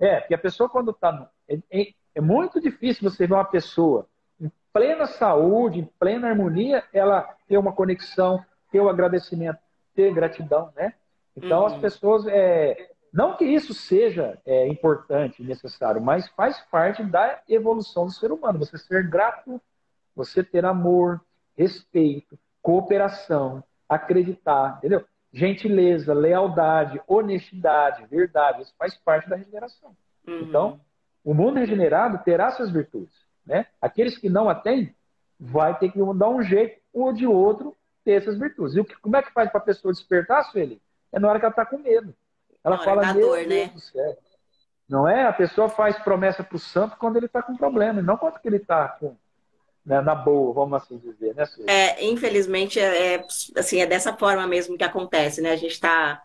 É, 0.00 0.20
porque 0.20 0.34
a 0.34 0.38
pessoa 0.38 0.68
quando 0.68 0.90
está. 0.90 1.30
É, 1.48 1.58
é, 1.70 1.92
é 2.14 2.20
muito 2.20 2.60
difícil 2.60 3.08
você 3.08 3.26
ver 3.26 3.34
uma 3.34 3.44
pessoa 3.44 4.06
em 4.40 4.50
plena 4.72 5.06
saúde, 5.06 5.80
em 5.80 5.84
plena 5.98 6.28
harmonia, 6.28 6.82
ela 6.92 7.22
ter 7.46 7.58
uma 7.58 7.72
conexão, 7.72 8.44
ter 8.72 8.80
o 8.80 8.86
um 8.86 8.88
agradecimento 8.88 9.58
ter 9.94 10.12
gratidão, 10.14 10.72
né? 10.74 10.94
Então, 11.36 11.60
uhum. 11.60 11.66
as 11.66 11.76
pessoas, 11.78 12.26
é, 12.26 12.90
não 13.12 13.36
que 13.36 13.44
isso 13.44 13.74
seja 13.74 14.38
é, 14.44 14.66
importante, 14.68 15.42
necessário, 15.42 16.00
mas 16.00 16.28
faz 16.30 16.60
parte 16.70 17.02
da 17.04 17.40
evolução 17.48 18.06
do 18.06 18.12
ser 18.12 18.32
humano. 18.32 18.58
Você 18.58 18.78
ser 18.78 19.08
grato, 19.08 19.60
você 20.14 20.42
ter 20.42 20.64
amor, 20.64 21.20
respeito, 21.56 22.38
cooperação, 22.62 23.62
acreditar, 23.88 24.76
entendeu? 24.78 25.04
Gentileza, 25.32 26.12
lealdade, 26.12 27.00
honestidade, 27.06 28.06
verdade, 28.06 28.62
isso 28.62 28.74
faz 28.78 28.96
parte 28.96 29.28
da 29.28 29.36
regeneração. 29.36 29.96
Uhum. 30.26 30.40
Então, 30.40 30.80
o 31.24 31.32
mundo 31.32 31.58
regenerado 31.58 32.18
terá 32.24 32.46
essas 32.46 32.70
virtudes, 32.70 33.14
né? 33.46 33.66
Aqueles 33.80 34.18
que 34.18 34.28
não 34.28 34.48
a 34.48 34.54
têm, 34.54 34.94
vai 35.38 35.78
ter 35.78 35.90
que 35.92 35.98
dar 36.14 36.28
um 36.28 36.42
jeito 36.42 36.80
um 36.92 37.12
de 37.12 37.26
outro 37.26 37.76
ter 38.04 38.12
essas 38.12 38.38
virtudes. 38.38 38.76
E 38.76 38.80
o 38.80 38.84
que, 38.84 38.96
como 38.96 39.16
é 39.16 39.22
que 39.22 39.32
faz 39.32 39.50
para 39.50 39.60
a 39.60 39.64
pessoa 39.64 39.92
despertar, 39.92 40.44
Sueli? 40.44 40.80
É 41.12 41.18
na 41.18 41.28
hora 41.28 41.38
que 41.38 41.44
ela 41.44 41.52
está 41.52 41.64
com 41.64 41.78
medo. 41.78 42.14
Ela 42.62 42.76
não, 42.76 42.84
fala, 42.84 43.12
meu 43.12 43.28
dor, 43.28 43.46
né? 43.46 43.72
Não 44.88 45.08
é? 45.08 45.24
A 45.24 45.32
pessoa 45.32 45.68
faz 45.68 45.98
promessa 45.98 46.42
para 46.42 46.56
o 46.56 46.58
santo 46.58 46.96
quando 46.96 47.16
ele 47.16 47.26
está 47.26 47.42
com 47.42 47.56
problema, 47.56 48.02
não 48.02 48.16
quando 48.16 48.38
ele 48.44 48.56
está 48.56 48.88
com, 48.88 49.16
né, 49.84 50.00
na 50.00 50.14
boa, 50.14 50.52
vamos 50.52 50.82
assim 50.82 50.98
dizer, 50.98 51.34
né, 51.34 51.44
Sueli? 51.46 51.70
É, 51.70 52.04
infelizmente, 52.04 52.78
é, 52.78 53.14
é, 53.14 53.26
assim, 53.56 53.80
é 53.80 53.86
dessa 53.86 54.16
forma 54.16 54.46
mesmo 54.46 54.76
que 54.76 54.84
acontece, 54.84 55.40
né? 55.40 55.52
A 55.52 55.56
gente 55.56 55.72
está 55.72 56.22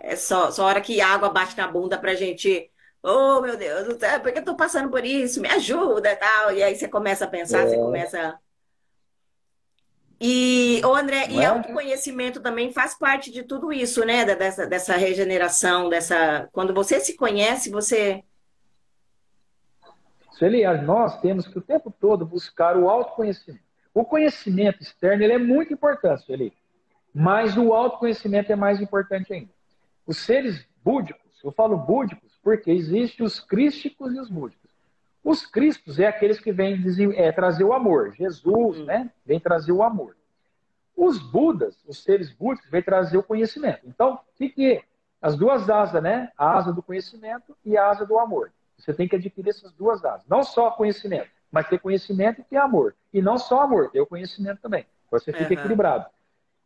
é 0.00 0.16
só, 0.16 0.50
só 0.50 0.64
hora 0.64 0.80
que 0.80 1.00
a 1.00 1.08
água 1.08 1.30
bate 1.30 1.56
na 1.56 1.68
bunda 1.68 1.98
pra 1.98 2.14
gente. 2.14 2.70
Oh, 3.02 3.40
meu 3.40 3.56
Deus, 3.56 3.86
por 4.22 4.32
que 4.32 4.38
eu 4.38 4.44
tô 4.44 4.56
passando 4.56 4.90
por 4.90 5.04
isso? 5.04 5.40
Me 5.40 5.48
ajuda 5.48 6.12
e 6.12 6.16
tal. 6.16 6.52
E 6.52 6.62
aí 6.62 6.74
você 6.74 6.88
começa 6.88 7.24
a 7.24 7.28
pensar, 7.28 7.62
é. 7.62 7.68
você 7.68 7.76
começa. 7.76 8.38
E, 10.20 10.80
ô 10.84 10.94
André, 10.94 11.28
Não 11.28 11.40
e 11.40 11.44
é? 11.44 11.46
autoconhecimento 11.46 12.40
também 12.40 12.72
faz 12.72 12.94
parte 12.94 13.30
de 13.30 13.42
tudo 13.42 13.72
isso, 13.72 14.04
né? 14.04 14.24
Dessa, 14.24 14.66
dessa 14.66 14.96
regeneração, 14.96 15.88
dessa. 15.88 16.48
Quando 16.52 16.74
você 16.74 16.98
se 17.00 17.14
conhece, 17.16 17.70
você. 17.70 18.22
Sueli, 20.36 20.66
nós 20.82 21.18
temos 21.20 21.48
que 21.48 21.58
o 21.58 21.62
tempo 21.62 21.90
todo 21.90 22.26
buscar 22.26 22.76
o 22.76 22.90
autoconhecimento. 22.90 23.64
O 23.94 24.04
conhecimento 24.04 24.82
externo 24.82 25.22
ele 25.22 25.32
é 25.32 25.38
muito 25.38 25.72
importante, 25.72 26.24
Sueli, 26.24 26.52
mas 27.14 27.56
o 27.56 27.72
autoconhecimento 27.72 28.52
é 28.52 28.56
mais 28.56 28.80
importante 28.80 29.32
ainda. 29.32 29.50
Os 30.06 30.18
seres 30.18 30.66
búdicos, 30.84 31.42
eu 31.42 31.50
falo 31.50 31.78
búdicos 31.78 32.38
porque 32.42 32.70
existem 32.70 33.24
os 33.24 33.40
crísticos 33.40 34.14
e 34.14 34.20
os 34.20 34.28
búdicos. 34.28 34.70
Os 35.24 35.46
cristos 35.46 35.98
é 35.98 36.06
aqueles 36.06 36.38
que 36.38 36.52
vêm 36.52 36.84
é, 37.16 37.32
trazer 37.32 37.64
o 37.64 37.72
amor. 37.72 38.14
Jesus, 38.14 38.78
hum. 38.78 38.84
né? 38.84 39.10
Vem 39.24 39.40
trazer 39.40 39.72
o 39.72 39.82
amor. 39.82 40.14
Os 40.94 41.18
budas, 41.18 41.82
os 41.88 42.02
seres 42.02 42.30
búdicos, 42.30 42.70
vêm 42.70 42.82
trazer 42.82 43.16
o 43.16 43.22
conhecimento. 43.22 43.80
Então, 43.86 44.14
o 44.14 44.36
que, 44.36 44.50
que 44.50 44.72
é? 44.74 44.82
As 45.20 45.34
duas 45.34 45.68
asas, 45.68 46.02
né? 46.02 46.30
A 46.36 46.56
asa 46.58 46.72
do 46.72 46.82
conhecimento 46.82 47.56
e 47.64 47.76
a 47.76 47.88
asa 47.88 48.04
do 48.04 48.18
amor. 48.18 48.52
Você 48.78 48.92
tem 48.92 49.08
que 49.08 49.16
adquirir 49.16 49.50
essas 49.50 49.72
duas 49.72 50.04
asas. 50.04 50.26
Não 50.28 50.42
só 50.42 50.70
conhecimento, 50.70 51.30
mas 51.50 51.68
ter 51.68 51.78
conhecimento 51.78 52.40
e 52.40 52.44
ter 52.44 52.56
amor. 52.56 52.94
E 53.12 53.22
não 53.22 53.38
só 53.38 53.62
amor, 53.62 53.90
ter 53.90 54.00
o 54.00 54.06
conhecimento 54.06 54.60
também. 54.60 54.86
Você 55.10 55.32
fica 55.32 55.54
uhum. 55.54 55.60
equilibrado. 55.60 56.06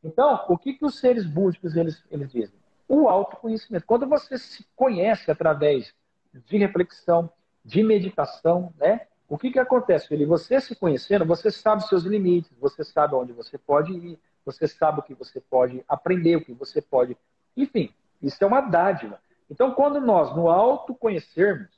Então, 0.02 0.44
o 0.48 0.56
que, 0.56 0.72
que 0.72 0.84
os 0.84 0.98
seres 0.98 1.26
búdicos 1.26 1.76
eles, 1.76 2.02
eles 2.11 2.30
dizem? 2.32 2.61
o 2.90 3.08
autoconhecimento. 3.08 3.86
Quando 3.86 4.06
você 4.06 4.36
se 4.36 4.66
conhece 4.74 5.30
através 5.30 5.94
de 6.34 6.58
reflexão, 6.58 7.30
de 7.64 7.84
meditação, 7.84 8.74
né? 8.76 9.02
O 9.28 9.38
que, 9.38 9.52
que 9.52 9.61
acontece, 9.61 10.12
Ele 10.12 10.26
Você 10.26 10.61
se 10.61 10.74
conhecendo, 10.74 11.24
você 11.24 11.52
sabe 11.52 11.86
seus 11.86 12.02
limites, 12.02 12.50
você 12.58 12.82
sabe 12.82 13.14
onde 13.14 13.32
você 13.32 13.56
pode 13.56 13.92
ir, 13.92 14.18
você 14.44 14.66
sabe 14.66 14.98
o 14.98 15.02
que 15.04 15.14
você 15.14 15.40
pode 15.40 15.84
aprender, 15.88 16.34
o 16.34 16.44
que 16.44 16.52
você 16.52 16.82
pode. 16.82 17.16
Enfim, 17.56 17.94
isso 18.20 18.42
é 18.42 18.46
uma 18.46 18.61
dádiva. 18.61 19.20
Então, 19.48 19.72
quando 19.72 20.00
nós 20.00 20.34
no 20.34 20.50
autoconhecermos, 20.50 21.70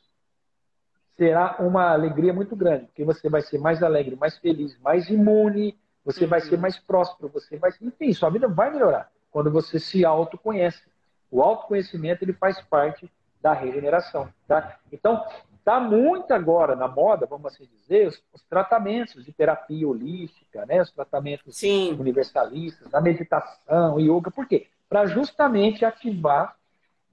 será 1.16 1.56
uma 1.58 1.90
alegria 1.90 2.32
muito 2.32 2.56
grande, 2.56 2.86
porque 2.86 3.04
você 3.04 3.28
vai 3.28 3.42
ser 3.42 3.58
mais 3.58 3.82
alegre, 3.82 4.16
mais 4.16 4.38
feliz, 4.38 4.78
mais 4.80 5.08
imune, 5.08 5.78
você 6.04 6.24
uhum. 6.24 6.30
vai 6.30 6.40
ser 6.40 6.54
uhum. 6.56 6.60
mais 6.60 6.78
próspero, 6.78 7.28
você 7.32 7.56
vai. 7.56 7.70
Enfim, 7.80 8.12
sua 8.12 8.30
vida 8.30 8.48
vai 8.48 8.70
melhorar 8.70 9.10
quando 9.30 9.50
você 9.50 9.78
se 9.78 10.04
autoconhece. 10.04 10.82
O 11.30 11.42
autoconhecimento 11.42 12.24
ele 12.24 12.32
faz 12.32 12.60
parte 12.60 13.10
da 13.40 13.52
regeneração. 13.52 14.28
Tá? 14.46 14.78
Então, 14.92 15.24
está 15.54 15.80
muito 15.80 16.32
agora 16.32 16.76
na 16.76 16.86
moda, 16.86 17.26
vamos 17.26 17.46
assim 17.46 17.66
dizer, 17.66 18.08
os, 18.08 18.22
os 18.32 18.42
tratamentos 18.42 19.24
de 19.24 19.32
terapia 19.32 19.88
holística, 19.88 20.66
né? 20.66 20.82
os 20.82 20.90
tratamentos 20.90 21.56
Sim. 21.56 21.96
universalistas, 21.98 22.90
da 22.90 23.00
meditação, 23.00 23.98
yoga. 23.98 24.30
Por 24.30 24.46
quê? 24.46 24.68
Para 24.88 25.06
justamente 25.06 25.84
ativar 25.84 26.56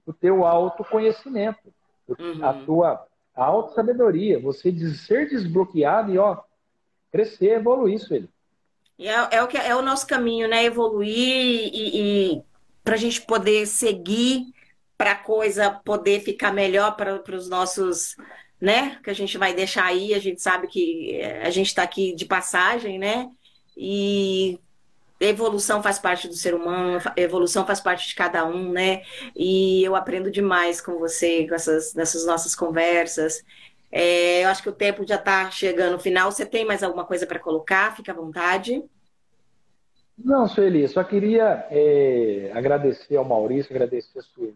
o 0.04 0.12
teu 0.12 0.44
autoconhecimento, 0.44 1.72
uhum. 2.08 2.44
a 2.44 2.52
tua 2.52 3.06
auto-sabedoria, 3.34 4.38
você 4.38 4.72
ser 4.94 5.28
desbloqueado 5.28 6.12
e 6.12 6.18
ó, 6.18 6.38
crescer, 7.10 7.52
evoluir 7.52 8.00
ele. 8.10 8.28
É, 8.98 9.36
é, 9.36 9.42
o 9.42 9.48
que 9.48 9.56
é 9.56 9.74
o 9.74 9.82
nosso 9.82 10.06
caminho, 10.06 10.46
né? 10.46 10.64
Evoluir 10.64 11.70
e, 11.72 12.32
e 12.34 12.42
para 12.84 12.94
a 12.94 12.98
gente 12.98 13.22
poder 13.22 13.66
seguir, 13.66 14.52
para 14.96 15.12
a 15.12 15.16
coisa 15.16 15.70
poder 15.70 16.20
ficar 16.20 16.52
melhor 16.52 16.96
para 16.96 17.34
os 17.34 17.48
nossos, 17.48 18.14
né? 18.60 18.98
Que 19.02 19.08
a 19.08 19.14
gente 19.14 19.38
vai 19.38 19.54
deixar 19.54 19.86
aí, 19.86 20.12
a 20.12 20.18
gente 20.18 20.42
sabe 20.42 20.66
que 20.66 21.16
eh, 21.16 21.42
a 21.42 21.50
gente 21.50 21.68
está 21.68 21.82
aqui 21.82 22.14
de 22.14 22.26
passagem, 22.26 22.98
né? 22.98 23.30
E 23.76 24.58
evolução 25.20 25.82
faz 25.82 25.98
parte 25.98 26.26
do 26.26 26.34
ser 26.34 26.54
humano, 26.54 26.98
evolução 27.14 27.66
faz 27.66 27.78
parte 27.78 28.08
de 28.08 28.14
cada 28.14 28.46
um, 28.46 28.72
né? 28.72 29.02
E 29.36 29.84
eu 29.84 29.94
aprendo 29.94 30.30
demais 30.30 30.80
com 30.80 30.98
você, 30.98 31.46
com 31.46 31.54
essas, 31.54 31.94
nessas 31.94 32.24
nossas 32.24 32.54
conversas. 32.56 33.44
É, 33.92 34.44
eu 34.44 34.48
acho 34.48 34.62
que 34.62 34.68
o 34.68 34.74
tempo 34.74 35.06
já 35.06 35.16
está 35.16 35.50
chegando 35.50 35.92
no 35.92 35.98
final. 35.98 36.32
Você 36.32 36.46
tem 36.46 36.64
mais 36.64 36.82
alguma 36.82 37.04
coisa 37.04 37.26
para 37.26 37.38
colocar? 37.38 37.94
Fica 37.94 38.12
à 38.12 38.14
vontade. 38.14 38.82
Não, 40.16 40.46
Sueli, 40.46 40.86
só 40.88 41.02
queria 41.02 41.66
é, 41.70 42.50
agradecer 42.54 43.16
ao 43.16 43.24
Maurício, 43.24 43.72
agradecer 43.74 44.18
a 44.18 44.22
Sueli. 44.22 44.54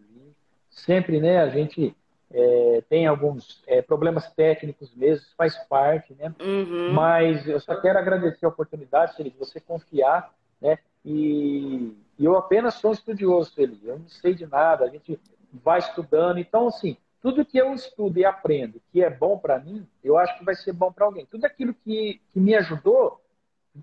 Sempre, 0.69 1.19
né, 1.19 1.39
a 1.39 1.49
gente 1.49 1.95
é, 2.31 2.83
tem 2.89 3.07
alguns 3.07 3.63
é, 3.65 3.81
problemas 3.81 4.29
técnicos 4.33 4.93
mesmo, 4.95 5.25
faz 5.37 5.57
parte, 5.67 6.13
né? 6.13 6.33
Uhum. 6.39 6.91
Mas 6.91 7.47
eu 7.47 7.59
só 7.59 7.79
quero 7.79 7.97
agradecer 7.97 8.45
a 8.45 8.49
oportunidade, 8.49 9.15
Sueli, 9.15 9.31
de 9.31 9.37
você 9.37 9.59
confiar, 9.59 10.31
né? 10.65 10.79
E, 11.03 11.95
e, 12.17 12.25
eu 12.25 12.35
apenas 12.35 12.75
sou 12.75 12.89
um 12.89 12.93
estudioso, 12.93 13.51
Sueli, 13.51 13.79
eu 13.83 13.99
não 13.99 14.07
sei 14.07 14.33
de 14.33 14.47
nada, 14.47 14.85
a 14.85 14.89
gente 14.89 15.19
vai 15.53 15.79
estudando. 15.79 16.39
Então, 16.39 16.67
assim, 16.67 16.97
tudo 17.21 17.45
que 17.45 17.57
eu 17.57 17.73
estudo 17.73 18.17
e 18.17 18.25
aprendo 18.25 18.81
que 18.91 19.03
é 19.03 19.09
bom 19.09 19.37
para 19.37 19.59
mim, 19.59 19.87
eu 20.03 20.17
acho 20.17 20.37
que 20.37 20.43
vai 20.43 20.55
ser 20.55 20.73
bom 20.73 20.91
para 20.91 21.05
alguém. 21.05 21.25
Tudo 21.27 21.45
aquilo 21.45 21.73
que, 21.73 22.19
que 22.31 22.39
me 22.39 22.55
ajudou, 22.55 23.21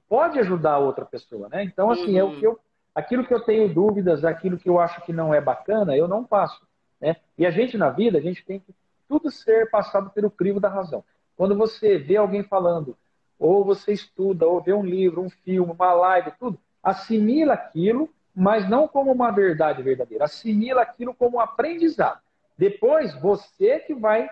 pode 0.08 0.38
ajudar 0.40 0.78
outra 0.78 1.04
pessoa, 1.04 1.48
né? 1.48 1.62
Então, 1.62 1.90
assim, 1.90 2.12
uhum. 2.12 2.18
é 2.18 2.24
o 2.24 2.38
que 2.38 2.46
eu, 2.46 2.58
aquilo 2.94 3.24
que 3.24 3.32
eu 3.32 3.44
tenho 3.44 3.72
dúvidas, 3.72 4.24
aquilo 4.24 4.58
que 4.58 4.68
eu 4.68 4.80
acho 4.80 5.00
que 5.02 5.12
não 5.12 5.32
é 5.32 5.40
bacana, 5.40 5.96
eu 5.96 6.08
não 6.08 6.24
passo, 6.24 6.60
né? 7.00 7.16
E 7.38 7.46
a 7.46 7.50
gente 7.50 7.78
na 7.78 7.90
vida, 7.90 8.18
a 8.18 8.22
gente 8.22 8.44
tem 8.44 8.58
que 8.58 8.74
tudo 9.08 9.30
ser 9.30 9.70
passado 9.70 10.10
pelo 10.10 10.30
crivo 10.30 10.58
da 10.58 10.68
razão. 10.68 11.04
Quando 11.36 11.56
você 11.56 11.98
vê 11.98 12.16
alguém 12.16 12.42
falando, 12.42 12.96
ou 13.38 13.64
você 13.64 13.92
estuda, 13.92 14.46
ou 14.46 14.60
vê 14.60 14.72
um 14.72 14.84
livro, 14.84 15.20
um 15.20 15.28
filme, 15.28 15.72
uma 15.72 15.92
live, 15.92 16.32
tudo, 16.38 16.58
assimila 16.82 17.54
aquilo, 17.54 18.12
mas 18.34 18.68
não 18.68 18.88
como 18.88 19.12
uma 19.12 19.30
verdade 19.30 19.82
verdadeira. 19.82 20.24
Assimila 20.24 20.82
aquilo 20.82 21.14
como 21.14 21.36
um 21.36 21.40
aprendizado. 21.40 22.20
Depois, 22.56 23.14
você 23.14 23.78
que 23.80 23.94
vai 23.94 24.28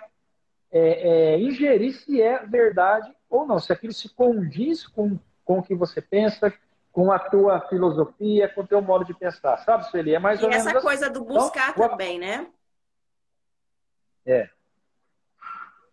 é, 0.72 0.80
é, 1.32 1.40
ingerir 1.40 1.94
se 1.94 2.20
é 2.20 2.44
verdade 2.46 3.12
ou 3.28 3.46
não, 3.46 3.58
se 3.58 3.72
aquilo 3.72 3.92
se 3.92 4.08
condiz 4.08 4.86
com 4.86 5.18
com 5.50 5.58
o 5.58 5.62
que 5.64 5.74
você 5.74 6.00
pensa, 6.00 6.54
com 6.92 7.10
a 7.10 7.18
tua 7.18 7.60
filosofia, 7.62 8.48
com 8.48 8.60
o 8.60 8.66
teu 8.66 8.80
modo 8.80 9.04
de 9.04 9.12
pensar. 9.12 9.56
Sabe, 9.58 9.90
Sueli? 9.90 10.14
É 10.14 10.18
mais 10.20 10.38
e 10.38 10.44
ou 10.44 10.48
menos. 10.48 10.64
E 10.64 10.68
essa 10.68 10.80
coisa 10.80 11.10
do 11.10 11.24
buscar 11.24 11.70
então, 11.70 11.88
também, 11.88 12.20
né? 12.20 12.46
É. 14.24 14.48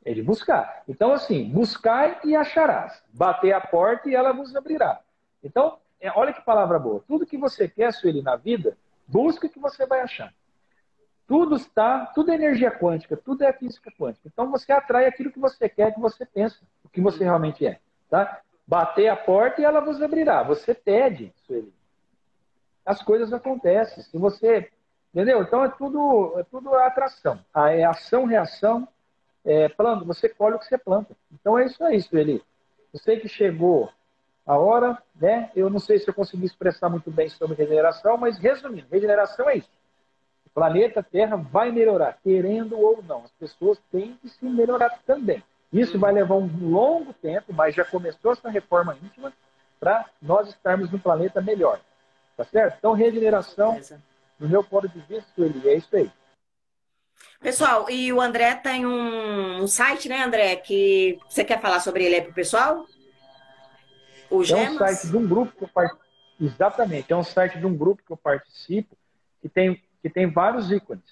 É 0.06 0.14
de 0.14 0.22
buscar. 0.22 0.84
Então, 0.88 1.12
assim, 1.12 1.50
buscar 1.50 2.24
e 2.24 2.36
acharás. 2.36 3.02
Bater 3.12 3.52
a 3.54 3.60
porta 3.60 4.08
e 4.08 4.14
ela 4.14 4.32
vos 4.32 4.56
abrirá. 4.56 5.02
Então, 5.44 5.80
é, 6.00 6.12
olha 6.12 6.34
que 6.34 6.42
palavra 6.42 6.78
boa. 6.80 7.04
Tudo 7.08 7.26
que 7.26 7.38
você 7.38 7.68
quer, 7.68 7.92
Sueli, 7.94 8.22
na 8.22 8.36
vida, 8.36 8.78
busca 9.08 9.50
que 9.50 9.60
você 9.60 9.86
vai 9.86 10.02
achar. 10.02 10.34
Tudo 11.28 11.56
está, 11.56 12.06
tudo 12.08 12.32
é 12.32 12.36
energia 12.36 12.72
quântica, 12.72 13.18
tudo 13.18 13.44
é 13.44 13.52
física 13.52 13.92
quântica. 13.92 14.28
Então 14.32 14.50
você 14.50 14.72
atrai 14.72 15.06
aquilo 15.06 15.32
que 15.32 15.40
você 15.40 15.68
quer, 15.68 15.94
que 15.94 16.00
você 16.00 16.26
pensa, 16.26 16.58
o 16.84 16.90
que 16.90 17.02
você 17.02 17.24
realmente 17.24 17.66
é. 17.66 17.80
Tá? 18.10 18.42
bater 18.68 19.08
a 19.08 19.16
porta 19.16 19.62
e 19.62 19.64
ela 19.64 19.80
vos 19.80 20.02
abrirá. 20.02 20.44
Você 20.44 20.74
pede, 20.74 21.34
Sueli. 21.46 21.74
As 22.86 23.02
coisas 23.02 23.32
acontecem. 23.32 24.04
Se 24.04 24.18
você. 24.18 24.70
Entendeu? 25.14 25.42
Então 25.42 25.64
é 25.64 25.70
tudo, 25.70 26.38
é 26.38 26.44
tudo 26.44 26.76
atração. 26.76 27.40
É 27.56 27.86
ação, 27.86 28.26
reação. 28.26 28.88
É, 29.46 29.70
plano, 29.70 30.04
você 30.04 30.28
colhe 30.28 30.56
o 30.56 30.60
que 30.60 30.66
você 30.66 30.78
planta. 30.78 31.16
Então 31.32 31.58
é 31.58 31.66
isso 31.66 31.82
aí, 31.84 32.02
Sueli. 32.02 32.44
Sei 32.96 33.20
que 33.20 33.30
chegou 33.30 33.90
a 34.48 34.58
hora, 34.58 34.98
né? 35.20 35.52
Eu 35.54 35.70
não 35.70 35.78
sei 35.78 36.00
se 36.00 36.08
eu 36.08 36.14
consegui 36.14 36.46
expressar 36.46 36.90
muito 36.90 37.12
bem 37.12 37.28
sobre 37.28 37.58
regeneração, 37.58 38.18
mas 38.18 38.38
resumindo, 38.40 38.88
regeneração 38.90 39.50
é 39.50 39.58
isso. 39.58 39.70
O 40.46 40.50
planeta 40.52 41.04
Terra 41.04 41.36
vai 41.36 41.70
melhorar, 41.70 42.18
querendo 42.24 42.80
ou 42.80 43.04
não. 43.04 43.26
As 43.26 43.32
pessoas 43.32 43.78
têm 43.92 44.18
que 44.22 44.30
se 44.30 44.46
melhorar 44.46 45.02
também. 45.06 45.44
Isso 45.72 46.00
vai 46.00 46.14
levar 46.14 46.36
um 46.36 46.50
longo 46.62 47.12
tempo, 47.14 47.52
mas 47.54 47.76
já 47.76 47.84
começou 47.84 48.32
essa 48.32 48.50
reforma 48.50 48.98
íntima 49.04 49.34
para 49.82 50.06
nós 50.22 50.48
estarmos 50.48 50.90
no 50.90 50.98
planeta 50.98 51.42
melhor. 51.42 51.82
Tá 52.38 52.46
certo? 52.46 52.78
Então, 52.78 52.94
regeneração, 52.94 53.80
no 54.40 54.48
meu 54.48 54.64
ponto 54.64 54.88
de 54.88 55.00
vista, 55.02 55.30
ele 55.38 55.68
é 55.68 55.76
isso 55.76 55.94
aí. 55.94 56.10
Pessoal, 57.42 57.90
e 57.90 58.14
o 58.14 58.22
André 58.22 58.56
tem 58.56 58.86
um, 58.86 59.64
um 59.64 59.68
site, 59.68 60.08
né, 60.08 60.24
André, 60.24 60.56
que 60.56 61.20
você 61.28 61.44
quer 61.44 61.60
falar 61.60 61.82
sobre 61.82 62.06
ele 62.06 62.16
aí 62.16 62.22
para 62.22 62.32
o 62.32 62.36
pessoal? 62.36 62.86
O 64.30 64.44
É 64.44 64.70
um 64.70 64.78
site 64.78 65.08
de 65.08 65.18
um 65.18 65.28
grupo 65.28 65.54
que 65.56 65.64
eu 65.64 65.68
participo. 65.68 66.08
Exatamente, 66.40 67.12
é 67.12 67.16
um 67.16 67.24
site 67.24 67.58
de 67.58 67.66
um 67.66 67.76
grupo 67.76 68.04
que 68.06 68.12
eu 68.12 68.18
participo 68.18 68.96
que 69.42 69.50
tem, 69.50 69.82
que 70.02 70.10
tem 70.10 70.30
vários 70.30 70.72
ícones. 70.72 71.04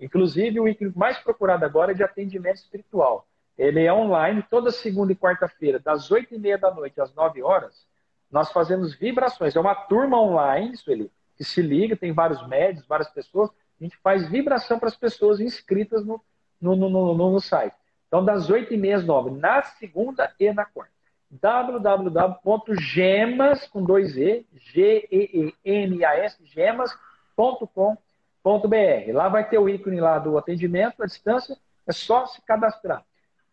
Inclusive, 0.00 0.60
o 0.60 0.68
ícone 0.68 0.92
mais 0.94 1.18
procurado 1.18 1.64
agora 1.64 1.92
é 1.92 1.94
de 1.94 2.02
atendimento 2.02 2.56
espiritual. 2.56 3.26
Ele 3.56 3.84
é 3.84 3.92
online 3.92 4.44
toda 4.50 4.70
segunda 4.70 5.12
e 5.12 5.16
quarta-feira, 5.16 5.78
das 5.78 6.10
8 6.10 6.34
e 6.34 6.38
meia 6.38 6.58
da 6.58 6.72
noite 6.72 7.00
às 7.00 7.14
9 7.14 7.42
horas. 7.42 7.86
Nós 8.30 8.50
fazemos 8.50 8.94
vibrações. 8.94 9.54
É 9.54 9.60
uma 9.60 9.74
turma 9.74 10.20
online, 10.20 10.76
Sueli, 10.76 11.10
que 11.36 11.44
se 11.44 11.62
liga, 11.62 11.96
tem 11.96 12.12
vários 12.12 12.46
médios, 12.48 12.84
várias 12.86 13.08
pessoas. 13.08 13.50
A 13.80 13.84
gente 13.84 13.96
faz 13.98 14.28
vibração 14.28 14.78
para 14.78 14.88
as 14.88 14.96
pessoas 14.96 15.38
inscritas 15.40 16.04
no, 16.04 16.20
no, 16.60 16.74
no, 16.74 16.88
no, 16.90 17.30
no 17.30 17.40
site. 17.40 17.76
Então, 18.08 18.24
das 18.24 18.50
8 18.50 18.74
e 18.74 18.76
meia 18.76 18.96
às 18.96 19.04
9, 19.04 19.30
na 19.30 19.62
segunda 19.62 20.32
e 20.38 20.52
na 20.52 20.64
quarta. 20.64 20.93
www.gemas, 21.40 23.66
com 23.66 23.82
dois 23.82 24.16
E, 24.16 24.46
G-E-E-M-A-S, 24.54 26.38
gemas.com.br. 26.44 29.12
Lá 29.12 29.28
vai 29.28 29.48
ter 29.48 29.58
o 29.58 29.68
ícone 29.68 30.00
lá 30.00 30.18
do 30.18 30.38
atendimento 30.38 31.02
à 31.02 31.06
distância, 31.06 31.56
é 31.86 31.92
só 31.92 32.26
se 32.26 32.40
cadastrar. 32.42 33.04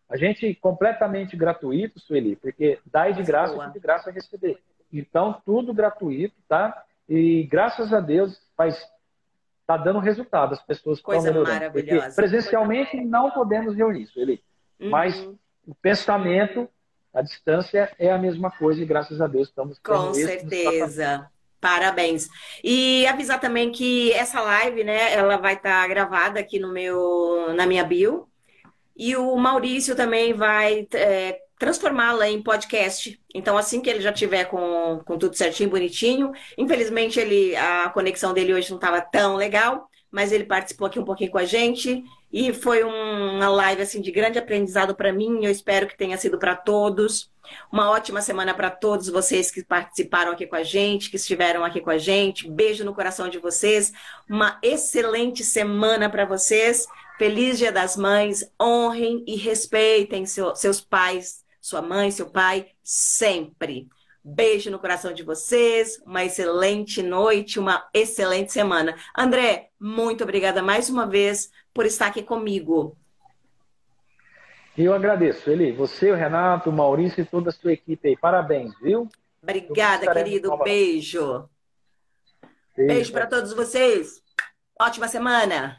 A 0.08 0.16
gente 0.16 0.54
completamente 0.56 1.36
gratuito, 1.36 1.98
Sueli, 1.98 2.36
porque 2.36 2.78
dá 2.86 3.10
de 3.10 3.22
graça, 3.22 3.66
de 3.68 3.80
graça 3.80 4.10
receber. 4.10 4.58
Então, 4.92 5.40
tudo 5.44 5.72
gratuito, 5.72 6.34
tá? 6.46 6.84
E 7.08 7.44
graças 7.44 7.92
a 7.92 8.00
Deus 8.00 8.40
faz 8.56 8.86
tá 9.66 9.76
dando 9.76 9.98
resultado. 9.98 10.52
As 10.52 10.62
pessoas 10.62 11.00
Coisa 11.00 11.28
estão 11.28 11.42
melhorando. 11.42 11.60
Maravilhosa. 11.60 12.14
presencialmente 12.14 13.00
não 13.00 13.30
podemos 13.30 13.74
reunir, 13.74 14.06
Sueli. 14.06 14.42
Uhum. 14.78 14.90
Mas 14.90 15.16
o 15.66 15.74
pensamento, 15.74 16.68
a 17.12 17.22
distância 17.22 17.92
é 17.98 18.10
a 18.10 18.18
mesma 18.18 18.50
coisa 18.50 18.82
e 18.82 18.86
graças 18.86 19.20
a 19.20 19.26
Deus 19.26 19.48
estamos 19.48 19.78
Com 19.78 20.14
certeza. 20.14 21.28
Parabéns. 21.60 22.28
E 22.64 23.06
avisar 23.06 23.38
também 23.38 23.70
que 23.70 24.12
essa 24.12 24.40
live, 24.40 24.82
né, 24.82 25.12
ela 25.12 25.36
vai 25.36 25.54
estar 25.54 25.82
tá 25.82 25.86
gravada 25.86 26.40
aqui 26.40 26.58
no 26.58 26.72
meu, 26.72 27.54
na 27.54 27.66
minha 27.66 27.84
bio. 27.84 28.28
E 28.96 29.14
o 29.16 29.36
Maurício 29.36 29.94
também 29.94 30.34
vai 30.34 30.88
é, 30.92 31.38
transformá-la 31.58 32.28
em 32.28 32.42
podcast. 32.42 33.20
Então, 33.32 33.56
assim 33.56 33.80
que 33.80 33.88
ele 33.88 34.00
já 34.00 34.12
tiver 34.12 34.46
com, 34.46 35.00
com 35.04 35.16
tudo 35.16 35.36
certinho, 35.36 35.70
bonitinho. 35.70 36.32
Infelizmente, 36.58 37.20
ele 37.20 37.54
a 37.54 37.88
conexão 37.90 38.34
dele 38.34 38.54
hoje 38.54 38.70
não 38.70 38.78
estava 38.78 39.00
tão 39.00 39.36
legal, 39.36 39.88
mas 40.10 40.32
ele 40.32 40.44
participou 40.44 40.88
aqui 40.88 40.98
um 40.98 41.04
pouquinho 41.04 41.30
com 41.30 41.38
a 41.38 41.44
gente 41.44 42.02
e 42.32 42.54
foi 42.54 42.82
um, 42.82 43.36
uma 43.36 43.48
live 43.48 43.82
assim 43.82 44.00
de 44.00 44.10
grande 44.10 44.38
aprendizado 44.38 44.94
para 44.94 45.12
mim. 45.12 45.44
Eu 45.44 45.50
espero 45.50 45.86
que 45.86 45.96
tenha 45.96 46.16
sido 46.16 46.38
para 46.38 46.56
todos. 46.56 47.30
Uma 47.70 47.90
ótima 47.90 48.22
semana 48.22 48.54
para 48.54 48.70
todos 48.70 49.08
vocês 49.08 49.50
que 49.50 49.62
participaram 49.62 50.32
aqui 50.32 50.46
com 50.46 50.56
a 50.56 50.62
gente, 50.62 51.10
que 51.10 51.16
estiveram 51.16 51.62
aqui 51.62 51.80
com 51.80 51.90
a 51.90 51.98
gente. 51.98 52.50
Beijo 52.50 52.84
no 52.84 52.94
coração 52.94 53.28
de 53.28 53.38
vocês. 53.38 53.92
Uma 54.28 54.58
excelente 54.62 55.44
semana 55.44 56.08
para 56.08 56.24
vocês. 56.24 56.86
Feliz 57.18 57.58
Dia 57.58 57.70
das 57.70 57.96
Mães. 57.98 58.50
Honrem 58.60 59.22
e 59.26 59.36
respeitem 59.36 60.24
seu, 60.24 60.56
seus 60.56 60.80
pais, 60.80 61.44
sua 61.60 61.82
mãe, 61.82 62.10
seu 62.10 62.30
pai, 62.30 62.68
sempre. 62.82 63.88
Beijo 64.24 64.70
no 64.70 64.78
coração 64.78 65.12
de 65.12 65.24
vocês, 65.24 66.00
uma 66.06 66.24
excelente 66.24 67.02
noite, 67.02 67.58
uma 67.58 67.88
excelente 67.92 68.52
semana. 68.52 68.94
André, 69.18 69.70
muito 69.80 70.22
obrigada 70.22 70.62
mais 70.62 70.88
uma 70.88 71.08
vez 71.08 71.50
por 71.72 71.86
estar 71.86 72.06
aqui 72.06 72.22
comigo. 72.22 72.96
Eu 74.76 74.94
agradeço, 74.94 75.50
Eli. 75.50 75.72
Você, 75.72 76.10
o 76.10 76.14
Renato, 76.14 76.70
o 76.70 76.72
Maurício 76.72 77.20
e 77.20 77.26
toda 77.26 77.50
a 77.50 77.52
sua 77.52 77.72
equipe 77.72 78.08
aí. 78.08 78.16
Parabéns, 78.16 78.72
viu? 78.80 79.08
Obrigada, 79.42 80.12
querido. 80.12 80.56
Beijo. 80.58 81.48
Beijo, 82.74 82.94
Beijo 82.94 83.12
para 83.12 83.26
todos 83.26 83.52
vocês. 83.52 84.22
Ótima 84.80 85.08
semana. 85.08 85.76